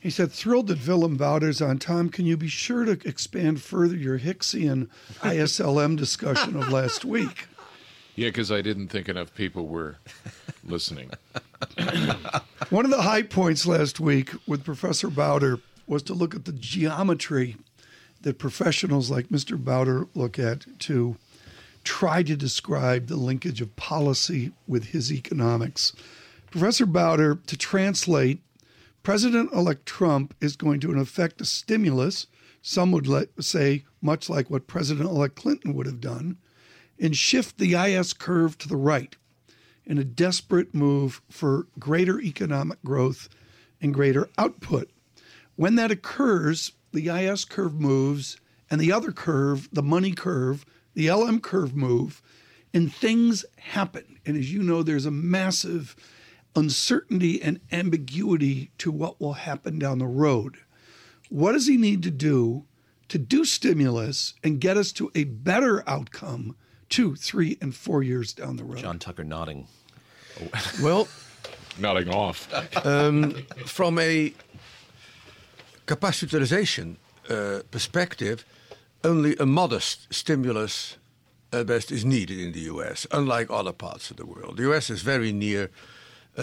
He 0.00 0.10
said, 0.10 0.30
thrilled 0.30 0.68
that 0.68 0.86
Willem 0.86 1.18
Buiter's 1.18 1.60
on. 1.60 1.78
Tom, 1.78 2.08
can 2.08 2.24
you 2.24 2.36
be 2.36 2.48
sure 2.48 2.84
to 2.84 2.92
expand 3.06 3.60
further 3.62 3.96
your 3.96 4.18
Hicksian 4.18 4.88
ISLM 5.20 5.96
discussion 5.96 6.56
of 6.56 6.70
last 6.70 7.04
week? 7.04 7.46
Yeah, 8.18 8.30
because 8.30 8.50
I 8.50 8.62
didn't 8.62 8.88
think 8.88 9.08
enough 9.08 9.32
people 9.32 9.68
were 9.68 9.98
listening. 10.64 11.12
One 12.70 12.84
of 12.84 12.90
the 12.90 13.02
high 13.02 13.22
points 13.22 13.64
last 13.64 14.00
week 14.00 14.32
with 14.44 14.64
Professor 14.64 15.06
Buiter 15.06 15.60
was 15.86 16.02
to 16.02 16.14
look 16.14 16.34
at 16.34 16.44
the 16.44 16.52
geometry 16.52 17.54
that 18.22 18.40
professionals 18.40 19.08
like 19.08 19.28
Mr. 19.28 19.56
Buiter 19.56 20.08
look 20.16 20.36
at 20.36 20.66
to 20.80 21.16
try 21.84 22.24
to 22.24 22.36
describe 22.36 23.06
the 23.06 23.16
linkage 23.16 23.60
of 23.60 23.76
policy 23.76 24.50
with 24.66 24.86
his 24.86 25.12
economics. 25.12 25.92
Professor 26.50 26.86
Buiter, 26.86 27.44
to 27.46 27.56
translate, 27.56 28.40
President 29.02 29.52
elect 29.52 29.86
Trump 29.86 30.34
is 30.40 30.56
going 30.56 30.80
to, 30.80 30.92
in 30.92 30.98
effect, 30.98 31.40
a 31.40 31.44
stimulus, 31.44 32.26
some 32.60 32.92
would 32.92 33.06
let, 33.06 33.28
say, 33.42 33.84
much 34.02 34.28
like 34.28 34.50
what 34.50 34.66
President 34.66 35.08
elect 35.08 35.36
Clinton 35.36 35.74
would 35.74 35.86
have 35.86 36.00
done, 36.00 36.36
and 37.00 37.16
shift 37.16 37.58
the 37.58 37.74
IS 37.74 38.12
curve 38.12 38.58
to 38.58 38.68
the 38.68 38.76
right 38.76 39.16
in 39.86 39.98
a 39.98 40.04
desperate 40.04 40.74
move 40.74 41.22
for 41.30 41.66
greater 41.78 42.20
economic 42.20 42.82
growth 42.84 43.28
and 43.80 43.94
greater 43.94 44.28
output. 44.36 44.90
When 45.56 45.76
that 45.76 45.90
occurs, 45.90 46.72
the 46.92 47.08
IS 47.08 47.44
curve 47.44 47.74
moves, 47.74 48.36
and 48.70 48.80
the 48.80 48.92
other 48.92 49.12
curve, 49.12 49.68
the 49.72 49.82
money 49.82 50.12
curve, 50.12 50.66
the 50.94 51.10
LM 51.10 51.40
curve 51.40 51.74
move, 51.74 52.22
and 52.74 52.92
things 52.92 53.44
happen. 53.56 54.18
And 54.26 54.36
as 54.36 54.52
you 54.52 54.62
know, 54.62 54.82
there's 54.82 55.06
a 55.06 55.10
massive 55.10 55.96
uncertainty 56.54 57.40
and 57.40 57.60
ambiguity 57.70 58.70
to 58.78 58.90
what 58.90 59.20
will 59.20 59.34
happen 59.34 59.78
down 59.78 59.98
the 59.98 60.06
road. 60.06 60.58
What 61.28 61.52
does 61.52 61.66
he 61.66 61.76
need 61.76 62.02
to 62.04 62.10
do 62.10 62.64
to 63.08 63.18
do 63.18 63.44
stimulus 63.44 64.34
and 64.42 64.60
get 64.60 64.76
us 64.76 64.92
to 64.92 65.10
a 65.14 65.24
better 65.24 65.88
outcome 65.88 66.56
two, 66.88 67.16
three, 67.16 67.58
and 67.60 67.74
four 67.74 68.02
years 68.02 68.32
down 68.32 68.56
the 68.56 68.64
road? 68.64 68.78
John 68.78 68.98
Tucker 68.98 69.24
nodding. 69.24 69.66
well, 70.82 71.08
nodding 71.78 72.08
off. 72.08 72.48
Um, 72.86 73.34
from 73.66 73.98
a 73.98 74.32
capacity 75.86 76.26
utilization 76.26 76.96
uh, 77.28 77.60
perspective, 77.70 78.44
only 79.04 79.36
a 79.36 79.46
modest 79.46 80.12
stimulus 80.12 80.96
at 81.52 81.66
best 81.66 81.90
is 81.90 82.04
needed 82.04 82.38
in 82.38 82.52
the 82.52 82.60
US, 82.60 83.06
unlike 83.10 83.50
other 83.50 83.72
parts 83.72 84.10
of 84.10 84.16
the 84.16 84.26
world. 84.26 84.56
The 84.56 84.72
US 84.72 84.90
is 84.90 85.02
very 85.02 85.32
near 85.32 85.64
uh, 85.64 85.68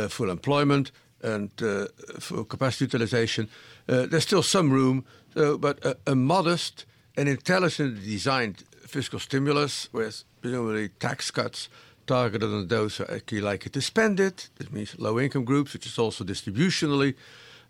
full 0.10 0.30
employment 0.30 0.92
and 1.22 1.52
uh, 1.62 1.88
for 2.20 2.44
capacity 2.46 2.86
utilization. 2.86 3.50
Uh, 3.90 4.06
there's 4.06 4.24
still 4.24 4.44
some 4.44 4.72
room, 4.72 5.06
but 5.34 5.98
a, 6.06 6.16
modest 6.16 6.86
and 7.18 7.28
intelligently 7.28 8.06
designed 8.06 8.64
fiscal 8.88 9.20
stimulus 9.20 9.90
with 9.92 10.24
presumably 10.42 10.90
tax 11.00 11.32
cuts 11.32 11.70
targeted 12.08 12.50
on 12.50 12.68
those 12.68 12.98
who 12.98 13.04
are 13.04 13.16
actually 13.16 13.42
like 13.42 13.66
it 13.66 13.74
to 13.74 13.82
spend 13.82 14.20
it. 14.20 14.50
That 14.58 14.72
means 14.72 14.98
low 15.00 15.20
income 15.20 15.44
groups, 15.44 15.74
which 15.74 15.86
is 15.86 15.98
also 15.98 16.24
distributionally, 16.24 17.16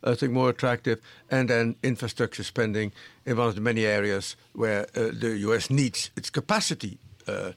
I 0.04 0.16
think, 0.16 0.34
more 0.34 0.50
attractive. 0.50 1.02
And 1.30 1.50
then 1.50 1.76
infrastructure 1.82 2.44
spending 2.44 2.92
in 3.26 3.38
one 3.38 3.48
of 3.48 3.56
the 3.56 3.62
many 3.62 3.86
areas 3.86 4.36
where 4.54 4.82
uh, 4.96 5.12
the 5.14 5.38
US 5.50 5.70
needs 5.70 6.12
its 6.16 6.30
capacity 6.30 6.98
uh, 7.28 7.54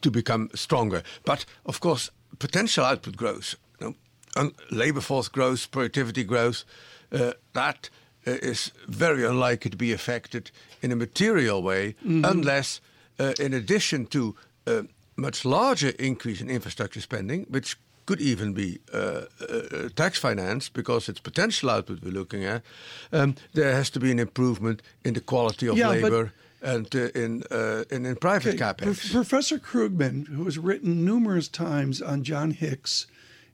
to 0.00 0.10
become 0.10 0.50
stronger. 0.54 1.02
But 1.24 1.44
of 1.66 1.80
course, 1.80 2.10
potential 2.38 2.84
output 2.84 3.16
growth, 3.16 3.54
you 3.80 3.94
know, 4.36 4.50
labor 4.70 5.00
force 5.00 5.28
growth, 5.28 5.70
productivity 5.70 6.24
growth, 6.24 6.64
uh, 7.12 7.32
that 7.52 7.90
uh, 8.26 8.32
is 8.42 8.72
very 8.88 9.24
unlikely 9.24 9.70
to 9.70 9.76
be 9.76 9.92
affected 9.92 10.50
in 10.82 10.92
a 10.92 10.96
material 10.96 11.62
way 11.62 11.94
mm-hmm. 12.04 12.24
unless, 12.24 12.80
uh, 13.18 13.32
in 13.38 13.54
addition 13.54 14.06
to 14.06 14.34
a 14.66 14.84
much 15.16 15.44
larger 15.44 15.90
increase 15.98 16.40
in 16.40 16.50
infrastructure 16.50 17.00
spending, 17.00 17.46
which 17.48 17.76
could 18.06 18.20
even 18.20 18.52
be 18.52 18.78
uh, 18.92 19.22
uh, 19.40 19.88
tax 19.96 20.18
financed 20.18 20.74
because 20.74 21.08
it's 21.08 21.20
potential 21.20 21.70
output 21.70 22.02
we're 22.02 22.10
looking 22.10 22.44
at, 22.44 22.62
um, 23.12 23.34
there 23.54 23.72
has 23.72 23.90
to 23.90 24.00
be 24.00 24.10
an 24.10 24.18
improvement 24.18 24.82
in 25.04 25.14
the 25.14 25.20
quality 25.20 25.68
of 25.68 25.76
yeah, 25.76 25.88
labor 25.88 26.32
and 26.64 26.94
uh, 26.94 27.08
in, 27.14 27.44
uh, 27.50 27.84
in, 27.90 28.06
in 28.06 28.16
private 28.16 28.60
okay. 28.60 28.84
capex. 28.84 29.12
Professor 29.12 29.58
Krugman, 29.58 30.28
who 30.28 30.44
has 30.44 30.58
written 30.58 31.04
numerous 31.04 31.46
times 31.46 32.00
on 32.00 32.24
John 32.24 32.52
Hicks 32.52 33.06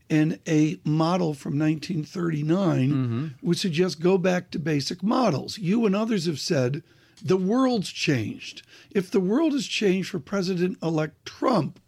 in 0.09 0.39
a 0.47 0.79
model 0.85 1.35
from 1.35 1.59
1939, 1.59 2.91
mm-hmm. 2.91 3.27
would 3.43 3.59
suggest 3.59 4.01
go 4.01 4.17
back 4.17 4.51
to 4.51 4.59
basic 4.59 5.03
models. 5.03 5.59
You 5.59 5.85
and 5.87 5.95
others 5.95 6.27
have 6.27 6.41
said 6.41 6.83
the 7.23 7.37
world's 7.37 7.91
changed. 7.91 8.63
If 8.91 9.11
the 9.11 9.21
world 9.21 9.53
has 9.53 9.67
changed 9.67 10.11
for 10.11 10.21
President 10.21 10.79
elect 10.83 11.27
Trump, 11.27 11.81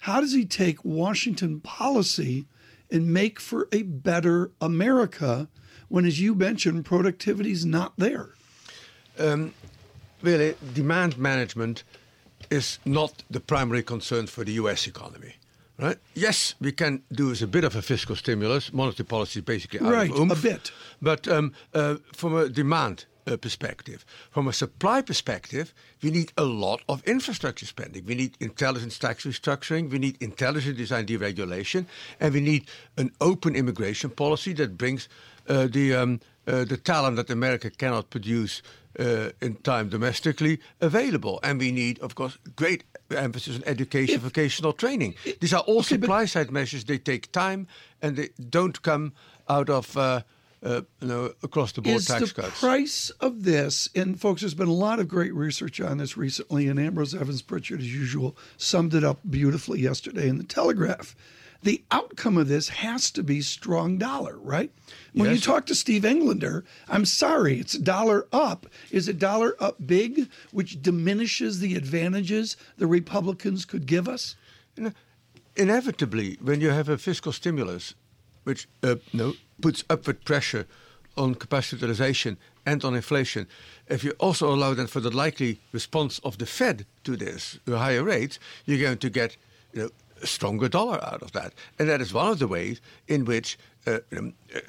how 0.00 0.20
does 0.20 0.32
he 0.32 0.44
take 0.44 0.84
Washington 0.84 1.60
policy 1.60 2.46
and 2.90 3.12
make 3.12 3.40
for 3.40 3.68
a 3.72 3.82
better 3.82 4.50
America 4.60 5.48
when, 5.88 6.04
as 6.04 6.20
you 6.20 6.34
mentioned, 6.34 6.84
productivity 6.84 7.52
is 7.52 7.64
not 7.64 7.94
there? 7.96 8.30
Um, 9.18 9.54
really, 10.24 10.56
demand 10.72 11.18
management 11.18 11.84
is 12.50 12.78
not 12.84 13.22
the 13.30 13.40
primary 13.40 13.82
concern 13.82 14.26
for 14.26 14.44
the 14.44 14.52
US 14.52 14.86
economy. 14.86 15.34
Right? 15.78 15.98
Yes, 16.14 16.54
we 16.60 16.70
can 16.70 17.02
do 17.10 17.34
a 17.42 17.46
bit 17.46 17.64
of 17.64 17.74
a 17.74 17.82
fiscal 17.82 18.14
stimulus. 18.14 18.72
Monetary 18.72 19.06
policy 19.06 19.40
is 19.40 19.44
basically 19.44 19.80
out 19.80 19.92
right, 19.92 20.10
of 20.10 20.18
oomph, 20.18 20.38
a 20.38 20.42
bit. 20.42 20.70
But 21.02 21.26
um, 21.26 21.52
uh, 21.72 21.96
from 22.12 22.36
a 22.36 22.48
demand 22.48 23.06
uh, 23.26 23.36
perspective, 23.36 24.04
from 24.30 24.46
a 24.46 24.52
supply 24.52 25.02
perspective, 25.02 25.74
we 26.00 26.10
need 26.12 26.32
a 26.36 26.44
lot 26.44 26.82
of 26.88 27.02
infrastructure 27.04 27.66
spending. 27.66 28.04
We 28.04 28.14
need 28.14 28.36
intelligent 28.38 29.00
tax 29.00 29.24
restructuring. 29.24 29.90
We 29.90 29.98
need 29.98 30.16
intelligent 30.20 30.76
design 30.76 31.06
deregulation, 31.06 31.86
and 32.20 32.34
we 32.34 32.40
need 32.40 32.68
an 32.96 33.10
open 33.20 33.56
immigration 33.56 34.10
policy 34.10 34.52
that 34.54 34.78
brings 34.78 35.08
uh, 35.48 35.66
the 35.66 35.94
um, 35.94 36.20
uh, 36.46 36.64
the 36.64 36.76
talent 36.76 37.16
that 37.16 37.30
America 37.30 37.70
cannot 37.70 38.10
produce 38.10 38.62
uh, 38.98 39.30
in 39.40 39.56
time 39.56 39.88
domestically 39.88 40.60
available. 40.80 41.40
And 41.42 41.58
we 41.60 41.72
need, 41.72 41.98
of 42.00 42.14
course, 42.14 42.38
great 42.56 42.84
emphasis 43.10 43.56
on 43.56 43.64
education, 43.66 44.16
if, 44.16 44.22
vocational 44.22 44.72
training. 44.72 45.14
These 45.40 45.54
are 45.54 45.60
all 45.60 45.78
okay, 45.78 45.96
supply 45.96 46.24
side 46.26 46.50
measures. 46.50 46.84
They 46.84 46.98
take 46.98 47.32
time 47.32 47.66
and 48.00 48.16
they 48.16 48.30
don't 48.50 48.80
come 48.82 49.12
out 49.48 49.70
of. 49.70 49.96
Uh, 49.96 50.22
uh, 50.62 50.80
you 51.02 51.08
know, 51.08 51.30
across 51.42 51.72
the 51.72 51.82
board 51.82 51.96
is 51.96 52.06
tax 52.06 52.32
the 52.32 52.40
cuts. 52.40 52.58
price 52.58 53.10
of 53.20 53.42
this, 53.42 53.90
and 53.94 54.18
folks, 54.18 54.40
there's 54.40 54.54
been 54.54 54.66
a 54.66 54.72
lot 54.72 54.98
of 54.98 55.06
great 55.06 55.34
research 55.34 55.78
on 55.78 55.98
this 55.98 56.16
recently, 56.16 56.68
and 56.68 56.80
Ambrose 56.80 57.14
Evans 57.14 57.42
Pritchard, 57.42 57.80
as 57.80 57.94
usual, 57.94 58.34
summed 58.56 58.94
it 58.94 59.04
up 59.04 59.18
beautifully 59.28 59.80
yesterday 59.80 60.26
in 60.26 60.38
the 60.38 60.44
Telegraph 60.44 61.14
the 61.64 61.82
outcome 61.90 62.36
of 62.36 62.46
this 62.46 62.68
has 62.68 63.10
to 63.10 63.22
be 63.22 63.40
strong 63.40 63.96
dollar, 63.96 64.36
right? 64.38 64.70
When 65.14 65.30
yes. 65.30 65.36
you 65.36 65.40
talk 65.40 65.66
to 65.66 65.74
Steve 65.74 66.04
Englander, 66.04 66.62
I'm 66.88 67.06
sorry, 67.06 67.58
it's 67.58 67.78
dollar 67.78 68.26
up. 68.32 68.66
Is 68.90 69.08
it 69.08 69.18
dollar 69.18 69.56
up 69.58 69.76
big, 69.86 70.28
which 70.52 70.82
diminishes 70.82 71.60
the 71.60 71.74
advantages 71.74 72.58
the 72.76 72.86
Republicans 72.86 73.64
could 73.64 73.86
give 73.86 74.08
us? 74.08 74.36
Inevitably, 75.56 76.38
when 76.42 76.60
you 76.60 76.68
have 76.68 76.90
a 76.90 76.98
fiscal 76.98 77.32
stimulus, 77.32 77.94
which 78.44 78.68
uh, 78.82 78.96
no, 79.14 79.32
puts 79.62 79.84
upward 79.88 80.22
pressure 80.24 80.66
on 81.16 81.34
capacity 81.34 81.76
utilization 81.76 82.36
and 82.66 82.84
on 82.84 82.94
inflation, 82.94 83.46
if 83.88 84.04
you 84.04 84.10
also 84.18 84.52
allow 84.52 84.74
then 84.74 84.86
for 84.86 85.00
the 85.00 85.10
likely 85.10 85.60
response 85.72 86.18
of 86.18 86.36
the 86.36 86.46
Fed 86.46 86.84
to 87.04 87.16
this, 87.16 87.58
to 87.64 87.78
higher 87.78 88.04
rates, 88.04 88.38
you're 88.66 88.80
going 88.80 88.98
to 88.98 89.08
get 89.08 89.38
you 89.72 89.82
know, 89.82 89.90
a 90.24 90.26
stronger 90.26 90.68
dollar 90.68 90.98
out 91.04 91.22
of 91.22 91.32
that. 91.32 91.52
And 91.78 91.88
that 91.88 92.00
is 92.00 92.12
one 92.12 92.30
of 92.32 92.38
the 92.38 92.48
ways 92.48 92.80
in 93.06 93.24
which 93.24 93.58
uh, 93.86 93.98
um, 94.16 94.34
uh, 94.54 94.60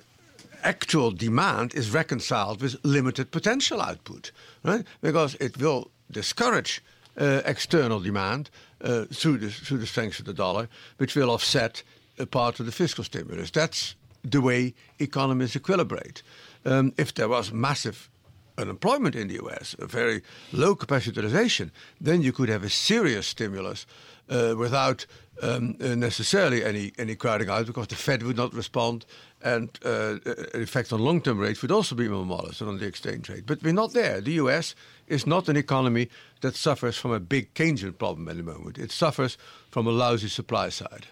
actual 0.63 1.11
demand 1.11 1.73
is 1.73 1.91
reconciled 1.91 2.61
with 2.61 2.75
limited 2.83 3.31
potential 3.31 3.81
output, 3.81 4.31
right? 4.63 4.85
Because 5.01 5.35
it 5.39 5.57
will 5.57 5.89
discourage 6.11 6.83
uh, 7.17 7.41
external 7.45 7.99
demand 7.99 8.49
uh, 8.81 9.05
through, 9.05 9.37
the, 9.37 9.49
through 9.49 9.77
the 9.77 9.87
strength 9.87 10.19
of 10.19 10.25
the 10.25 10.33
dollar, 10.33 10.67
which 10.97 11.15
will 11.15 11.31
offset 11.31 11.83
a 12.19 12.25
part 12.25 12.59
of 12.59 12.65
the 12.65 12.71
fiscal 12.71 13.03
stimulus. 13.03 13.51
That's 13.51 13.95
the 14.23 14.41
way 14.41 14.73
economies 14.99 15.55
equilibrate. 15.55 16.21
Um, 16.65 16.93
if 16.97 17.13
there 17.13 17.29
was 17.29 17.51
massive 17.51 18.09
unemployment 18.57 19.15
in 19.15 19.27
the 19.27 19.39
US, 19.45 19.75
a 19.79 19.85
very 19.85 20.21
low 20.51 20.75
capacity 20.75 21.15
utilization, 21.15 21.71
then 22.01 22.21
you 22.21 22.31
could 22.31 22.49
have 22.49 22.63
a 22.63 22.69
serious 22.69 23.27
stimulus 23.27 23.85
uh, 24.29 24.55
without 24.57 25.05
um, 25.41 25.75
necessarily 25.79 26.63
any, 26.63 26.93
any 26.97 27.15
crowding 27.15 27.49
out 27.49 27.65
because 27.65 27.87
the 27.87 27.95
Fed 27.95 28.23
would 28.23 28.37
not 28.37 28.53
respond 28.53 29.05
and 29.41 29.79
uh, 29.85 30.17
an 30.53 30.61
effect 30.61 30.91
on 30.91 30.99
long 30.99 31.21
term 31.21 31.37
rates 31.37 31.61
would 31.61 31.71
also 31.71 31.95
be 31.95 32.07
more 32.07 32.25
modest 32.25 32.61
on 32.61 32.77
the 32.77 32.85
exchange 32.85 33.29
rate. 33.29 33.45
But 33.45 33.61
we're 33.61 33.73
not 33.73 33.93
there. 33.93 34.21
The 34.21 34.33
US 34.33 34.75
is 35.07 35.27
not 35.27 35.47
an 35.49 35.57
economy 35.57 36.09
that 36.41 36.55
suffers 36.55 36.97
from 36.97 37.11
a 37.11 37.19
big 37.19 37.53
Keynesian 37.53 37.97
problem 37.97 38.27
at 38.27 38.37
the 38.37 38.43
moment, 38.43 38.77
it 38.77 38.91
suffers 38.91 39.37
from 39.69 39.87
a 39.87 39.91
lousy 39.91 40.29
supply 40.29 40.69
side. 40.69 41.07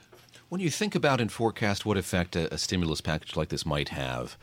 When 0.49 0.61
you 0.61 0.69
think 0.69 0.95
about 0.95 1.21
and 1.21 1.31
forecast 1.31 1.85
what 1.85 1.97
effect 1.97 2.35
a, 2.35 2.53
a 2.53 2.57
stimulus 2.57 3.01
package 3.01 3.35
like 3.35 3.49
this 3.49 3.65
might 3.65 3.89
have, 3.89 4.37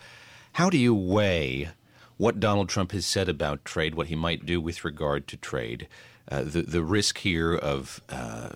how 0.54 0.70
do 0.70 0.78
you 0.78 0.94
weigh 0.94 1.70
what 2.16 2.38
Donald 2.38 2.68
Trump 2.68 2.92
has 2.92 3.06
said 3.06 3.28
about 3.28 3.64
trade, 3.64 3.94
what 3.94 4.08
he 4.08 4.14
might 4.14 4.44
do 4.44 4.60
with 4.60 4.84
regard 4.84 5.26
to 5.28 5.36
trade, 5.36 5.88
uh, 6.30 6.42
the 6.42 6.62
the 6.62 6.82
risk 6.82 7.18
here 7.18 7.54
of 7.54 8.02
uh, 8.08 8.50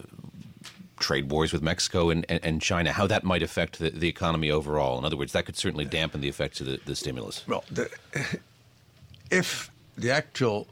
trade 0.98 1.30
wars 1.30 1.52
with 1.52 1.62
Mexico 1.62 2.10
and, 2.10 2.24
and, 2.28 2.40
and, 2.44 2.62
China, 2.62 2.92
how 2.92 3.06
that 3.06 3.24
might 3.24 3.42
affect 3.42 3.78
the, 3.78 3.90
the 3.90 4.08
economy 4.08 4.50
overall. 4.50 4.98
In 4.98 5.04
other 5.04 5.16
words, 5.16 5.32
that 5.32 5.46
could 5.46 5.56
certainly 5.56 5.84
dampen 5.84 6.20
the 6.20 6.28
effects 6.28 6.60
of 6.60 6.66
the, 6.66 6.80
the 6.84 6.94
stimulus. 6.94 7.44
Well, 7.46 7.64
the, 7.70 7.90
if 9.30 9.70
the 9.96 10.10
actual 10.10 10.68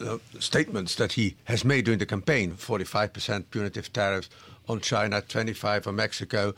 uh, 0.00 0.18
statements 0.38 0.96
that 0.96 1.12
he 1.12 1.36
has 1.44 1.64
made 1.64 1.84
during 1.84 1.98
the 1.98 2.06
campaign 2.06 2.52
45% 2.52 3.44
punitive 3.50 3.92
tariffs 3.92 4.28
on 4.68 4.80
China, 4.80 5.20
25 5.20 5.86
on 5.86 5.96
Mexico, 5.96 6.54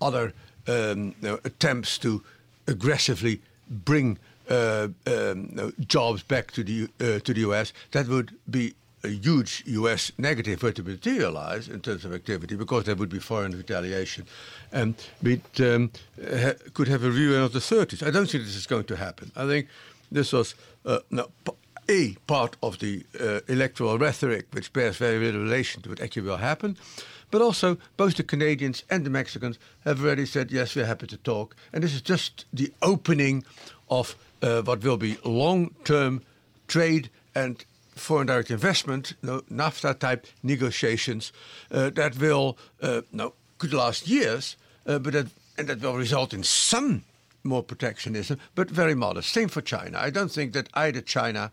other 0.00 0.32
um, 0.66 1.14
you 1.20 1.28
know, 1.28 1.40
attempts 1.44 1.98
to 1.98 2.22
aggressively 2.66 3.40
bring 3.68 4.18
uh, 4.48 4.88
um, 5.06 5.72
jobs 5.86 6.22
back 6.22 6.50
to 6.52 6.64
the 6.64 6.88
uh, 7.00 7.20
to 7.20 7.32
the 7.32 7.40
U.S. 7.40 7.72
That 7.92 8.08
would 8.08 8.32
be 8.50 8.74
a 9.02 9.08
huge 9.08 9.62
U.S. 9.66 10.12
negative 10.18 10.62
were 10.62 10.72
to 10.72 10.82
materialize 10.82 11.68
in 11.68 11.80
terms 11.80 12.04
of 12.04 12.12
activity, 12.12 12.56
because 12.56 12.84
there 12.84 12.94
would 12.94 13.08
be 13.08 13.18
foreign 13.18 13.52
retaliation, 13.52 14.26
and 14.72 14.94
it 15.22 15.60
um, 15.60 15.90
ha 16.16 16.52
could 16.74 16.88
have 16.88 17.04
a 17.04 17.08
review 17.08 17.36
of 17.36 17.52
the 17.52 17.60
30s. 17.60 18.06
I 18.06 18.10
don't 18.10 18.28
think 18.30 18.44
this 18.44 18.56
is 18.56 18.66
going 18.66 18.84
to 18.84 18.96
happen. 18.96 19.32
I 19.36 19.46
think 19.46 19.68
this 20.12 20.32
was 20.32 20.54
uh, 20.84 20.98
no, 21.10 21.28
a 21.88 22.14
part 22.26 22.56
of 22.62 22.78
the 22.78 23.04
uh, 23.18 23.40
electoral 23.48 23.98
rhetoric, 23.98 24.46
which 24.52 24.72
bears 24.72 24.96
very 24.96 25.18
little 25.18 25.42
relation 25.42 25.82
to 25.82 25.88
what 25.88 26.00
actually 26.00 26.22
will 26.22 26.36
happen. 26.36 26.76
But 27.30 27.42
also, 27.42 27.78
both 27.96 28.16
the 28.16 28.22
Canadians 28.22 28.84
and 28.90 29.04
the 29.04 29.10
Mexicans 29.10 29.58
have 29.84 30.02
already 30.02 30.26
said, 30.26 30.50
yes, 30.50 30.74
we're 30.74 30.86
happy 30.86 31.06
to 31.06 31.16
talk. 31.16 31.54
And 31.72 31.82
this 31.82 31.94
is 31.94 32.02
just 32.02 32.44
the 32.52 32.72
opening 32.82 33.44
of 33.88 34.16
uh, 34.42 34.62
what 34.62 34.82
will 34.82 34.96
be 34.96 35.16
long 35.24 35.74
term 35.84 36.22
trade 36.66 37.10
and 37.34 37.64
foreign 38.00 38.26
direct 38.26 38.50
investment, 38.50 39.14
no, 39.22 39.40
NAFTA 39.50 39.98
type 39.98 40.26
negotiations 40.42 41.32
uh, 41.70 41.90
that 41.90 42.18
will 42.18 42.56
uh, 42.82 43.02
no, 43.12 43.34
could 43.58 43.72
last 43.72 44.08
years, 44.08 44.56
uh, 44.86 44.98
but 44.98 45.12
that, 45.12 45.26
and 45.58 45.68
that 45.68 45.80
will 45.80 45.96
result 45.96 46.32
in 46.32 46.42
some 46.42 47.04
more 47.44 47.62
protectionism, 47.62 48.38
but 48.54 48.70
very 48.70 48.94
modest. 48.94 49.32
Same 49.32 49.48
for 49.48 49.62
China. 49.62 49.98
I 49.98 50.10
don't 50.10 50.30
think 50.30 50.52
that 50.52 50.68
either 50.74 51.00
China 51.00 51.52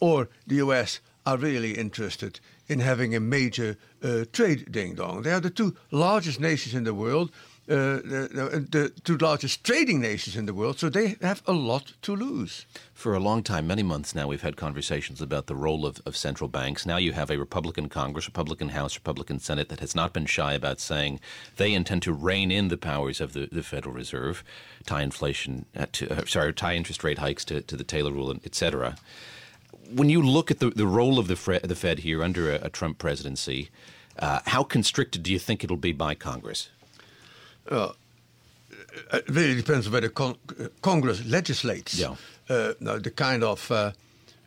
or 0.00 0.28
the 0.46 0.56
US 0.56 1.00
are 1.26 1.36
really 1.36 1.72
interested 1.72 2.40
in 2.68 2.80
having 2.80 3.14
a 3.14 3.20
major 3.20 3.76
uh, 4.02 4.24
trade 4.32 4.70
ding 4.70 4.94
dong. 4.94 5.22
They 5.22 5.32
are 5.32 5.40
the 5.40 5.50
two 5.50 5.76
largest 5.90 6.40
nations 6.40 6.74
in 6.74 6.84
the 6.84 6.94
world. 6.94 7.30
Uh, 7.70 8.02
the, 8.02 8.66
the, 8.68 8.92
two 9.04 9.16
largest 9.18 9.62
trading 9.62 10.00
nations 10.00 10.36
in 10.36 10.44
the 10.44 10.52
world, 10.52 10.80
so 10.80 10.88
they 10.88 11.14
have 11.22 11.40
a 11.46 11.52
lot 11.52 11.92
to 12.02 12.16
lose. 12.16 12.66
For 12.94 13.14
a 13.14 13.20
long 13.20 13.44
time, 13.44 13.68
many 13.68 13.84
months 13.84 14.12
now, 14.12 14.26
we've 14.26 14.42
had 14.42 14.56
conversations 14.56 15.22
about 15.22 15.46
the 15.46 15.54
role 15.54 15.86
of, 15.86 16.00
of 16.04 16.16
central 16.16 16.48
banks. 16.48 16.84
Now 16.84 16.96
you 16.96 17.12
have 17.12 17.30
a 17.30 17.38
Republican 17.38 17.88
Congress, 17.88 18.26
Republican 18.26 18.70
House, 18.70 18.96
Republican 18.96 19.38
Senate 19.38 19.68
that 19.68 19.78
has 19.78 19.94
not 19.94 20.12
been 20.12 20.26
shy 20.26 20.52
about 20.52 20.80
saying 20.80 21.20
they 21.58 21.72
intend 21.72 22.02
to 22.02 22.12
rein 22.12 22.50
in 22.50 22.68
the 22.68 22.76
powers 22.76 23.20
of 23.20 23.34
the, 23.34 23.48
the 23.52 23.62
Federal 23.62 23.94
Reserve, 23.94 24.42
tie 24.84 25.02
inflation, 25.02 25.64
uh, 25.76 25.86
to, 25.92 26.10
uh, 26.10 26.24
sorry, 26.26 26.52
tie 26.52 26.74
interest 26.74 27.04
rate 27.04 27.18
hikes 27.18 27.44
to, 27.44 27.60
to 27.60 27.76
the 27.76 27.84
Taylor 27.84 28.10
rule, 28.10 28.34
et 28.44 28.54
cetera 28.56 28.96
when 29.92 30.08
you 30.08 30.22
look 30.22 30.50
at 30.50 30.60
the, 30.60 30.70
the 30.70 30.86
role 30.86 31.18
of 31.18 31.28
the, 31.28 31.36
Fed, 31.36 31.62
the 31.62 31.74
Fed 31.74 32.00
here 32.00 32.22
under 32.22 32.52
a, 32.52 32.66
a 32.66 32.70
Trump 32.70 32.98
presidency, 32.98 33.70
uh, 34.18 34.40
how 34.46 34.62
constricted 34.62 35.22
do 35.22 35.32
you 35.32 35.38
think 35.38 35.64
it'll 35.64 35.76
be 35.76 35.92
by 35.92 36.14
Congress? 36.14 36.68
Uh, 37.68 37.92
it 39.12 39.28
really 39.28 39.54
depends 39.54 39.86
on 39.86 39.92
whether 39.92 40.08
con- 40.08 40.36
Congress 40.82 41.24
legislates. 41.24 41.94
Yeah. 41.94 42.16
Uh, 42.48 42.72
now, 42.80 42.98
the 42.98 43.10
kind 43.10 43.44
of 43.44 43.70
uh, 43.70 43.92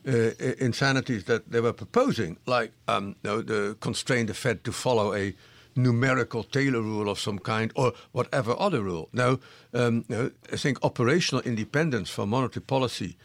uh, 0.07 0.11
insanities 0.59 1.23
that 1.25 1.49
they 1.49 1.61
were 1.61 1.73
proposing, 1.73 2.37
like 2.45 2.71
um, 2.87 3.15
you 3.23 3.29
know, 3.29 3.41
the 3.41 3.77
constrain 3.79 4.25
the 4.25 4.33
Fed 4.33 4.63
to 4.63 4.71
follow 4.71 5.13
a 5.13 5.33
numerical 5.75 6.43
Taylor 6.43 6.81
rule 6.81 7.09
of 7.09 7.19
some 7.19 7.39
kind 7.39 7.71
or 7.75 7.93
whatever 8.11 8.55
other 8.59 8.81
rule. 8.81 9.09
Now, 9.13 9.39
um, 9.73 10.05
you 10.07 10.15
know, 10.15 10.31
I 10.51 10.57
think 10.57 10.77
operational 10.83 11.41
independence 11.43 12.09
for 12.09 12.27
monetary 12.27 12.63
policy 12.63 13.15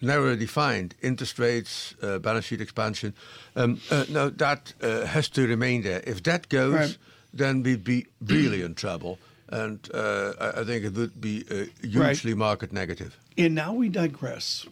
narrowly 0.00 0.36
defined 0.36 0.94
interest 1.02 1.38
rates, 1.38 1.94
uh, 2.02 2.18
balance 2.18 2.46
sheet 2.46 2.60
expansion. 2.60 3.14
Um, 3.56 3.80
uh, 3.90 4.04
no, 4.08 4.30
that 4.30 4.72
uh, 4.82 5.06
has 5.06 5.28
to 5.30 5.46
remain 5.46 5.82
there. 5.82 6.02
If 6.06 6.22
that 6.24 6.48
goes, 6.48 6.74
right. 6.74 6.98
then 7.32 7.62
we'd 7.62 7.84
be 7.84 8.06
really 8.20 8.62
in 8.62 8.74
trouble. 8.74 9.18
And 9.50 9.88
uh, 9.94 10.34
I, 10.38 10.64
think 10.64 10.84
it 10.84 10.94
would 10.94 11.20
be 11.20 11.44
hugely 11.80 12.32
right. 12.32 12.38
market 12.38 12.72
negative. 12.72 13.18
And 13.38 13.54
now 13.54 13.72
we 13.72 13.88
digress. 13.88 14.66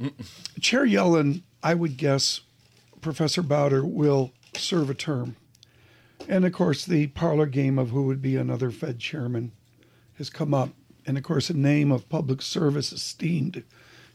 Chair 0.60 0.84
Yellen, 0.84 1.42
I 1.62 1.74
would 1.74 1.96
guess 1.96 2.40
Professor 3.00 3.42
Buiter 3.42 3.82
will 3.82 4.32
serve 4.54 4.90
a 4.90 4.94
term. 4.94 5.36
And 6.28 6.44
of 6.44 6.52
course, 6.52 6.84
the 6.84 7.06
parlor 7.08 7.46
game 7.46 7.78
of 7.78 7.90
who 7.90 8.02
would 8.02 8.20
be 8.20 8.36
another 8.36 8.70
Fed 8.70 8.98
chairman 8.98 9.52
has 10.18 10.30
come 10.30 10.52
up. 10.52 10.70
And 11.06 11.16
of 11.16 11.24
course, 11.24 11.48
a 11.48 11.54
name 11.54 11.92
of 11.92 12.08
public 12.08 12.42
service 12.42 12.92
esteemed 12.92 13.62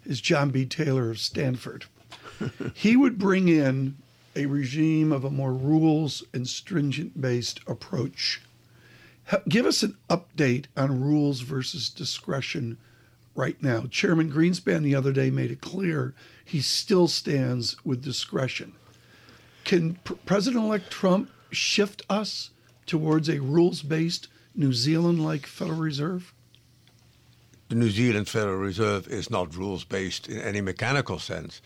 is 0.06 0.20
John 0.20 0.50
B. 0.50 0.66
Taylor 0.66 1.10
of 1.10 1.20
Stanford. 1.20 1.86
he 2.74 2.98
would 2.98 3.18
bring 3.18 3.48
in 3.48 3.98
a 4.36 4.46
regime 4.46 5.12
of 5.12 5.24
a 5.24 5.30
more 5.30 5.54
rules 5.54 6.24
and 6.34 6.48
stringent 6.48 7.20
based 7.20 7.62
approach. 7.68 8.42
Give 9.48 9.66
us 9.66 9.84
an 9.84 9.98
update 10.10 10.66
on 10.76 11.02
rules 11.02 11.42
versus 11.42 11.90
discretion 11.90 12.78
right 13.36 13.62
now. 13.62 13.86
Chairman 13.90 14.32
Greenspan 14.32 14.84
the 14.84 14.96
other 14.96 15.14
day 15.14 15.30
made 15.30 15.52
it 15.52 15.62
clear 15.62 16.14
he 16.44 16.62
still 16.62 17.08
stands 17.08 17.78
with 17.86 18.04
discretion. 18.04 18.74
Can 19.64 19.96
President 20.26 20.64
elect 20.64 20.92
Trump 20.92 21.30
shift 21.52 22.02
us 22.10 22.50
towards 22.86 23.30
a 23.30 23.40
rules 23.40 23.82
based 23.82 24.28
New 24.54 24.74
Zealand 24.74 25.24
like 25.24 25.46
Federal 25.46 25.80
Reserve? 25.80 26.34
the 27.72 27.78
New 27.78 27.90
Zealand 27.90 28.28
Federal 28.28 28.58
Reserve 28.58 29.08
is 29.08 29.30
not 29.30 29.56
rules 29.56 29.86
based 29.86 30.28
in 30.28 30.42
any 30.42 30.60
mechanical 30.60 31.20
sense. 31.20 31.62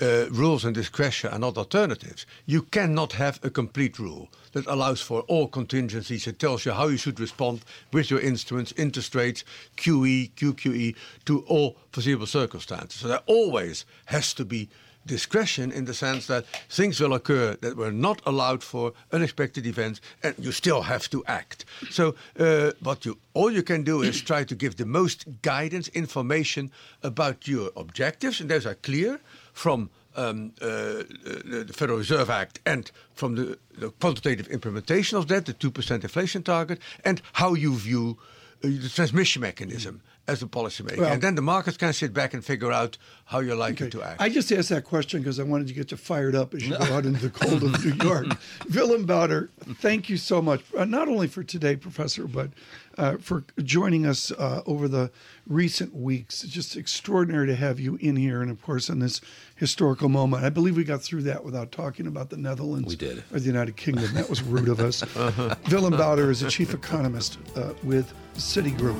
Uh, 0.00 0.26
rules 0.30 0.64
and 0.64 0.74
discretion 0.74 1.30
are 1.32 1.38
not 1.38 1.56
alternatives. 1.56 2.26
You 2.44 2.62
cannot 2.62 3.12
have 3.12 3.40
a 3.42 3.48
complete 3.48 3.98
rule 3.98 4.28
that 4.52 4.66
allows 4.66 5.00
for 5.00 5.22
all 5.22 5.48
contingencies. 5.48 6.26
It 6.26 6.38
tells 6.38 6.66
you 6.66 6.72
how 6.72 6.88
you 6.88 6.98
should 6.98 7.18
respond 7.18 7.64
with 7.92 8.10
your 8.10 8.20
instruments, 8.20 8.74
interest 8.76 9.14
rates, 9.14 9.42
QE, 9.78 10.32
QQE, 10.32 10.94
to 11.24 11.40
all 11.46 11.76
foreseeable 11.92 12.26
circumstances. 12.26 13.00
So 13.00 13.08
there 13.08 13.22
always 13.26 13.86
has 14.06 14.34
to 14.34 14.44
be 14.44 14.68
discretion 15.06 15.72
in 15.72 15.84
the 15.84 15.94
sense 15.94 16.26
that 16.26 16.44
things 16.68 17.00
will 17.00 17.14
occur 17.14 17.56
that 17.60 17.76
were 17.76 17.92
not 17.92 18.20
allowed 18.26 18.62
for 18.62 18.92
unexpected 19.12 19.66
events, 19.66 20.00
and 20.22 20.34
you 20.38 20.52
still 20.52 20.82
have 20.82 21.08
to 21.10 21.24
act. 21.26 21.64
So, 21.90 22.14
uh, 22.38 22.72
what 22.82 23.06
you 23.06 23.18
all 23.32 23.50
you 23.50 23.62
can 23.62 23.84
do 23.84 24.02
is 24.02 24.20
try 24.20 24.44
to 24.44 24.54
give 24.54 24.76
the 24.76 24.86
most 24.86 25.24
guidance, 25.42 25.88
information 25.88 26.70
about 27.02 27.46
your 27.46 27.70
objectives, 27.76 28.40
and 28.40 28.50
those 28.50 28.66
are 28.66 28.74
clear 28.74 29.20
from 29.56 29.88
um, 30.16 30.52
uh, 30.60 30.66
the 30.66 31.72
Federal 31.74 31.98
Reserve 31.98 32.28
Act 32.28 32.60
and 32.66 32.90
from 33.14 33.36
the, 33.36 33.58
the, 33.78 33.90
quantitative 33.90 34.48
implementation 34.48 35.16
of 35.16 35.28
that, 35.28 35.46
the 35.46 35.54
2% 35.54 36.02
inflation 36.02 36.42
target, 36.42 36.78
and 37.04 37.22
how 37.32 37.54
you 37.54 37.74
view 37.74 38.18
uh, 38.62 38.68
the 38.68 38.90
transmission 38.90 39.40
mechanism 39.40 40.02
as 40.28 40.42
a 40.42 40.46
policymaker. 40.46 40.98
Well, 40.98 41.12
and 41.12 41.22
then 41.22 41.36
the 41.36 41.42
markets 41.42 41.78
can 41.78 41.92
sit 41.94 42.12
back 42.12 42.34
and 42.34 42.44
figure 42.44 42.70
out 42.70 42.98
how 43.24 43.40
you 43.40 43.54
like 43.54 43.80
okay. 43.80 43.90
to 43.90 44.02
act. 44.02 44.20
I 44.20 44.28
just 44.28 44.52
asked 44.52 44.68
that 44.68 44.84
question 44.84 45.20
because 45.20 45.40
I 45.40 45.44
wanted 45.44 45.68
to 45.68 45.74
get 45.74 45.90
you 45.90 45.96
fired 45.96 46.34
up 46.34 46.52
as 46.52 46.66
you 46.66 46.76
go 46.76 46.84
out 46.84 47.06
into 47.06 47.20
the 47.20 47.30
cold 47.30 47.62
of 47.62 47.84
New 47.84 47.94
York. 48.04 48.26
Willem 48.74 49.06
Buiter, 49.06 49.48
thank 49.80 50.10
you 50.10 50.18
so 50.18 50.42
much, 50.42 50.62
uh, 50.76 50.84
not 50.84 51.08
only 51.08 51.28
for 51.28 51.42
today, 51.42 51.76
Professor, 51.76 52.26
but 52.26 52.50
uh, 52.96 53.16
for 53.18 53.44
joining 53.62 54.06
us 54.06 54.30
uh, 54.32 54.62
over 54.66 54.88
the 54.88 55.10
recent 55.46 55.94
weeks. 55.94 56.42
It's 56.44 56.52
just 56.52 56.76
extraordinary 56.76 57.46
to 57.46 57.54
have 57.54 57.78
you 57.78 57.96
in 57.96 58.16
here, 58.16 58.42
and 58.42 58.50
of 58.50 58.62
course, 58.62 58.88
in 58.88 58.98
this 58.98 59.20
historical 59.54 60.08
moment. 60.08 60.44
I 60.44 60.50
believe 60.50 60.76
we 60.76 60.84
got 60.84 61.02
through 61.02 61.22
that 61.22 61.44
without 61.44 61.72
talking 61.72 62.06
about 62.06 62.30
the 62.30 62.36
Netherlands. 62.36 62.88
We 62.88 62.96
did. 62.96 63.24
Or 63.32 63.38
the 63.38 63.46
United 63.46 63.76
Kingdom. 63.76 64.12
That 64.14 64.28
was 64.28 64.42
rude 64.42 64.68
of 64.68 64.80
us. 64.80 65.02
uh-huh. 65.02 65.54
Willem 65.70 65.94
Buiter 65.94 66.30
is 66.30 66.42
a 66.42 66.48
chief 66.48 66.74
economist 66.74 67.38
uh, 67.56 67.74
with 67.82 68.12
Citigroup. 68.34 68.96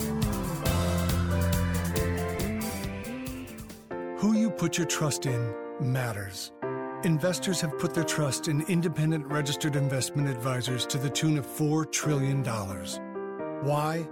Who 4.19 4.33
you 4.33 4.51
put 4.51 4.79
your 4.79 4.87
trust 4.87 5.27
in 5.27 5.55
matters. 5.81 6.53
Investors 7.05 7.61
have 7.61 7.79
put 7.79 7.95
their 7.95 8.05
trust 8.05 8.49
in 8.49 8.63
independent 8.63 9.27
registered 9.27 9.77
investment 9.77 10.29
advisors 10.29 10.87
to 10.87 10.99
the 10.99 11.11
tune 11.11 11.37
of 11.37 11.47
$4 11.47 11.93
trillion. 11.93 12.43
Why? 13.63 14.07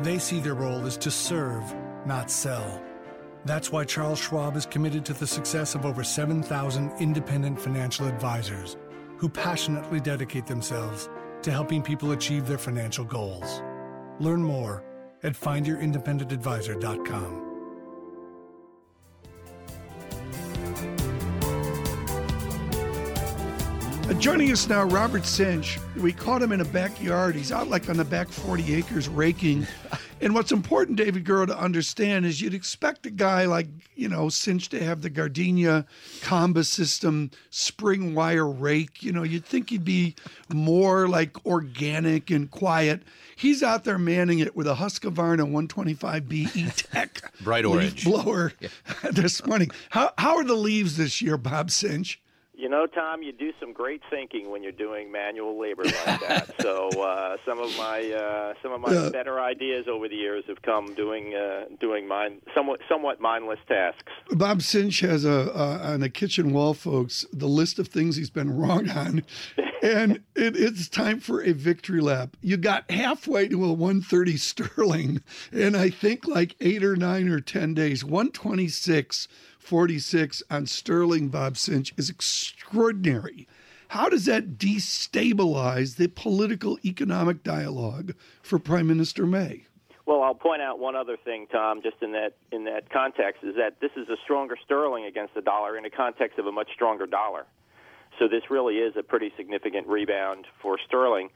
They 0.00 0.18
see 0.18 0.40
their 0.40 0.54
role 0.54 0.86
as 0.86 0.96
to 0.98 1.10
serve, 1.10 1.74
not 2.06 2.30
sell. 2.30 2.82
That's 3.44 3.72
why 3.72 3.84
Charles 3.84 4.20
Schwab 4.20 4.56
is 4.56 4.66
committed 4.66 5.04
to 5.06 5.12
the 5.12 5.26
success 5.26 5.74
of 5.74 5.84
over 5.84 6.04
7,000 6.04 6.92
independent 7.00 7.60
financial 7.60 8.06
advisors 8.06 8.76
who 9.18 9.28
passionately 9.28 9.98
dedicate 10.00 10.46
themselves 10.46 11.08
to 11.42 11.50
helping 11.50 11.82
people 11.82 12.12
achieve 12.12 12.46
their 12.46 12.58
financial 12.58 13.04
goals. 13.04 13.62
Learn 14.20 14.42
more 14.42 14.84
at 15.22 15.34
findyourindependentadvisor.com. 15.34 17.51
joining 24.22 24.52
us 24.52 24.68
now, 24.68 24.84
Robert 24.84 25.24
Sinche. 25.24 25.80
We 25.96 26.12
caught 26.12 26.40
him 26.42 26.52
in 26.52 26.60
a 26.60 26.64
backyard. 26.64 27.34
He's 27.34 27.50
out 27.50 27.66
like 27.66 27.88
on 27.88 27.96
the 27.96 28.04
back 28.04 28.28
40 28.28 28.72
acres 28.72 29.08
raking. 29.08 29.66
and 30.20 30.32
what's 30.32 30.52
important, 30.52 30.96
David 30.96 31.24
Gura, 31.24 31.48
to 31.48 31.58
understand 31.58 32.24
is 32.24 32.40
you'd 32.40 32.54
expect 32.54 33.04
a 33.04 33.10
guy 33.10 33.46
like, 33.46 33.66
you 33.96 34.08
know, 34.08 34.26
Sinche 34.26 34.68
to 34.68 34.84
have 34.84 35.02
the 35.02 35.10
Gardena 35.10 35.84
Comba 36.20 36.64
system 36.64 37.32
spring 37.50 38.14
wire 38.14 38.48
rake. 38.48 39.02
You 39.02 39.10
know, 39.10 39.24
you'd 39.24 39.44
think 39.44 39.70
he'd 39.70 39.84
be 39.84 40.14
more 40.48 41.08
like 41.08 41.44
organic 41.44 42.30
and 42.30 42.48
quiet. 42.48 43.02
He's 43.34 43.60
out 43.60 43.82
there 43.82 43.98
manning 43.98 44.38
it 44.38 44.54
with 44.54 44.68
a 44.68 44.74
Husqvarna 44.74 45.50
125B 45.50 46.54
E-Tech 46.54 47.32
bright 47.40 47.64
orange 47.64 48.04
blower 48.04 48.52
yeah. 48.60 48.68
this 49.10 49.44
morning. 49.44 49.72
How, 49.90 50.12
how 50.16 50.36
are 50.36 50.44
the 50.44 50.54
leaves 50.54 50.96
this 50.96 51.20
year, 51.20 51.36
Bob 51.36 51.70
Sinche? 51.70 52.18
You 52.62 52.68
know, 52.68 52.86
Tom, 52.86 53.24
you 53.24 53.32
do 53.32 53.52
some 53.58 53.72
great 53.72 54.02
thinking 54.08 54.48
when 54.48 54.62
you're 54.62 54.70
doing 54.70 55.10
manual 55.10 55.60
labor 55.60 55.82
like 55.82 56.20
that. 56.20 56.54
so 56.60 56.90
uh, 56.90 57.36
some 57.44 57.58
of 57.58 57.76
my 57.76 58.08
uh, 58.08 58.54
some 58.62 58.70
of 58.70 58.80
my 58.80 58.92
yeah. 58.92 59.08
better 59.08 59.40
ideas 59.40 59.86
over 59.88 60.06
the 60.06 60.14
years 60.14 60.44
have 60.46 60.62
come 60.62 60.94
doing 60.94 61.34
uh, 61.34 61.64
doing 61.80 62.06
mind 62.06 62.40
somewhat 62.54 62.78
somewhat 62.88 63.20
mindless 63.20 63.58
tasks. 63.66 64.12
Bob 64.30 64.60
Sinche 64.60 65.08
has 65.08 65.24
a 65.24 65.52
uh, 65.52 65.92
on 65.92 65.98
the 65.98 66.08
kitchen 66.08 66.52
wall, 66.52 66.72
folks, 66.72 67.26
the 67.32 67.48
list 67.48 67.80
of 67.80 67.88
things 67.88 68.14
he's 68.14 68.30
been 68.30 68.56
wrong 68.56 68.88
on. 68.90 69.24
and 69.82 70.22
it, 70.36 70.54
it's 70.54 70.88
time 70.88 71.18
for 71.18 71.42
a 71.42 71.50
victory 71.50 72.00
lap. 72.00 72.36
You 72.42 72.58
got 72.58 72.88
halfway 72.88 73.48
to 73.48 73.64
a 73.64 73.72
130 73.72 74.36
sterling, 74.36 75.20
and 75.50 75.76
I 75.76 75.90
think 75.90 76.28
like 76.28 76.54
eight 76.60 76.84
or 76.84 76.94
nine 76.94 77.28
or 77.28 77.40
10 77.40 77.74
days, 77.74 78.04
126 78.04 79.26
46 79.62 80.42
on 80.50 80.66
Sterling 80.66 81.28
Bob 81.28 81.54
Sinche 81.54 81.92
is 81.96 82.10
extraordinary. 82.10 83.46
How 83.88 84.08
does 84.08 84.24
that 84.24 84.58
destabilize 84.58 85.96
the 85.96 86.08
political 86.08 86.78
economic 86.84 87.42
dialogue 87.44 88.14
for 88.42 88.58
Prime 88.58 88.86
Minister 88.86 89.24
May? 89.24 89.66
Well, 90.04 90.22
I'll 90.22 90.34
point 90.34 90.62
out 90.62 90.80
one 90.80 90.96
other 90.96 91.16
thing, 91.16 91.46
Tom, 91.50 91.80
just 91.80 91.96
in 92.02 92.12
that 92.12 92.34
in 92.50 92.64
that 92.64 92.90
context, 92.90 93.44
is 93.44 93.54
that 93.56 93.80
this 93.80 93.92
is 93.96 94.08
a 94.08 94.16
stronger 94.24 94.56
sterling 94.64 95.04
against 95.04 95.34
the 95.34 95.42
dollar 95.42 95.76
in 95.76 95.84
the 95.84 95.90
context 95.90 96.38
of 96.38 96.46
a 96.46 96.52
much 96.52 96.70
stronger 96.74 97.06
dollar. 97.06 97.46
So 98.18 98.28
this 98.28 98.50
really 98.50 98.78
is 98.78 98.94
a 98.96 99.02
pretty 99.02 99.32
significant 99.36 99.86
rebound 99.86 100.46
for 100.60 100.76
sterling. 100.86 101.30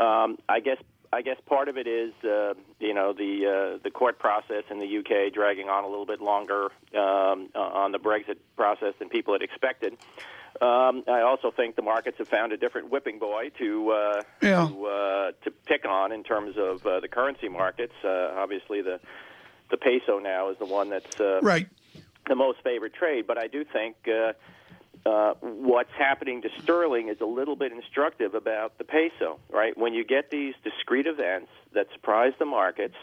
Um, 0.00 0.38
I 0.48 0.60
guess 0.60 0.78
I 1.12 1.22
guess 1.22 1.36
part 1.46 1.68
of 1.68 1.78
it 1.78 1.86
is, 1.86 2.12
uh, 2.22 2.54
you 2.78 2.92
know, 2.92 3.12
the 3.12 3.46
uh, 3.46 3.78
the 3.82 3.90
court 3.90 4.18
process 4.18 4.64
in 4.70 4.78
the 4.78 4.98
UK 4.98 5.32
dragging 5.32 5.68
on 5.68 5.84
a 5.84 5.88
little 5.88 6.06
bit 6.06 6.20
longer 6.20 6.64
um, 6.94 7.48
uh, 7.54 7.58
on 7.58 7.92
the 7.92 7.98
Brexit 7.98 8.36
process 8.56 8.94
than 8.98 9.08
people 9.08 9.32
had 9.32 9.42
expected. 9.42 9.94
Um, 10.60 11.04
I 11.06 11.20
also 11.20 11.50
think 11.50 11.76
the 11.76 11.82
markets 11.82 12.18
have 12.18 12.28
found 12.28 12.52
a 12.52 12.56
different 12.56 12.90
whipping 12.90 13.18
boy 13.18 13.50
to 13.58 13.90
uh, 13.90 14.22
yeah. 14.42 14.66
to, 14.68 14.86
uh, 14.86 15.32
to 15.44 15.50
pick 15.66 15.86
on 15.86 16.12
in 16.12 16.24
terms 16.24 16.56
of 16.58 16.86
uh, 16.86 17.00
the 17.00 17.08
currency 17.08 17.48
markets. 17.48 17.94
Uh, 18.04 18.34
obviously, 18.36 18.82
the 18.82 19.00
the 19.70 19.76
peso 19.76 20.18
now 20.18 20.50
is 20.50 20.58
the 20.58 20.66
one 20.66 20.90
that's 20.90 21.20
uh, 21.20 21.40
right 21.42 21.68
the 22.26 22.34
most 22.34 22.58
favored 22.62 22.92
trade, 22.92 23.26
but 23.26 23.38
I 23.38 23.46
do 23.46 23.64
think. 23.64 23.96
Uh, 24.06 24.32
uh, 25.08 25.34
what's 25.40 25.92
happening 25.96 26.42
to 26.42 26.48
sterling 26.62 27.08
is 27.08 27.20
a 27.20 27.24
little 27.26 27.56
bit 27.56 27.72
instructive 27.72 28.34
about 28.34 28.78
the 28.78 28.84
peso, 28.84 29.38
right? 29.50 29.76
When 29.76 29.94
you 29.94 30.04
get 30.04 30.30
these 30.30 30.54
discrete 30.62 31.06
events 31.06 31.50
that 31.72 31.86
surprise 31.92 32.32
the 32.38 32.44
markets, 32.44 32.96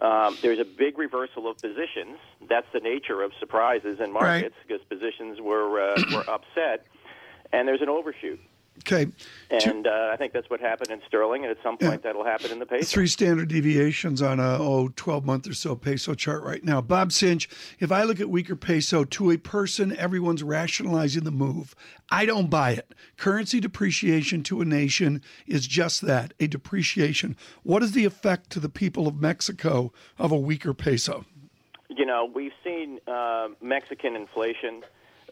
um, 0.00 0.36
there's 0.42 0.58
a 0.58 0.64
big 0.64 0.98
reversal 0.98 1.48
of 1.48 1.58
positions. 1.58 2.18
That's 2.48 2.66
the 2.72 2.80
nature 2.80 3.22
of 3.22 3.32
surprises 3.38 4.00
in 4.00 4.12
markets 4.12 4.56
right. 4.56 4.68
because 4.68 4.84
positions 4.86 5.40
were 5.40 5.80
uh, 5.80 6.02
were 6.12 6.28
upset, 6.28 6.86
and 7.52 7.68
there's 7.68 7.82
an 7.82 7.88
overshoot. 7.88 8.40
Okay. 8.78 9.06
And 9.50 9.86
uh, 9.86 10.10
I 10.12 10.16
think 10.16 10.32
that's 10.32 10.48
what 10.48 10.60
happened 10.60 10.90
in 10.90 11.00
sterling, 11.06 11.42
and 11.44 11.50
at 11.50 11.62
some 11.62 11.76
point 11.76 11.92
yeah. 11.92 12.08
that'll 12.08 12.24
happen 12.24 12.50
in 12.50 12.58
the 12.58 12.66
peso. 12.66 12.84
Three 12.84 13.06
standard 13.06 13.48
deviations 13.48 14.22
on 14.22 14.40
a 14.40 14.56
oh, 14.58 14.90
12 14.96 15.24
month 15.24 15.46
or 15.46 15.54
so 15.54 15.76
peso 15.76 16.14
chart 16.14 16.42
right 16.42 16.64
now. 16.64 16.80
Bob 16.80 17.10
Sinche, 17.10 17.46
if 17.78 17.92
I 17.92 18.02
look 18.04 18.18
at 18.18 18.30
weaker 18.30 18.56
peso 18.56 19.04
to 19.04 19.30
a 19.30 19.36
person, 19.36 19.94
everyone's 19.96 20.42
rationalizing 20.42 21.24
the 21.24 21.30
move. 21.30 21.76
I 22.10 22.24
don't 22.24 22.48
buy 22.48 22.72
it. 22.72 22.94
Currency 23.16 23.60
depreciation 23.60 24.42
to 24.44 24.62
a 24.62 24.64
nation 24.64 25.22
is 25.46 25.66
just 25.66 26.00
that 26.02 26.32
a 26.40 26.46
depreciation. 26.46 27.36
What 27.62 27.82
is 27.82 27.92
the 27.92 28.06
effect 28.06 28.50
to 28.50 28.60
the 28.60 28.70
people 28.70 29.06
of 29.06 29.20
Mexico 29.20 29.92
of 30.18 30.32
a 30.32 30.38
weaker 30.38 30.72
peso? 30.72 31.26
You 31.90 32.06
know, 32.06 32.28
we've 32.34 32.52
seen 32.64 33.00
uh, 33.06 33.48
Mexican 33.60 34.16
inflation 34.16 34.82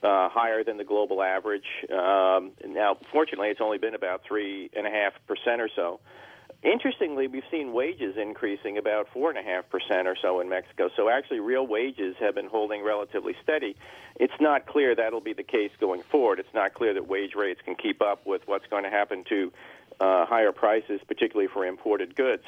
uh, 0.02 0.28
higher 0.28 0.64
than 0.64 0.76
the 0.76 0.84
global 0.84 1.22
average. 1.22 1.66
Um, 1.90 2.52
now, 2.66 2.96
fortunately, 3.12 3.48
it's 3.48 3.60
only 3.60 3.78
been 3.78 3.94
about 3.94 4.22
three 4.26 4.70
and 4.74 4.86
a 4.86 4.90
half 4.90 5.12
percent 5.26 5.60
or 5.60 5.68
so. 5.74 6.00
Interestingly, 6.62 7.26
we've 7.26 7.44
seen 7.50 7.72
wages 7.72 8.16
increasing 8.18 8.76
about 8.76 9.08
four 9.14 9.30
and 9.30 9.38
a 9.38 9.42
half 9.42 9.70
percent 9.70 10.06
or 10.06 10.16
so 10.20 10.40
in 10.40 10.48
Mexico. 10.50 10.90
So 10.94 11.08
actually, 11.08 11.40
real 11.40 11.66
wages 11.66 12.16
have 12.20 12.34
been 12.34 12.48
holding 12.48 12.84
relatively 12.84 13.34
steady. 13.42 13.76
It's 14.16 14.34
not 14.40 14.66
clear 14.66 14.94
that'll 14.94 15.22
be 15.22 15.32
the 15.32 15.42
case 15.42 15.70
going 15.80 16.02
forward. 16.02 16.38
It's 16.38 16.52
not 16.52 16.74
clear 16.74 16.92
that 16.92 17.08
wage 17.08 17.34
rates 17.34 17.60
can 17.64 17.76
keep 17.76 18.02
up 18.02 18.26
with 18.26 18.42
what's 18.44 18.66
going 18.66 18.84
to 18.84 18.90
happen 18.90 19.24
to 19.30 19.52
uh, 20.00 20.26
higher 20.26 20.52
prices, 20.52 21.00
particularly 21.06 21.48
for 21.48 21.64
imported 21.64 22.14
goods. 22.14 22.44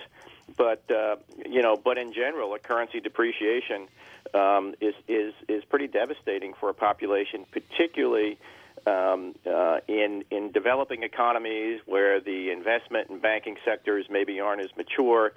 But 0.56 0.82
uh, 0.90 1.16
you 1.48 1.62
know, 1.62 1.76
but 1.76 1.98
in 1.98 2.12
general, 2.12 2.54
a 2.54 2.58
currency 2.58 3.00
depreciation 3.00 3.88
um, 4.34 4.74
is 4.80 4.94
is 5.08 5.34
is 5.48 5.64
pretty 5.64 5.88
devastating 5.88 6.54
for 6.54 6.68
a 6.68 6.74
population, 6.74 7.44
particularly 7.50 8.38
um, 8.86 9.34
uh, 9.46 9.78
in 9.88 10.24
in 10.30 10.52
developing 10.52 11.02
economies 11.02 11.80
where 11.86 12.20
the 12.20 12.50
investment 12.50 13.10
and 13.10 13.20
banking 13.20 13.56
sectors 13.64 14.06
maybe 14.10 14.40
aren't 14.40 14.62
as 14.62 14.70
mature, 14.76 15.32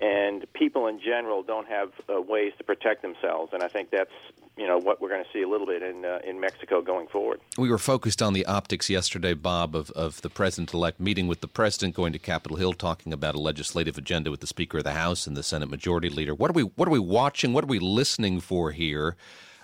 and 0.00 0.50
people 0.54 0.86
in 0.86 1.00
general 1.00 1.42
don't 1.42 1.68
have 1.68 1.92
uh, 2.08 2.20
ways 2.20 2.52
to 2.58 2.64
protect 2.64 3.02
themselves. 3.02 3.52
And 3.52 3.62
I 3.62 3.68
think 3.68 3.90
that's 3.90 4.12
you 4.56 4.66
know 4.66 4.78
what 4.78 5.00
we're 5.00 5.08
going 5.08 5.24
to 5.24 5.30
see 5.32 5.42
a 5.42 5.48
little 5.48 5.66
bit 5.66 5.82
in 5.82 6.04
uh, 6.04 6.18
in 6.24 6.40
Mexico 6.40 6.82
going 6.82 7.06
forward. 7.06 7.40
We 7.56 7.70
were 7.70 7.78
focused 7.78 8.20
on 8.20 8.32
the 8.32 8.44
optics 8.46 8.90
yesterday, 8.90 9.34
Bob, 9.34 9.74
of, 9.74 9.90
of 9.92 10.20
the 10.22 10.30
president 10.30 10.74
elect 10.74 11.00
meeting 11.00 11.26
with 11.28 11.40
the 11.40 11.48
president, 11.48 11.94
going 11.94 12.12
to 12.12 12.18
Capitol 12.18 12.56
Hill, 12.56 12.72
talking 12.74 13.12
about 13.12 13.34
a 13.34 13.40
legislative 13.40 13.96
agenda 13.96 14.30
with 14.30 14.40
the 14.40 14.46
Speaker 14.46 14.78
of 14.78 14.84
the 14.84 14.92
House 14.92 15.26
and 15.26 15.36
the 15.36 15.42
Senate 15.42 15.70
Majority 15.70 16.08
Leader. 16.08 16.34
What 16.34 16.50
are 16.50 16.54
we 16.54 16.62
what 16.62 16.88
are 16.88 16.92
we 16.92 16.98
watching? 16.98 17.52
What 17.52 17.64
are 17.64 17.68
we 17.68 17.78
listening 17.78 18.40
for 18.40 18.72
here 18.72 19.16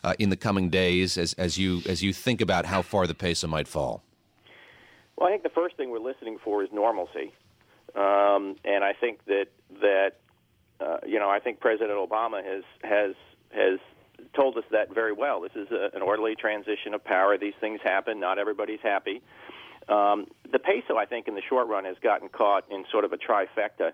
uh, 0.05 0.14
in 0.18 0.31
the 0.31 0.37
coming 0.37 0.70
days 0.70 1.18
as 1.18 1.33
as 1.35 1.59
you 1.59 1.83
as 1.87 2.03
you 2.03 2.12
think 2.12 2.40
about 2.40 2.66
how 2.66 2.83
far 2.83 3.07
the 3.07 3.14
peso 3.14 3.46
might 3.46 3.68
fall? 3.68 4.03
Well, 5.16 5.29
I 5.29 5.33
think 5.33 5.42
the 5.42 5.49
first 5.49 5.77
thing 5.77 5.90
we're 5.90 5.99
listening 5.99 6.38
for 6.42 6.62
is 6.62 6.68
normalcy, 6.72 7.33
um, 7.94 8.57
and 8.64 8.85
I 8.85 8.92
think 8.92 9.25
that 9.27 9.46
that 9.81 10.16
uh, 10.81 10.99
you 11.07 11.19
know 11.19 11.29
I 11.29 11.41
think 11.41 11.61
President 11.61 11.99
Obama 11.99 12.45
has 12.45 12.65
has 12.83 13.15
has 13.51 13.79
told 14.35 14.57
us 14.57 14.65
that 14.71 14.95
very 14.95 15.12
well. 15.12 15.41
This 15.41 15.53
is 15.55 15.69
a, 15.71 15.95
an 15.95 16.03
orderly 16.03 16.35
transition 16.35 16.95
of 16.95 17.05
power. 17.05 17.39
These 17.39 17.55
things 17.61 17.81
happen. 17.83 18.21
Not 18.21 18.39
everybody's 18.39 18.81
happy. 18.83 19.23
Um, 19.89 20.27
the 20.51 20.59
peso, 20.59 20.97
I 20.97 21.07
think, 21.07 21.29
in 21.29 21.35
the 21.35 21.43
short 21.49 21.69
run, 21.69 21.85
has 21.85 21.97
gotten 22.03 22.29
caught 22.29 22.65
in 22.71 22.85
sort 22.91 23.05
of 23.05 23.12
a 23.12 23.17
trifecta. 23.17 23.93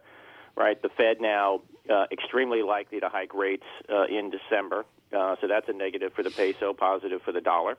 Right, 0.54 0.80
the 0.82 0.90
Fed 0.90 1.18
now 1.18 1.62
uh, 1.88 2.04
extremely 2.12 2.62
likely 2.62 3.00
to 3.00 3.08
hike 3.08 3.32
rates 3.32 3.64
uh, 3.88 4.04
in 4.04 4.30
December, 4.30 4.84
uh, 5.10 5.36
so 5.40 5.48
that's 5.48 5.66
a 5.70 5.72
negative 5.72 6.12
for 6.12 6.22
the 6.22 6.30
peso, 6.30 6.74
positive 6.74 7.22
for 7.22 7.32
the 7.32 7.40
dollar. 7.40 7.78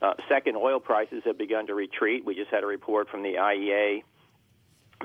Uh, 0.00 0.14
second, 0.26 0.56
oil 0.56 0.80
prices 0.80 1.22
have 1.26 1.36
begun 1.36 1.66
to 1.66 1.74
retreat. 1.74 2.24
We 2.24 2.34
just 2.34 2.50
had 2.50 2.64
a 2.64 2.66
report 2.66 3.10
from 3.10 3.22
the 3.22 3.34
IEA 3.34 4.02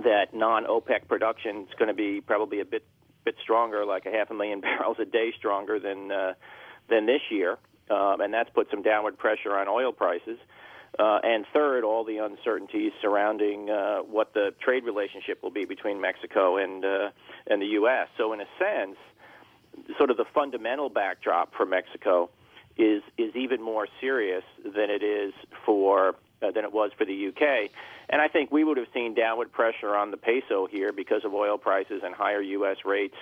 that 0.04 0.34
non-OPEC 0.34 1.08
production 1.08 1.68
is 1.70 1.76
going 1.78 1.90
to 1.90 1.94
be 1.94 2.22
probably 2.22 2.62
a 2.62 2.66
bit 2.66 2.86
bit 3.24 3.36
stronger, 3.42 3.86
like 3.86 4.06
a 4.06 4.12
half 4.12 4.30
a 4.32 4.34
million 4.34 4.62
barrels 4.62 4.98
a 5.00 5.06
day 5.06 5.34
stronger 5.38 5.80
than 5.80 6.12
uh, 6.12 6.34
than 6.90 7.06
this 7.06 7.22
year, 7.30 7.58
um, 7.90 8.22
and 8.22 8.34
that's 8.34 8.50
put 8.50 8.70
some 8.70 8.82
downward 8.82 9.18
pressure 9.18 9.56
on 9.56 9.68
oil 9.68 9.92
prices. 9.92 10.38
Uh, 11.00 11.20
and 11.24 11.46
third, 11.54 11.86
all 11.86 12.04
the 12.04 12.18
uncertainties 12.18 12.92
surrounding 13.02 13.70
uh, 13.70 14.00
what 14.00 14.34
the 14.34 14.54
trade 14.62 14.84
relationship 14.84 15.42
will 15.42 15.52
be 15.52 15.64
between 15.64 16.02
Mexico 16.02 16.58
and 16.58 16.84
uh, 16.84 17.10
and 17.48 17.62
the 17.62 17.68
U.S. 17.68 18.08
So, 18.18 18.34
in 18.34 18.42
a 18.42 18.46
sense, 18.60 18.98
sort 19.98 20.12
of 20.12 20.18
the 20.18 20.26
fundamental 20.34 20.90
backdrop 20.90 21.54
for 21.56 21.66
Mexico 21.66 22.30
is 22.78 23.02
is 23.18 23.34
even 23.36 23.62
more 23.62 23.88
serious 24.02 24.44
than 24.64 24.90
it 24.90 25.02
is 25.02 25.34
for 25.66 26.16
uh, 26.42 26.52
than 26.52 26.64
it 26.64 26.74
was 26.74 26.92
for 26.98 27.06
the 27.06 27.28
UK. 27.28 27.72
And 28.10 28.22
I 28.22 28.28
think 28.28 28.52
we 28.52 28.64
would 28.64 28.78
have 28.78 28.88
seen 28.94 29.14
downward 29.14 29.52
pressure 29.52 29.96
on 29.96 30.12
the 30.12 30.18
peso 30.18 30.68
here 30.68 30.92
because 30.92 31.24
of 31.24 31.34
oil 31.34 31.58
prices 31.58 32.02
and 32.04 32.14
higher 32.14 32.42
U.S. 32.42 32.78
rates. 32.86 33.16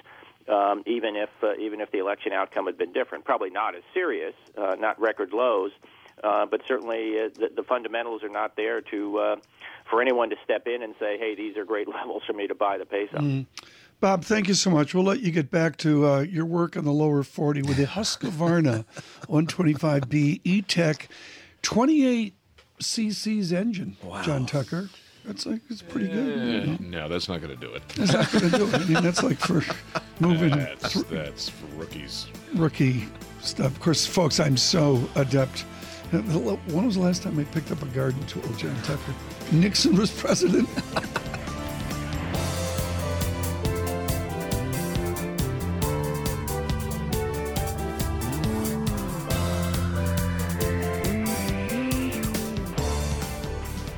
Um, 0.47 0.81
even 0.87 1.15
if 1.15 1.29
uh, 1.43 1.53
even 1.55 1.79
if 1.79 1.91
the 1.91 1.99
election 1.99 2.31
outcome 2.33 2.65
had 2.65 2.77
been 2.77 2.91
different, 2.91 3.23
probably 3.23 3.51
not 3.51 3.75
as 3.75 3.83
serious, 3.93 4.33
uh, 4.57 4.75
not 4.79 4.99
record 4.99 5.31
lows, 5.31 5.71
uh, 6.23 6.47
but 6.47 6.61
certainly 6.67 7.19
uh, 7.19 7.29
the, 7.35 7.49
the 7.57 7.63
fundamentals 7.63 8.23
are 8.23 8.29
not 8.29 8.55
there 8.55 8.81
to 8.81 9.17
uh, 9.19 9.35
for 9.89 10.01
anyone 10.01 10.31
to 10.31 10.35
step 10.43 10.65
in 10.65 10.81
and 10.81 10.95
say, 10.99 11.19
"Hey, 11.19 11.35
these 11.35 11.55
are 11.55 11.65
great 11.65 11.87
levels 11.93 12.23
for 12.25 12.33
me 12.33 12.47
to 12.47 12.55
buy 12.55 12.79
the 12.79 12.85
peso." 12.85 13.17
Mm. 13.17 13.45
Bob, 13.99 14.23
thank 14.23 14.47
you 14.47 14.53
so 14.53 14.69
much. 14.69 14.95
We'll 14.95 15.03
let 15.03 15.19
you 15.19 15.31
get 15.31 15.51
back 15.51 15.75
to 15.77 16.07
uh, 16.07 16.19
your 16.21 16.45
work 16.45 16.77
on 16.77 16.85
the 16.85 16.91
lower 16.91 17.21
40 17.21 17.63
with 17.63 17.75
the 17.75 17.83
Husqvarna 17.83 18.85
125B 19.27 20.39
E-Tech 20.45 21.09
28 21.61 22.33
cc's 22.81 23.51
engine. 23.53 23.97
Wow. 24.03 24.21
John 24.23 24.45
Tucker. 24.45 24.89
That's 25.25 25.45
like 25.45 25.61
it's 25.69 25.81
pretty 25.81 26.07
good. 26.07 26.69
Uh, 26.69 26.77
no, 26.79 27.07
that's 27.09 27.27
not 27.29 27.41
going 27.41 27.53
to 27.53 27.59
do 27.59 27.73
it. 27.73 27.87
That's 27.89 28.13
not 28.13 28.31
going 28.31 28.49
to 28.51 28.57
do 28.57 28.67
it. 28.67 28.73
I 28.75 28.85
mean, 28.85 29.03
that's 29.03 29.21
like 29.21 29.37
for 29.37 29.63
moving. 30.19 30.51
That's, 30.51 30.93
th- 30.93 31.05
that's 31.07 31.49
for 31.49 31.67
rookies. 31.75 32.27
Rookie 32.55 33.05
stuff. 33.41 33.67
Of 33.67 33.79
course, 33.79 34.05
folks, 34.05 34.39
I'm 34.39 34.57
so 34.57 35.07
adept. 35.15 35.61
When 36.11 36.85
was 36.85 36.95
the 36.95 37.01
last 37.01 37.21
time 37.21 37.37
I 37.37 37.43
picked 37.43 37.71
up 37.71 37.83
a 37.83 37.85
garden 37.87 38.25
tool, 38.25 38.41
John 38.53 38.75
Tucker? 38.83 39.13
Nixon 39.51 39.95
was 39.95 40.09
president. 40.09 40.67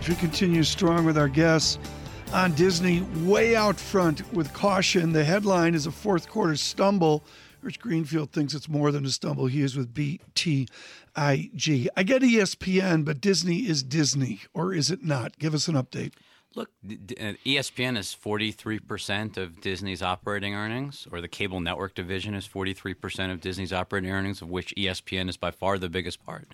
we 0.09 0.15
continue 0.15 0.63
strong 0.63 1.05
with 1.05 1.17
our 1.17 1.27
guests 1.27 1.77
on 2.33 2.53
Disney, 2.53 3.01
way 3.23 3.55
out 3.55 3.79
front 3.79 4.33
with 4.33 4.51
caution. 4.53 5.13
The 5.13 5.23
headline 5.23 5.75
is 5.75 5.85
a 5.85 5.91
fourth 5.91 6.27
quarter 6.27 6.55
stumble. 6.55 7.23
Rich 7.61 7.79
Greenfield 7.79 8.31
thinks 8.31 8.55
it's 8.55 8.67
more 8.67 8.91
than 8.91 9.05
a 9.05 9.09
stumble. 9.09 9.45
He 9.45 9.61
is 9.61 9.77
with 9.77 9.93
BTIG. 9.93 10.67
I 11.15 12.03
get 12.03 12.21
ESPN, 12.23 13.05
but 13.05 13.21
Disney 13.21 13.67
is 13.67 13.83
Disney, 13.83 14.41
or 14.53 14.73
is 14.73 14.89
it 14.89 15.03
not? 15.03 15.37
Give 15.37 15.53
us 15.53 15.67
an 15.67 15.75
update. 15.75 16.13
Look, 16.53 16.69
uh, 16.83 17.39
ESPN 17.45 17.97
is 17.97 18.15
43% 18.21 19.37
of 19.37 19.61
Disney's 19.61 20.01
operating 20.01 20.53
earnings, 20.53 21.07
or 21.09 21.21
the 21.21 21.29
cable 21.29 21.61
network 21.61 21.95
division 21.95 22.33
is 22.33 22.45
43% 22.45 23.31
of 23.31 23.39
Disney's 23.39 23.71
operating 23.71 24.11
earnings, 24.11 24.41
of 24.41 24.49
which 24.49 24.73
ESPN 24.75 25.29
is 25.29 25.37
by 25.37 25.51
far 25.51 25.77
the 25.77 25.87
biggest 25.87 26.25
part. 26.25 26.49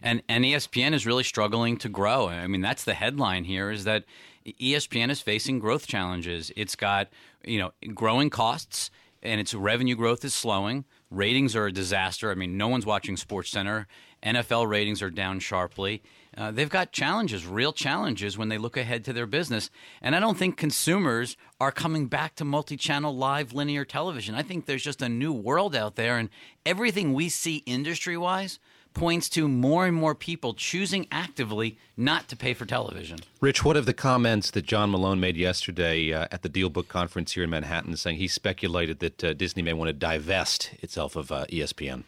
And, 0.00 0.22
and 0.28 0.44
ESPN 0.44 0.92
is 0.92 1.06
really 1.06 1.24
struggling 1.24 1.76
to 1.78 1.88
grow. 1.88 2.28
I 2.28 2.46
mean, 2.46 2.60
that's 2.60 2.84
the 2.84 2.94
headline 2.94 3.42
here 3.44 3.72
is 3.72 3.82
that 3.82 4.04
ESPN 4.46 5.10
is 5.10 5.20
facing 5.20 5.58
growth 5.58 5.88
challenges. 5.88 6.52
It's 6.56 6.76
got, 6.76 7.08
you 7.44 7.58
know, 7.58 7.72
growing 7.94 8.30
costs 8.30 8.92
and 9.24 9.40
its 9.40 9.54
revenue 9.54 9.96
growth 9.96 10.24
is 10.24 10.34
slowing. 10.34 10.84
Ratings 11.10 11.56
are 11.56 11.66
a 11.66 11.72
disaster. 11.72 12.30
I 12.30 12.34
mean, 12.34 12.56
no 12.56 12.68
one's 12.68 12.86
watching 12.86 13.16
Sports 13.16 13.50
Center. 13.50 13.88
NFL 14.22 14.68
ratings 14.68 15.02
are 15.02 15.10
down 15.10 15.40
sharply 15.40 16.02
uh, 16.36 16.50
they've 16.50 16.68
got 16.68 16.92
challenges, 16.92 17.46
real 17.46 17.72
challenges 17.72 18.38
when 18.38 18.48
they 18.48 18.58
look 18.58 18.76
ahead 18.76 19.04
to 19.04 19.12
their 19.12 19.26
business. 19.26 19.70
And 20.00 20.16
I 20.16 20.20
don't 20.20 20.38
think 20.38 20.56
consumers 20.56 21.36
are 21.60 21.72
coming 21.72 22.06
back 22.06 22.34
to 22.36 22.44
multi 22.44 22.76
channel 22.76 23.14
live 23.14 23.52
linear 23.52 23.84
television. 23.84 24.34
I 24.34 24.42
think 24.42 24.66
there's 24.66 24.84
just 24.84 25.02
a 25.02 25.08
new 25.08 25.32
world 25.32 25.76
out 25.76 25.96
there, 25.96 26.16
and 26.18 26.30
everything 26.64 27.12
we 27.12 27.28
see 27.28 27.56
industry 27.66 28.16
wise 28.16 28.58
points 28.94 29.28
to 29.30 29.48
more 29.48 29.86
and 29.86 29.96
more 29.96 30.14
people 30.14 30.54
choosing 30.54 31.06
actively 31.10 31.78
not 31.96 32.28
to 32.28 32.36
pay 32.36 32.54
for 32.54 32.66
television. 32.66 33.18
Rich, 33.40 33.64
what 33.64 33.76
of 33.76 33.86
the 33.86 33.94
comments 33.94 34.50
that 34.50 34.66
John 34.66 34.90
Malone 34.90 35.20
made 35.20 35.36
yesterday 35.36 36.12
uh, 36.12 36.28
at 36.30 36.42
the 36.42 36.48
DealBook 36.48 36.88
conference 36.88 37.32
here 37.32 37.44
in 37.44 37.50
Manhattan, 37.50 37.96
saying 37.96 38.18
he 38.18 38.28
speculated 38.28 38.98
that 39.00 39.24
uh, 39.24 39.32
Disney 39.32 39.62
may 39.62 39.72
want 39.72 39.88
to 39.88 39.94
divest 39.94 40.70
itself 40.80 41.16
of 41.16 41.32
uh, 41.32 41.46
ESPN? 41.46 42.04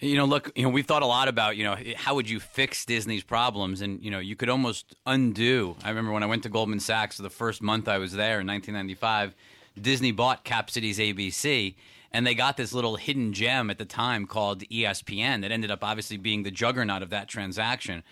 You 0.00 0.16
know, 0.16 0.24
look, 0.24 0.50
you 0.56 0.64
know, 0.64 0.70
we've 0.70 0.86
thought 0.86 1.02
a 1.02 1.06
lot 1.06 1.28
about, 1.28 1.56
you 1.56 1.64
know, 1.64 1.76
how 1.96 2.16
would 2.16 2.28
you 2.28 2.40
fix 2.40 2.84
Disney's 2.84 3.22
problems? 3.22 3.80
And, 3.80 4.02
you 4.02 4.10
know, 4.10 4.18
you 4.18 4.34
could 4.34 4.48
almost 4.48 4.96
undo. 5.06 5.76
I 5.84 5.88
remember 5.88 6.12
when 6.12 6.22
I 6.22 6.26
went 6.26 6.42
to 6.42 6.48
Goldman 6.48 6.80
Sachs, 6.80 7.16
the 7.16 7.30
first 7.30 7.62
month 7.62 7.88
I 7.88 7.98
was 7.98 8.12
there 8.12 8.40
in 8.40 8.46
1995, 8.46 9.34
Disney 9.80 10.10
bought 10.10 10.44
Cap 10.44 10.70
Cities 10.70 10.98
ABC, 10.98 11.76
and 12.12 12.26
they 12.26 12.34
got 12.34 12.56
this 12.56 12.72
little 12.72 12.96
hidden 12.96 13.32
gem 13.32 13.70
at 13.70 13.78
the 13.78 13.84
time 13.84 14.26
called 14.26 14.62
ESPN 14.62 15.42
that 15.42 15.52
ended 15.52 15.70
up 15.70 15.84
obviously 15.84 16.16
being 16.16 16.42
the 16.42 16.50
juggernaut 16.50 17.02
of 17.02 17.10
that 17.10 17.28
transaction. 17.28 18.02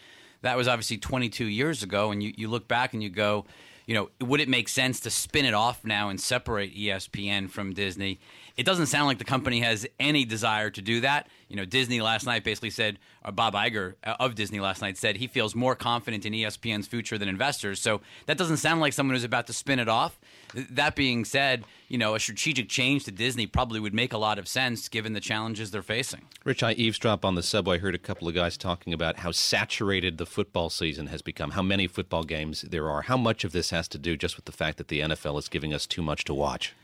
That 0.43 0.57
was 0.57 0.69
obviously 0.69 0.99
22 0.99 1.47
years 1.47 1.83
ago, 1.83 2.11
and 2.11 2.23
you, 2.23 2.33
you 2.37 2.49
look 2.49 2.69
back 2.69 2.95
and 2.95 3.03
you 3.03 3.11
go, 3.11 3.45
you 3.87 3.95
know, 3.95 4.11
would 4.21 4.41
it 4.41 4.49
make 4.49 4.69
sense 4.69 5.01
to 5.01 5.11
spin 5.11 5.45
it 5.45 5.55
off 5.55 5.85
now 5.85 6.09
and 6.09 6.21
separate 6.21 6.75
ESPN 6.77 7.51
from 7.51 7.75
Disney? 7.75 8.21
It 8.57 8.65
doesn't 8.65 8.87
sound 8.87 9.07
like 9.07 9.19
the 9.19 9.25
company 9.25 9.61
has 9.61 9.87
any 9.99 10.25
desire 10.25 10.71
to 10.71 10.83
do 10.83 11.01
that. 11.01 11.29
You 11.49 11.57
know, 11.57 11.65
Disney 11.65 12.01
last 12.01 12.27
night 12.27 12.45
basically 12.45 12.71
said, 12.71 12.99
uh, 13.25 13.31
Bob 13.31 13.55
Iger 13.55 13.95
uh, 14.05 14.17
of 14.21 14.35
Disney 14.35 14.61
last 14.61 14.83
night 14.83 14.97
said 14.97 15.17
he 15.17 15.27
feels 15.27 15.55
more 15.55 15.75
confident 15.75 16.25
in 16.27 16.33
ESPN's 16.33 16.87
future 16.87 17.19
than 17.19 17.29
investors. 17.29 17.81
So 17.81 18.01
that 18.27 18.39
doesn't 18.39 18.57
sound 18.59 18.81
like 18.81 18.93
someone 18.93 19.15
who's 19.15 19.25
about 19.25 19.47
to 19.49 19.53
spin 19.53 19.79
it 19.79 19.89
off. 19.89 20.19
That 20.55 20.95
being 20.95 21.25
said, 21.25 21.65
you 21.89 21.99
know, 21.99 22.15
a 22.15 22.21
strategic 22.21 22.69
change 22.69 23.05
to 23.05 23.11
Disney 23.11 23.47
probably 23.47 23.81
would 23.81 23.95
make 23.95 24.13
a 24.13 24.19
lot 24.19 24.39
of 24.39 24.49
sense 24.49 24.89
given 24.89 25.13
the 25.13 25.21
challenges 25.21 25.71
they're 25.71 25.83
facing. 25.83 26.23
Rich, 26.45 26.63
I 26.63 26.73
eavesdrop 26.73 27.25
on 27.25 27.35
the 27.35 27.43
subway. 27.43 27.79
Heard 27.79 27.95
a 27.95 27.99
couple 27.99 28.29
of 28.29 28.35
guys 28.35 28.57
talking 28.57 28.93
about 28.93 29.19
how 29.19 29.31
saturated 29.31 30.19
the 30.19 30.27
football 30.27 30.71
season 30.71 31.09
has 31.09 31.23
become, 31.23 31.53
how 31.53 31.63
many 31.63 31.87
football 31.87 32.25
games 32.25 32.63
there 32.63 32.91
are. 32.91 33.03
How 33.03 33.17
much 33.17 33.45
of 33.45 33.53
this 33.53 33.71
has 33.71 33.89
to 33.89 33.99
do 33.99 34.17
just 34.17 34.37
with 34.37 34.47
the 34.47 34.53
fact 34.53 34.79
that 34.79 34.89
the 34.89 35.01
NFL 35.01 35.39
is 35.39 35.49
giving 35.49 35.73
us 35.73 35.87
too 35.87 36.03
much 36.03 36.25
to 36.25 36.35
watch? 36.35 36.75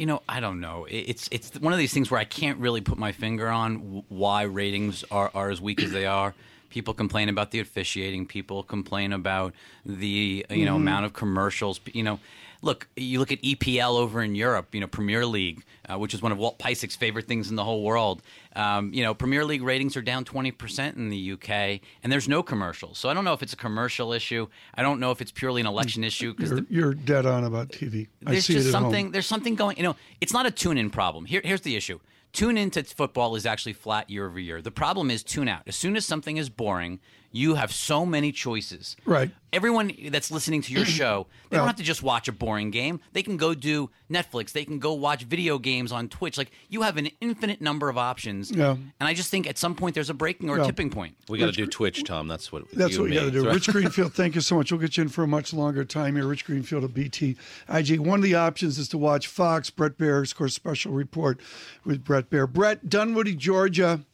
You 0.00 0.06
know, 0.06 0.22
I 0.26 0.40
don't 0.40 0.60
know. 0.60 0.86
It's 0.88 1.28
it's 1.30 1.60
one 1.60 1.74
of 1.74 1.78
these 1.78 1.92
things 1.92 2.10
where 2.10 2.18
I 2.18 2.24
can't 2.24 2.58
really 2.58 2.80
put 2.80 2.96
my 2.96 3.12
finger 3.12 3.50
on 3.50 4.02
why 4.08 4.44
ratings 4.44 5.04
are, 5.10 5.30
are 5.34 5.50
as 5.50 5.60
weak 5.60 5.82
as 5.82 5.92
they 5.92 6.06
are. 6.06 6.34
People 6.70 6.94
complain 6.94 7.28
about 7.28 7.50
the 7.50 7.60
officiating. 7.60 8.24
People 8.24 8.62
complain 8.62 9.12
about 9.12 9.52
the 9.84 10.46
you 10.48 10.64
know 10.64 10.72
mm-hmm. 10.72 10.88
amount 10.88 11.04
of 11.04 11.12
commercials. 11.12 11.80
You 11.92 12.02
know, 12.02 12.20
look, 12.62 12.88
you 12.96 13.18
look 13.18 13.32
at 13.32 13.40
EPL 13.42 13.98
over 13.98 14.22
in 14.22 14.34
Europe, 14.34 14.74
you 14.74 14.80
know, 14.80 14.86
Premier 14.86 15.24
League, 15.24 15.64
uh, 15.88 15.98
which 15.98 16.14
is 16.14 16.22
one 16.22 16.32
of 16.32 16.38
Walt 16.38 16.58
Piecykh's 16.58 16.96
favorite 16.96 17.26
things 17.26 17.50
in 17.50 17.56
the 17.56 17.64
whole 17.64 17.82
world. 17.82 18.22
Um, 18.56 18.92
you 18.92 19.02
know, 19.02 19.14
Premier 19.14 19.44
League 19.44 19.62
ratings 19.62 19.96
are 19.96 20.02
down 20.02 20.24
20% 20.24 20.96
in 20.96 21.08
the 21.08 21.32
UK, 21.32 21.80
and 22.02 22.12
there's 22.12 22.28
no 22.28 22.42
commercials. 22.42 22.98
So 22.98 23.08
I 23.08 23.14
don't 23.14 23.24
know 23.24 23.32
if 23.32 23.42
it's 23.42 23.52
a 23.52 23.56
commercial 23.56 24.12
issue. 24.12 24.48
I 24.74 24.82
don't 24.82 25.00
know 25.00 25.10
if 25.10 25.20
it's 25.20 25.32
purely 25.32 25.60
an 25.60 25.66
election 25.66 26.04
issue. 26.04 26.34
because 26.34 26.50
you're, 26.50 26.66
you're, 26.68 26.94
dead 26.94 27.26
on 27.26 27.44
about 27.44 27.68
TV. 27.68 28.08
There's 28.20 28.46
just 28.46 28.70
something. 28.70 29.06
Home. 29.06 29.12
There's 29.12 29.26
something 29.26 29.54
going. 29.54 29.76
You 29.76 29.84
know, 29.84 29.96
it's 30.20 30.32
not 30.32 30.46
a 30.46 30.50
tune-in 30.50 30.90
problem. 30.90 31.24
Here, 31.24 31.40
here's 31.44 31.62
the 31.62 31.76
issue. 31.76 32.00
Tune 32.32 32.56
into 32.56 32.84
football 32.84 33.34
is 33.34 33.44
actually 33.44 33.72
flat 33.72 34.08
year 34.08 34.26
over 34.26 34.38
year. 34.38 34.62
The 34.62 34.70
problem 34.70 35.10
is 35.10 35.24
tune 35.24 35.48
out. 35.48 35.62
As 35.66 35.74
soon 35.74 35.96
as 35.96 36.06
something 36.06 36.36
is 36.36 36.48
boring, 36.48 37.00
you 37.32 37.54
have 37.54 37.72
so 37.72 38.04
many 38.04 38.32
choices. 38.32 38.96
Right. 39.04 39.30
Everyone 39.52 39.92
that's 40.10 40.30
listening 40.30 40.62
to 40.62 40.72
your 40.72 40.84
show, 41.00 41.26
they 41.48 41.56
don't 41.56 41.66
have 41.66 41.76
to 41.76 41.82
just 41.82 42.02
watch 42.02 42.28
a 42.28 42.32
boring 42.32 42.70
game. 42.70 43.00
They 43.12 43.22
can 43.22 43.36
go 43.36 43.54
do 43.54 43.90
Netflix. 44.10 44.52
They 44.52 44.64
can 44.64 44.78
go 44.78 44.92
watch 44.94 45.24
video 45.24 45.58
games 45.58 45.92
on 45.92 46.08
Twitch. 46.08 46.38
Like 46.38 46.50
you 46.68 46.82
have 46.82 46.96
an 46.96 47.08
infinite 47.20 47.60
number 47.60 47.88
of 47.88 47.98
options. 47.98 48.50
Yeah. 48.50 48.72
And 48.72 48.88
I 49.00 49.14
just 49.14 49.30
think 49.30 49.48
at 49.48 49.58
some 49.58 49.74
point 49.74 49.94
there's 49.94 50.10
a 50.10 50.14
breaking 50.14 50.50
or 50.50 50.58
yeah. 50.58 50.64
tipping 50.64 50.90
point. 50.90 51.16
We 51.28 51.38
got 51.38 51.46
to 51.46 51.52
do 51.52 51.66
Twitch, 51.66 52.04
Tom. 52.04 52.28
That's 52.28 52.52
what. 52.52 52.70
That's 52.72 52.98
what 52.98 53.08
we 53.08 53.14
got 53.14 53.24
to 53.24 53.30
do. 53.30 53.48
Rich 53.48 53.68
Greenfield, 53.72 54.14
thank 54.14 54.34
you 54.34 54.40
so 54.40 54.56
much. 54.56 54.70
We'll 54.70 54.80
get 54.80 54.96
you 54.96 55.02
in 55.02 55.08
for 55.08 55.24
a 55.24 55.28
much 55.28 55.52
longer 55.52 55.84
time 55.84 56.16
here. 56.16 56.26
Rich 56.26 56.44
Greenfield 56.44 56.84
of 56.84 56.94
BT 56.94 57.36
IG. 57.68 57.98
One 58.00 58.18
of 58.20 58.24
the 58.24 58.34
options 58.34 58.78
is 58.78 58.88
to 58.88 58.98
watch 58.98 59.26
Fox. 59.26 59.70
Bret 59.70 59.98
Baier's, 59.98 60.32
of 60.32 60.38
course, 60.38 60.54
special 60.54 60.92
report 60.92 61.40
with 61.84 62.04
Bret 62.04 62.30
Baier. 62.30 62.50
Bret, 62.52 62.88
Dunwoody, 62.88 63.34
Georgia. 63.34 64.04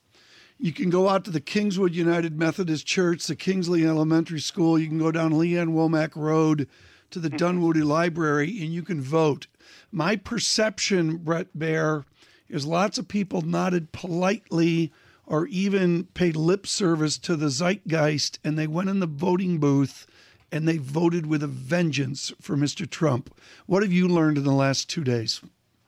You 0.58 0.72
can 0.72 0.88
go 0.88 1.08
out 1.08 1.24
to 1.26 1.30
the 1.30 1.40
Kingswood 1.40 1.94
United 1.94 2.38
Methodist 2.38 2.86
Church, 2.86 3.26
the 3.26 3.36
Kingsley 3.36 3.86
Elementary 3.86 4.40
School. 4.40 4.78
You 4.78 4.88
can 4.88 4.98
go 4.98 5.12
down 5.12 5.32
Leanne 5.32 5.74
Womack 5.74 6.16
Road 6.16 6.66
to 7.10 7.18
the 7.18 7.28
Dunwoody 7.28 7.82
Library 7.84 8.48
and 8.62 8.72
you 8.72 8.82
can 8.82 9.02
vote. 9.02 9.48
My 9.92 10.16
perception, 10.16 11.18
Bret 11.18 11.48
Baier, 11.56 12.04
is 12.48 12.64
lots 12.64 12.96
of 12.96 13.06
people 13.06 13.42
nodded 13.42 13.92
politely 13.92 14.92
or 15.26 15.46
even 15.48 16.04
paid 16.14 16.36
lip 16.36 16.66
service 16.66 17.18
to 17.18 17.36
the 17.36 17.50
zeitgeist 17.50 18.38
and 18.42 18.58
they 18.58 18.66
went 18.66 18.88
in 18.88 19.00
the 19.00 19.06
voting 19.06 19.58
booth 19.58 20.06
and 20.50 20.66
they 20.66 20.78
voted 20.78 21.26
with 21.26 21.42
a 21.42 21.48
vengeance 21.48 22.32
for 22.40 22.56
Mr. 22.56 22.88
Trump. 22.88 23.34
What 23.66 23.82
have 23.82 23.92
you 23.92 24.08
learned 24.08 24.38
in 24.38 24.44
the 24.44 24.52
last 24.52 24.88
two 24.88 25.04
days? 25.04 25.42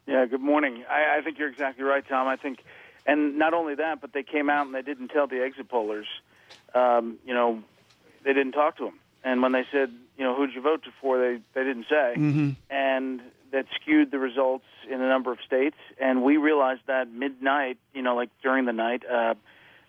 Yeah, 0.07 0.27
good 0.27 0.41
morning. 0.41 0.85
I, 0.91 1.19
I 1.19 1.21
think 1.23 1.39
you're 1.39 1.49
exactly 1.49 1.85
right, 1.85 2.03
Tom. 2.07 2.27
I 2.27 2.37
think, 2.37 2.65
and 3.09 3.39
not 3.39 3.55
only 3.55 3.75
that, 3.77 4.01
but 4.01 4.13
they 4.13 4.23
came 4.23 4.51
out 4.51 4.67
and 4.67 4.75
they 4.75 4.83
didn't 4.83 5.09
tell 5.09 5.27
the 5.27 5.43
exit 5.43 5.69
pollers, 5.69 6.07
um, 6.75 7.19
you 7.27 7.33
know, 7.33 7.63
they 8.23 8.35
didn't 8.35 8.53
talk 8.53 8.77
to 8.77 8.85
them. 8.85 9.01
And 9.25 9.43
when 9.43 9.53
they 9.53 9.65
said, 9.73 9.91
you 10.19 10.25
know, 10.25 10.37
who'd 10.37 10.51
you 10.55 10.61
vote 10.61 10.85
for, 11.01 11.19
they, 11.19 11.41
they 11.55 11.65
didn't 11.65 11.87
say. 11.89 12.15
Mm-hmm. 12.17 12.51
And 12.69 13.23
that 13.51 13.65
skewed 13.81 14.11
the 14.11 14.19
results 14.19 14.67
in 14.91 15.01
a 15.01 15.09
number 15.09 15.33
of 15.33 15.39
states. 15.47 15.77
And 15.99 16.23
we 16.23 16.37
realized 16.37 16.83
that 16.87 17.11
midnight, 17.11 17.79
you 17.95 18.03
know, 18.03 18.15
like 18.15 18.29
during 18.43 18.67
the 18.67 18.73
night, 18.75 19.03
uh, 19.11 19.35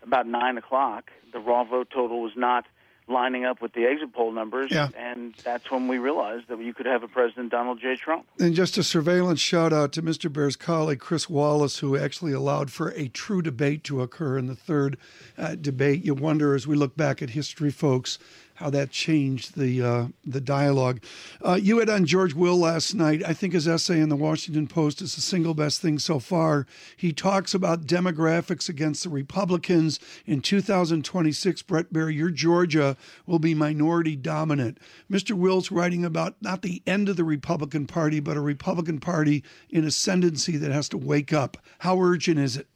about 0.01 0.25
9 0.25 0.57
o'clock, 0.57 1.11
the 1.33 1.39
raw 1.39 1.65
vote 1.65 1.89
total 1.93 2.21
was 2.21 2.31
not 2.37 2.65
lining 3.09 3.45
up 3.45 3.61
with 3.61 3.73
the 3.73 3.85
exit 3.85 4.13
poll 4.13 4.31
numbers. 4.31 4.71
Yeah. 4.71 4.89
And 4.95 5.33
that's 5.43 5.69
when 5.71 5.87
we 5.87 5.97
realized 5.97 6.47
that 6.47 6.59
you 6.59 6.73
could 6.73 6.85
have 6.85 7.03
a 7.03 7.07
President 7.07 7.51
Donald 7.51 7.79
J. 7.79 7.95
Trump. 7.95 8.25
And 8.39 8.53
just 8.53 8.77
a 8.77 8.83
surveillance 8.83 9.39
shout 9.39 9.73
out 9.73 9.91
to 9.93 10.01
Mr. 10.01 10.31
Baier's 10.31 10.55
colleague, 10.55 10.99
Chris 10.99 11.29
Wallace, 11.29 11.79
who 11.79 11.97
actually 11.97 12.33
allowed 12.33 12.71
for 12.71 12.89
a 12.91 13.07
true 13.07 13.41
debate 13.41 13.83
to 13.85 14.01
occur 14.01 14.37
in 14.37 14.47
the 14.47 14.55
third 14.55 14.97
uh, 15.37 15.55
debate. 15.55 16.05
You 16.05 16.13
wonder, 16.13 16.55
as 16.55 16.67
we 16.67 16.75
look 16.75 16.95
back 16.95 17.21
at 17.21 17.31
history, 17.31 17.71
folks, 17.71 18.19
how 18.59 18.69
that 18.69 18.91
changed 18.91 19.57
the 19.57 19.81
uh, 19.81 20.07
the 20.25 20.41
dialogue. 20.41 21.01
Uh, 21.43 21.57
you 21.59 21.79
had 21.79 21.89
on 21.89 22.05
George 22.05 22.33
Will 22.33 22.57
last 22.57 22.93
night. 22.93 23.23
I 23.25 23.33
think 23.33 23.53
his 23.53 23.69
essay 23.69 24.01
in 24.01 24.09
the 24.09 24.17
Washington 24.17 24.67
Post 24.67 25.01
is 25.01 25.15
the 25.15 25.21
single 25.21 25.53
best 25.53 25.81
thing 25.81 25.97
so 25.97 26.19
far. 26.19 26.67
He 26.97 27.13
talks 27.13 27.53
about 27.53 27.85
demographics 27.85 28.67
against 28.67 29.03
the 29.03 29.09
Republicans 29.09 29.97
in 30.25 30.41
2026. 30.41 31.61
Bret 31.61 31.93
Baier, 31.93 32.13
your 32.13 32.29
Georgia 32.29 32.97
will 33.25 33.39
be 33.39 33.55
minority 33.55 34.17
dominant. 34.17 34.77
Mr. 35.09 35.31
Will's 35.31 35.71
writing 35.71 36.03
about 36.03 36.35
not 36.41 36.61
the 36.61 36.83
end 36.85 37.07
of 37.07 37.15
the 37.15 37.23
Republican 37.23 37.87
Party, 37.87 38.19
but 38.19 38.35
a 38.35 38.41
Republican 38.41 38.99
Party 38.99 39.41
in 39.69 39.85
ascendancy 39.85 40.57
that 40.57 40.71
has 40.71 40.89
to 40.89 40.97
wake 40.97 41.31
up. 41.31 41.55
How 41.79 42.01
urgent 42.01 42.39
is 42.39 42.57
it? 42.57 42.67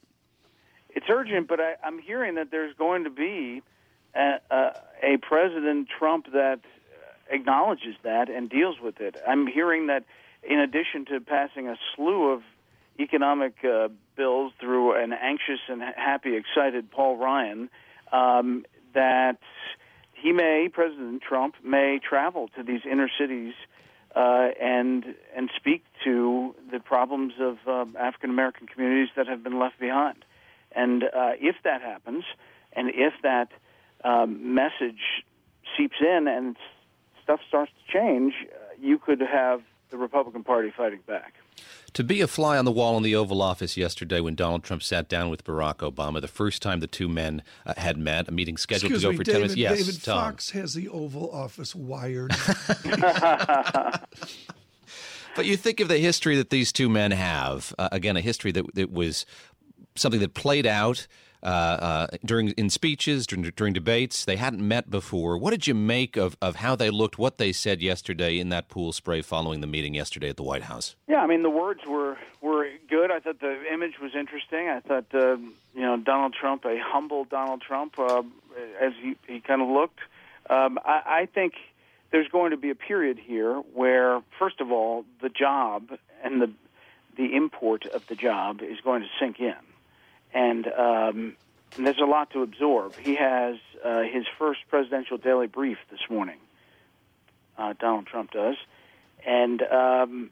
It's 0.95 1.07
urgent, 1.09 1.49
but 1.49 1.59
I, 1.59 1.73
I'm 1.83 1.99
hearing 1.99 2.35
that 2.35 2.51
there's 2.51 2.73
going 2.75 3.03
to 3.03 3.09
be 3.09 3.61
a, 4.15 4.39
a, 4.49 4.71
a 5.03 5.17
President 5.17 5.87
Trump 5.89 6.27
that 6.33 6.59
acknowledges 7.29 7.95
that 8.03 8.29
and 8.29 8.49
deals 8.49 8.77
with 8.81 8.99
it. 8.99 9.15
I'm 9.27 9.47
hearing 9.47 9.87
that 9.87 10.03
in 10.43 10.59
addition 10.59 11.05
to 11.05 11.19
passing 11.21 11.67
a 11.67 11.77
slew 11.95 12.31
of 12.31 12.41
economic 12.99 13.55
uh, 13.63 13.87
bills 14.15 14.53
through 14.59 15.01
an 15.01 15.13
anxious 15.13 15.59
and 15.67 15.81
happy, 15.81 16.35
excited 16.35 16.91
Paul 16.91 17.17
Ryan, 17.17 17.69
um, 18.11 18.65
that 18.93 19.39
he 20.13 20.31
may, 20.31 20.69
President 20.71 21.21
Trump, 21.21 21.55
may 21.63 21.99
travel 21.99 22.49
to 22.55 22.63
these 22.63 22.81
inner 22.89 23.09
cities 23.19 23.53
uh, 24.15 24.49
and 24.61 25.15
and 25.35 25.49
speak 25.55 25.83
to 26.03 26.53
the 26.71 26.79
problems 26.79 27.33
of 27.39 27.57
uh, 27.67 27.85
African 27.97 28.29
American 28.29 28.67
communities 28.67 29.09
that 29.15 29.27
have 29.27 29.43
been 29.43 29.57
left 29.59 29.79
behind. 29.79 30.23
And 30.75 31.03
uh, 31.03 31.31
if 31.39 31.55
that 31.63 31.81
happens, 31.81 32.23
and 32.73 32.89
if 32.89 33.13
that 33.23 33.49
um, 34.03 34.53
message 34.53 35.23
seeps 35.77 35.97
in 36.01 36.27
and 36.27 36.55
stuff 37.23 37.39
starts 37.47 37.71
to 37.71 37.91
change, 37.97 38.33
uh, 38.51 38.57
you 38.81 38.97
could 38.97 39.21
have 39.21 39.61
the 39.89 39.97
Republican 39.97 40.43
Party 40.43 40.71
fighting 40.75 40.99
back. 41.05 41.35
To 41.93 42.03
be 42.03 42.21
a 42.21 42.27
fly 42.27 42.57
on 42.57 42.65
the 42.65 42.71
wall 42.71 42.97
in 42.97 43.03
the 43.03 43.15
Oval 43.15 43.41
Office 43.41 43.77
yesterday 43.77 44.19
when 44.19 44.33
Donald 44.33 44.63
Trump 44.63 44.81
sat 44.81 45.07
down 45.07 45.29
with 45.29 45.43
Barack 45.43 45.77
Obama, 45.77 46.19
the 46.19 46.27
first 46.27 46.61
time 46.63 46.79
the 46.79 46.87
two 46.87 47.07
men 47.07 47.43
uh, 47.65 47.75
had 47.77 47.97
met, 47.97 48.27
a 48.27 48.31
meeting 48.31 48.57
scheduled 48.57 48.91
Excuse 48.91 49.01
to 49.01 49.07
go 49.07 49.11
me, 49.11 49.17
for 49.17 49.23
David, 49.23 49.33
10 49.33 49.41
minutes. 49.41 49.57
Yes, 49.57 49.77
David 49.77 50.03
Tom. 50.03 50.17
Fox 50.17 50.49
has 50.51 50.73
the 50.73 50.89
Oval 50.89 51.31
Office 51.31 51.75
wired. 51.75 52.31
But 55.35 55.45
you 55.45 55.57
think 55.57 55.79
of 55.79 55.87
the 55.87 55.97
history 55.97 56.35
that 56.37 56.49
these 56.49 56.71
two 56.71 56.89
men 56.89 57.11
have. 57.11 57.73
Uh, 57.77 57.89
again, 57.91 58.17
a 58.17 58.21
history 58.21 58.51
that, 58.51 58.75
that 58.75 58.91
was 58.91 59.25
something 59.95 60.19
that 60.21 60.33
played 60.33 60.65
out 60.65 61.07
uh, 61.43 61.45
uh, 61.45 62.07
during 62.23 62.49
in 62.51 62.69
speeches, 62.69 63.27
during, 63.27 63.43
during 63.55 63.73
debates. 63.73 64.25
They 64.25 64.37
hadn't 64.37 64.65
met 64.65 64.89
before. 64.89 65.37
What 65.37 65.51
did 65.51 65.67
you 65.67 65.73
make 65.73 66.15
of, 66.17 66.37
of 66.41 66.57
how 66.57 66.75
they 66.75 66.89
looked, 66.89 67.17
what 67.17 67.37
they 67.37 67.51
said 67.51 67.81
yesterday 67.81 68.39
in 68.39 68.49
that 68.49 68.69
pool 68.69 68.93
spray 68.93 69.21
following 69.21 69.61
the 69.61 69.67
meeting 69.67 69.93
yesterday 69.93 70.29
at 70.29 70.37
the 70.37 70.43
White 70.43 70.63
House? 70.63 70.95
Yeah, 71.07 71.21
I 71.21 71.27
mean 71.27 71.43
the 71.43 71.49
words 71.49 71.81
were 71.87 72.17
were 72.41 72.67
good. 72.89 73.11
I 73.11 73.19
thought 73.19 73.39
the 73.39 73.61
image 73.71 73.99
was 74.01 74.11
interesting. 74.15 74.69
I 74.69 74.79
thought 74.79 75.05
uh, 75.13 75.37
you 75.37 75.81
know 75.81 75.97
Donald 75.97 76.33
Trump, 76.33 76.65
a 76.65 76.77
humble 76.79 77.25
Donald 77.25 77.61
Trump, 77.61 77.99
uh, 77.99 78.23
as 78.79 78.93
he 79.01 79.15
he 79.27 79.39
kind 79.39 79.61
of 79.61 79.67
looked. 79.67 79.99
Um, 80.49 80.79
I, 80.83 81.01
I 81.05 81.25
think 81.33 81.53
there's 82.11 82.27
going 82.27 82.51
to 82.51 82.57
be 82.57 82.69
a 82.69 82.75
period 82.75 83.17
here 83.17 83.55
where, 83.73 84.21
first 84.37 84.61
of 84.61 84.71
all, 84.71 85.03
the 85.21 85.29
job 85.29 85.89
and 86.23 86.41
the 86.41 86.51
the 87.17 87.35
import 87.35 87.85
of 87.85 88.07
the 88.07 88.15
job 88.15 88.61
is 88.61 88.79
going 88.81 89.01
to 89.01 89.07
sink 89.19 89.39
in, 89.39 89.55
and, 90.33 90.67
um, 90.67 91.35
and 91.75 91.85
there's 91.85 91.99
a 91.99 92.05
lot 92.05 92.31
to 92.31 92.41
absorb. 92.41 92.95
He 92.95 93.15
has 93.15 93.57
uh, 93.83 94.01
his 94.01 94.25
first 94.37 94.61
presidential 94.69 95.17
daily 95.17 95.47
brief 95.47 95.77
this 95.89 96.01
morning. 96.09 96.37
Uh, 97.57 97.73
Donald 97.79 98.07
Trump 98.07 98.31
does, 98.31 98.55
and 99.25 99.61
um, 99.61 100.31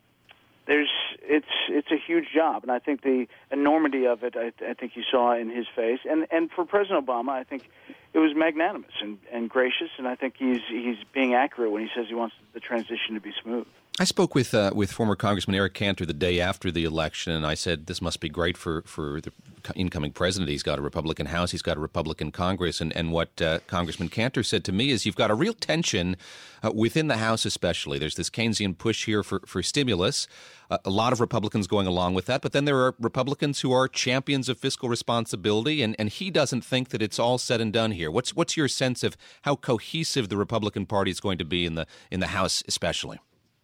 there's 0.66 0.90
it's 1.22 1.46
it's 1.70 1.92
a 1.92 1.98
huge 1.98 2.26
job, 2.34 2.64
and 2.64 2.72
I 2.72 2.80
think 2.80 3.02
the 3.02 3.28
enormity 3.52 4.08
of 4.08 4.24
it, 4.24 4.36
I, 4.36 4.52
I 4.68 4.74
think 4.74 4.96
you 4.96 5.04
saw 5.10 5.36
in 5.36 5.50
his 5.50 5.68
face, 5.76 6.00
and 6.10 6.28
and 6.32 6.50
for 6.52 6.66
President 6.66 7.06
Obama, 7.06 7.30
I 7.30 7.44
think 7.44 7.70
it 8.14 8.20
was 8.20 8.36
magnanimous 8.36 8.92
and, 9.02 9.18
and 9.32 9.50
gracious, 9.50 9.90
and 9.98 10.08
I 10.08 10.16
think 10.16 10.36
he's 10.38 10.62
he's 10.68 10.98
being 11.14 11.34
accurate 11.34 11.72
when 11.72 11.84
he 11.84 11.90
says 11.96 12.08
he 12.08 12.16
wants 12.16 12.36
the 12.54 12.60
transition 12.60 13.16
to 13.16 13.22
be 13.22 13.34
smooth. 13.42 13.68
I 14.00 14.06
spoke 14.06 14.34
with 14.34 14.54
uh, 14.54 14.72
with 14.74 14.90
former 14.90 15.18
Congressman 15.18 15.56
Eric 15.56 15.74
Cantor 15.74 16.06
the 16.06 16.14
day 16.14 16.40
after 16.40 16.72
the 16.72 16.86
election, 16.86 17.34
and 17.34 17.46
I 17.46 17.56
said 17.56 17.88
this 17.88 18.02
must 18.02 18.22
be 18.22 18.30
great 18.30 18.56
for, 18.56 18.84
for 18.84 19.20
the 19.20 19.34
incoming 19.76 20.14
president. 20.14 20.50
He's 20.50 20.64
got 20.64 20.80
a 20.80 20.82
Republican 20.82 21.26
House, 21.26 21.52
he's 21.52 21.62
got 21.62 21.76
a 21.76 21.82
Republican 21.82 22.32
Congress, 22.32 22.80
and 22.80 22.96
and 22.96 23.12
what 23.12 23.42
uh, 23.42 23.60
Congressman 23.68 24.08
Cantor 24.08 24.44
said 24.44 24.64
to 24.64 24.72
me 24.72 24.92
is 24.92 25.06
you've 25.06 25.18
got 25.18 25.30
a 25.30 25.36
real 25.36 25.54
tension 25.54 26.16
uh, 26.64 26.72
within 26.74 27.10
the 27.10 27.18
House, 27.18 27.44
especially. 27.44 28.00
There's 28.00 28.16
this 28.16 28.30
Keynesian 28.30 28.78
push 28.78 29.06
here 29.06 29.24
for 29.24 29.42
for 29.46 29.62
stimulus. 29.62 30.26
Uh, 30.70 30.78
a 30.86 30.90
lot 30.90 31.12
of 31.12 31.20
Republicans 31.20 31.68
going 31.68 31.86
along 31.86 32.14
with 32.14 32.28
that, 32.28 32.42
but 32.42 32.54
then 32.54 32.64
there 32.64 32.78
are 32.78 32.96
Republicans 32.98 33.60
who 33.60 33.74
are 33.74 33.90
champions 33.90 34.48
of 34.48 34.58
fiscal 34.58 34.88
responsibility, 34.88 35.84
and, 35.84 35.98
and 36.00 36.08
he 36.08 36.32
doesn't 36.32 36.62
think 36.62 36.90
that 36.90 37.02
it's 37.02 37.20
all 37.20 37.38
said 37.38 37.60
and 37.60 37.74
done 37.74 37.92
here. 37.92 38.10
What's 38.10 38.34
what's 38.34 38.56
your 38.56 38.70
sense 38.70 39.04
of 39.04 39.18
how 39.42 39.58
cohesive 39.58 40.30
the 40.30 40.38
Republican 40.38 40.86
Party 40.86 41.12
is 41.12 41.20
going 41.20 41.38
to 41.40 41.46
be 41.46 41.66
in 41.66 41.76
the 41.76 41.86
in 42.10 42.22
the 42.22 42.28
House, 42.28 42.64
especially? 42.70 43.20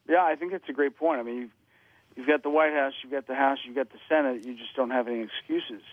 Yeah, 0.08 0.24
I 0.24 0.36
think 0.36 0.52
that's 0.52 0.68
a 0.70 0.74
great 0.74 0.98
point. 0.98 1.20
I 1.20 1.24
mean, 1.24 1.36
you've, 1.38 1.52
you've 2.16 2.28
got 2.28 2.44
the 2.44 2.50
White 2.50 2.74
House, 2.74 2.94
you've 3.04 3.12
got 3.12 3.28
the 3.28 3.36
House, 3.36 3.60
you've 3.66 3.76
got 3.76 3.90
the 3.92 4.00
Senate. 4.10 4.46
You 4.46 4.54
just 4.56 4.76
don't 4.76 4.92
have 4.92 5.08
any 5.08 5.22
excuses. 5.22 5.84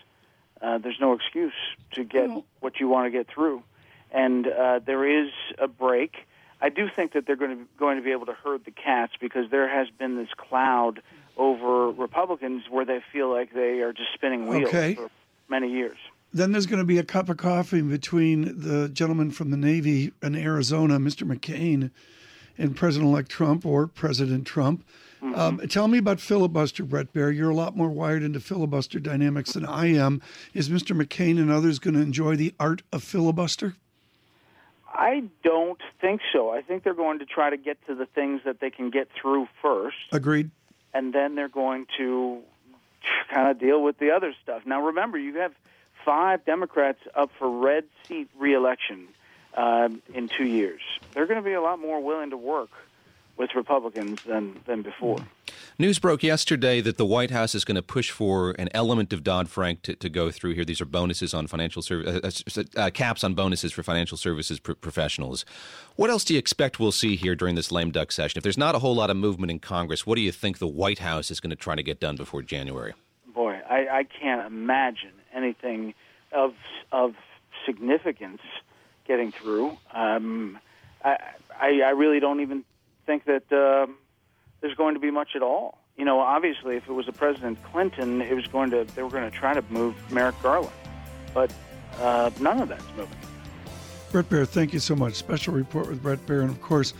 Uh, 0.61 0.77
there's 0.77 0.99
no 1.01 1.13
excuse 1.13 1.53
to 1.91 2.03
get 2.03 2.29
what 2.61 2.79
you 2.79 2.87
want 2.87 3.05
to 3.07 3.11
get 3.11 3.27
through, 3.27 3.61
and 4.11 4.47
uh, 4.47 4.79
there 4.85 5.05
is 5.25 5.29
a 5.59 5.67
break. 5.67 6.15
I 6.61 6.69
do 6.69 6.87
think 6.95 7.11
that 7.13 7.27
they're 7.27 7.35
going 7.35 7.57
to 7.57 7.65
going 7.77 7.97
to 7.97 8.03
be 8.03 8.11
able 8.13 8.25
to 8.27 8.33
herd 8.33 8.63
the 8.63 8.71
cats 8.71 9.11
because 9.19 9.51
there 9.51 9.67
has 9.67 9.89
been 9.99 10.15
this 10.15 10.29
cloud 10.37 11.01
over 11.35 11.91
Republicans 11.91 12.63
where 12.69 12.85
they 12.85 13.01
feel 13.11 13.29
like 13.29 13.53
they 13.53 13.81
are 13.81 13.91
just 13.91 14.13
spinning 14.13 14.47
wheels 14.47 14.69
Okay. 14.69 14.95
for 14.95 15.09
many 15.49 15.69
years. 15.69 15.97
then 16.33 16.53
there's 16.53 16.65
going 16.65 16.79
to 16.79 16.85
be 16.85 16.97
a 16.97 17.03
cup 17.03 17.27
of 17.27 17.35
coffee 17.35 17.81
between 17.81 18.57
the 18.61 18.87
gentleman 18.87 19.31
from 19.31 19.51
the 19.51 19.57
Navy 19.57 20.13
in 20.23 20.35
Arizona, 20.35 20.97
Mr. 20.97 21.23
McCain, 21.29 21.91
and 22.57 22.75
President 22.75 23.09
elect 23.09 23.29
Trump 23.29 23.65
or 23.65 23.87
President 23.87 24.45
Trump. 24.45 24.85
Um, 25.33 25.57
tell 25.67 25.87
me 25.87 25.97
about 25.97 26.19
filibuster, 26.19 26.83
Bret 26.83 27.11
Baier. 27.11 27.35
You're 27.35 27.49
a 27.49 27.55
lot 27.55 27.75
more 27.75 27.89
wired 27.89 28.21
into 28.21 28.39
filibuster 28.39 28.99
dynamics 28.99 29.53
than 29.53 29.65
I 29.65 29.87
am. 29.87 30.21
Is 30.53 30.69
Mr. 30.69 30.95
McCain 30.95 31.39
and 31.39 31.51
others 31.51 31.79
going 31.79 31.95
to 31.95 31.99
enjoy 31.99 32.35
the 32.35 32.53
art 32.59 32.83
of 32.93 33.03
filibuster? 33.03 33.75
I 34.87 35.23
don't 35.43 35.81
think 35.99 36.21
so. 36.31 36.51
I 36.51 36.61
think 36.61 36.83
they're 36.83 36.93
going 36.93 37.19
to 37.19 37.25
try 37.25 37.49
to 37.49 37.57
get 37.57 37.83
to 37.87 37.95
the 37.95 38.05
things 38.05 38.41
that 38.45 38.59
they 38.59 38.69
can 38.69 38.91
get 38.91 39.09
through 39.19 39.47
first. 39.63 39.97
Agreed. 40.11 40.51
and 40.93 41.11
then 41.11 41.33
they're 41.33 41.49
going 41.49 41.87
to 41.97 42.41
kind 43.33 43.49
of 43.49 43.59
deal 43.59 43.81
with 43.81 43.97
the 43.97 44.11
other 44.11 44.33
stuff. 44.43 44.61
Now, 44.65 44.85
remember, 44.85 45.17
you 45.17 45.39
have 45.39 45.53
five 46.05 46.45
Democrats 46.45 46.99
up 47.15 47.31
for 47.39 47.49
red 47.49 47.85
seat 48.07 48.29
reelection 48.37 49.07
um, 49.55 50.01
in 50.13 50.29
two 50.29 50.45
years. 50.45 50.81
They're 51.13 51.27
going 51.27 51.41
to 51.41 51.45
be 51.45 51.53
a 51.53 51.61
lot 51.61 51.79
more 51.79 52.01
willing 52.01 52.29
to 52.31 52.37
work 52.37 52.71
with 53.37 53.53
Republicans 53.55 54.21
than 54.23 54.61
than 54.65 54.81
before. 54.81 55.19
News 55.77 55.99
broke 55.99 56.23
yesterday 56.23 56.79
that 56.79 56.97
the 56.97 57.05
White 57.05 57.31
House 57.31 57.53
is 57.53 57.65
going 57.65 57.75
to 57.75 57.81
push 57.81 58.09
for 58.09 58.51
an 58.51 58.69
element 58.73 59.11
of 59.11 59.23
Dodd 59.23 59.49
Frank 59.49 59.81
to, 59.83 59.95
to 59.95 60.07
go 60.07 60.31
through 60.31 60.53
here. 60.53 60.63
These 60.63 60.79
are 60.79 60.85
bonuses 60.85 61.33
on 61.33 61.47
financial 61.47 61.81
service, 61.81 62.57
uh, 62.57 62.63
uh, 62.77 62.89
caps 62.91 63.25
on 63.25 63.33
bonuses 63.33 63.73
for 63.73 63.83
financial 63.83 64.17
services 64.17 64.59
pr- 64.59 64.73
professionals. 64.73 65.43
What 65.97 66.09
else 66.09 66.23
do 66.23 66.33
you 66.33 66.39
expect 66.39 66.79
we'll 66.79 66.93
see 66.93 67.17
here 67.17 67.35
during 67.35 67.55
this 67.55 67.73
lame 67.73 67.91
duck 67.91 68.13
session? 68.13 68.37
If 68.37 68.43
there's 68.43 68.57
not 68.57 68.73
a 68.73 68.79
whole 68.79 68.95
lot 68.95 69.09
of 69.09 69.17
movement 69.17 69.51
in 69.51 69.59
Congress, 69.59 70.05
what 70.05 70.15
do 70.15 70.21
you 70.21 70.31
think 70.31 70.59
the 70.59 70.67
White 70.67 70.99
House 70.99 71.29
is 71.29 71.41
going 71.41 71.49
to 71.49 71.57
try 71.57 71.75
to 71.75 71.83
get 71.83 71.99
done 71.99 72.15
before 72.15 72.41
January? 72.41 72.93
Boy, 73.33 73.59
I, 73.69 73.87
I 73.91 74.03
can't 74.03 74.47
imagine 74.47 75.11
anything 75.33 75.93
of 76.31 76.53
of 76.93 77.15
significance 77.65 78.41
getting 79.05 79.31
through. 79.31 79.77
Um, 79.93 80.59
I, 81.03 81.17
I 81.59 81.81
I 81.81 81.89
really 81.91 82.19
don't 82.19 82.41
even 82.41 82.63
think 83.05 83.25
that 83.25 83.51
uh, 83.51 83.91
there's 84.61 84.75
going 84.75 84.95
to 84.95 84.99
be 84.99 85.11
much 85.11 85.35
at 85.35 85.41
all. 85.41 85.79
You 85.97 86.05
know, 86.05 86.19
obviously, 86.19 86.75
if 86.75 86.87
it 86.89 86.93
was 86.93 87.07
a 87.07 87.13
President 87.13 87.61
Clinton, 87.63 88.21
it 88.21 88.33
was 88.33 88.47
going 88.47 88.71
to 88.71 88.83
they 88.95 89.03
were 89.03 89.09
going 89.09 89.29
to 89.29 89.35
try 89.35 89.53
to 89.53 89.63
move 89.69 89.95
Merrick 90.11 90.35
Garland, 90.41 90.73
but 91.33 91.53
uh, 91.99 92.29
none 92.39 92.61
of 92.61 92.69
that's 92.69 92.85
moving. 92.97 93.17
Bret 94.11 94.29
Baier, 94.29 94.47
thank 94.47 94.73
you 94.73 94.79
so 94.79 94.95
much. 94.95 95.13
Special 95.15 95.53
report 95.53 95.87
with 95.87 96.01
Bret 96.01 96.25
Baier, 96.25 96.41
and 96.41 96.49
of 96.49 96.61
course, 96.61 96.93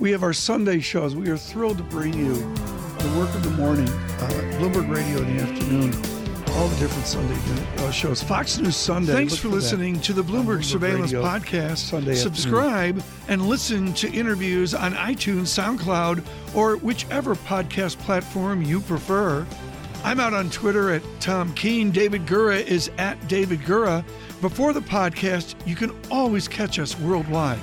we 0.00 0.10
have 0.10 0.22
our 0.22 0.32
Sunday 0.32 0.80
shows. 0.80 1.14
We 1.14 1.28
are 1.30 1.36
thrilled 1.36 1.78
to 1.78 1.84
bring 1.84 2.14
you 2.14 2.34
the 2.34 3.18
work 3.18 3.34
of 3.34 3.42
the 3.42 3.50
morning, 3.50 3.88
uh, 3.88 4.28
Bloomberg 4.58 4.90
Radio 4.90 5.18
in 5.18 5.36
the 5.36 5.42
afternoon, 5.42 6.21
all 6.54 6.68
the 6.68 6.76
different 6.76 7.06
Sunday 7.06 7.36
uh, 7.78 7.90
shows. 7.90 8.22
Fox 8.22 8.58
News 8.58 8.76
Sunday. 8.76 9.12
Thanks 9.12 9.36
for, 9.36 9.42
for 9.42 9.48
listening 9.48 10.00
to 10.00 10.12
the 10.12 10.22
Bloomberg, 10.22 10.58
Bloomberg 10.58 10.64
Surveillance 10.64 11.12
Radio, 11.12 11.22
Podcast. 11.22 11.78
Sunday 11.78 12.14
Subscribe 12.14 12.98
afternoon. 12.98 13.24
and 13.28 13.48
listen 13.48 13.92
to 13.94 14.12
interviews 14.12 14.74
on 14.74 14.92
iTunes, 14.94 15.48
SoundCloud, 15.48 16.24
or 16.54 16.76
whichever 16.76 17.34
podcast 17.34 17.98
platform 17.98 18.62
you 18.62 18.80
prefer. 18.80 19.46
I'm 20.04 20.20
out 20.20 20.34
on 20.34 20.50
Twitter 20.50 20.90
at 20.90 21.02
Tom 21.20 21.54
Keene. 21.54 21.90
David 21.90 22.26
Gura 22.26 22.60
is 22.60 22.90
at 22.98 23.28
David 23.28 23.60
Gura. 23.60 24.04
Before 24.40 24.72
the 24.72 24.80
podcast, 24.80 25.54
you 25.66 25.76
can 25.76 25.96
always 26.10 26.48
catch 26.48 26.78
us 26.78 26.98
worldwide 26.98 27.60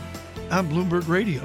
on 0.50 0.70
Bloomberg 0.70 1.08
Radio. 1.08 1.42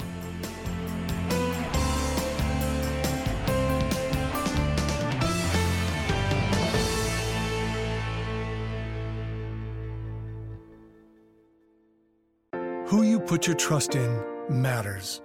Put 13.35 13.49
your 13.49 13.57
trust 13.57 13.97
in 13.97 14.22
matters. 14.49 15.20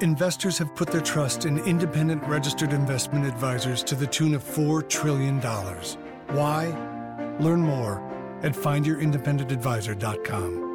Investors 0.00 0.58
have 0.58 0.74
put 0.74 0.90
their 0.90 1.00
trust 1.00 1.44
in 1.44 1.60
independent 1.60 2.24
registered 2.24 2.72
investment 2.72 3.24
advisors 3.24 3.84
to 3.84 3.94
the 3.94 4.04
tune 4.04 4.34
of 4.34 4.42
$4 4.42 4.88
trillion. 4.88 5.40
Why? 6.36 6.66
Learn 7.38 7.60
more 7.60 8.02
at 8.42 8.54
findyourindependentadvisor.com. 8.54 10.71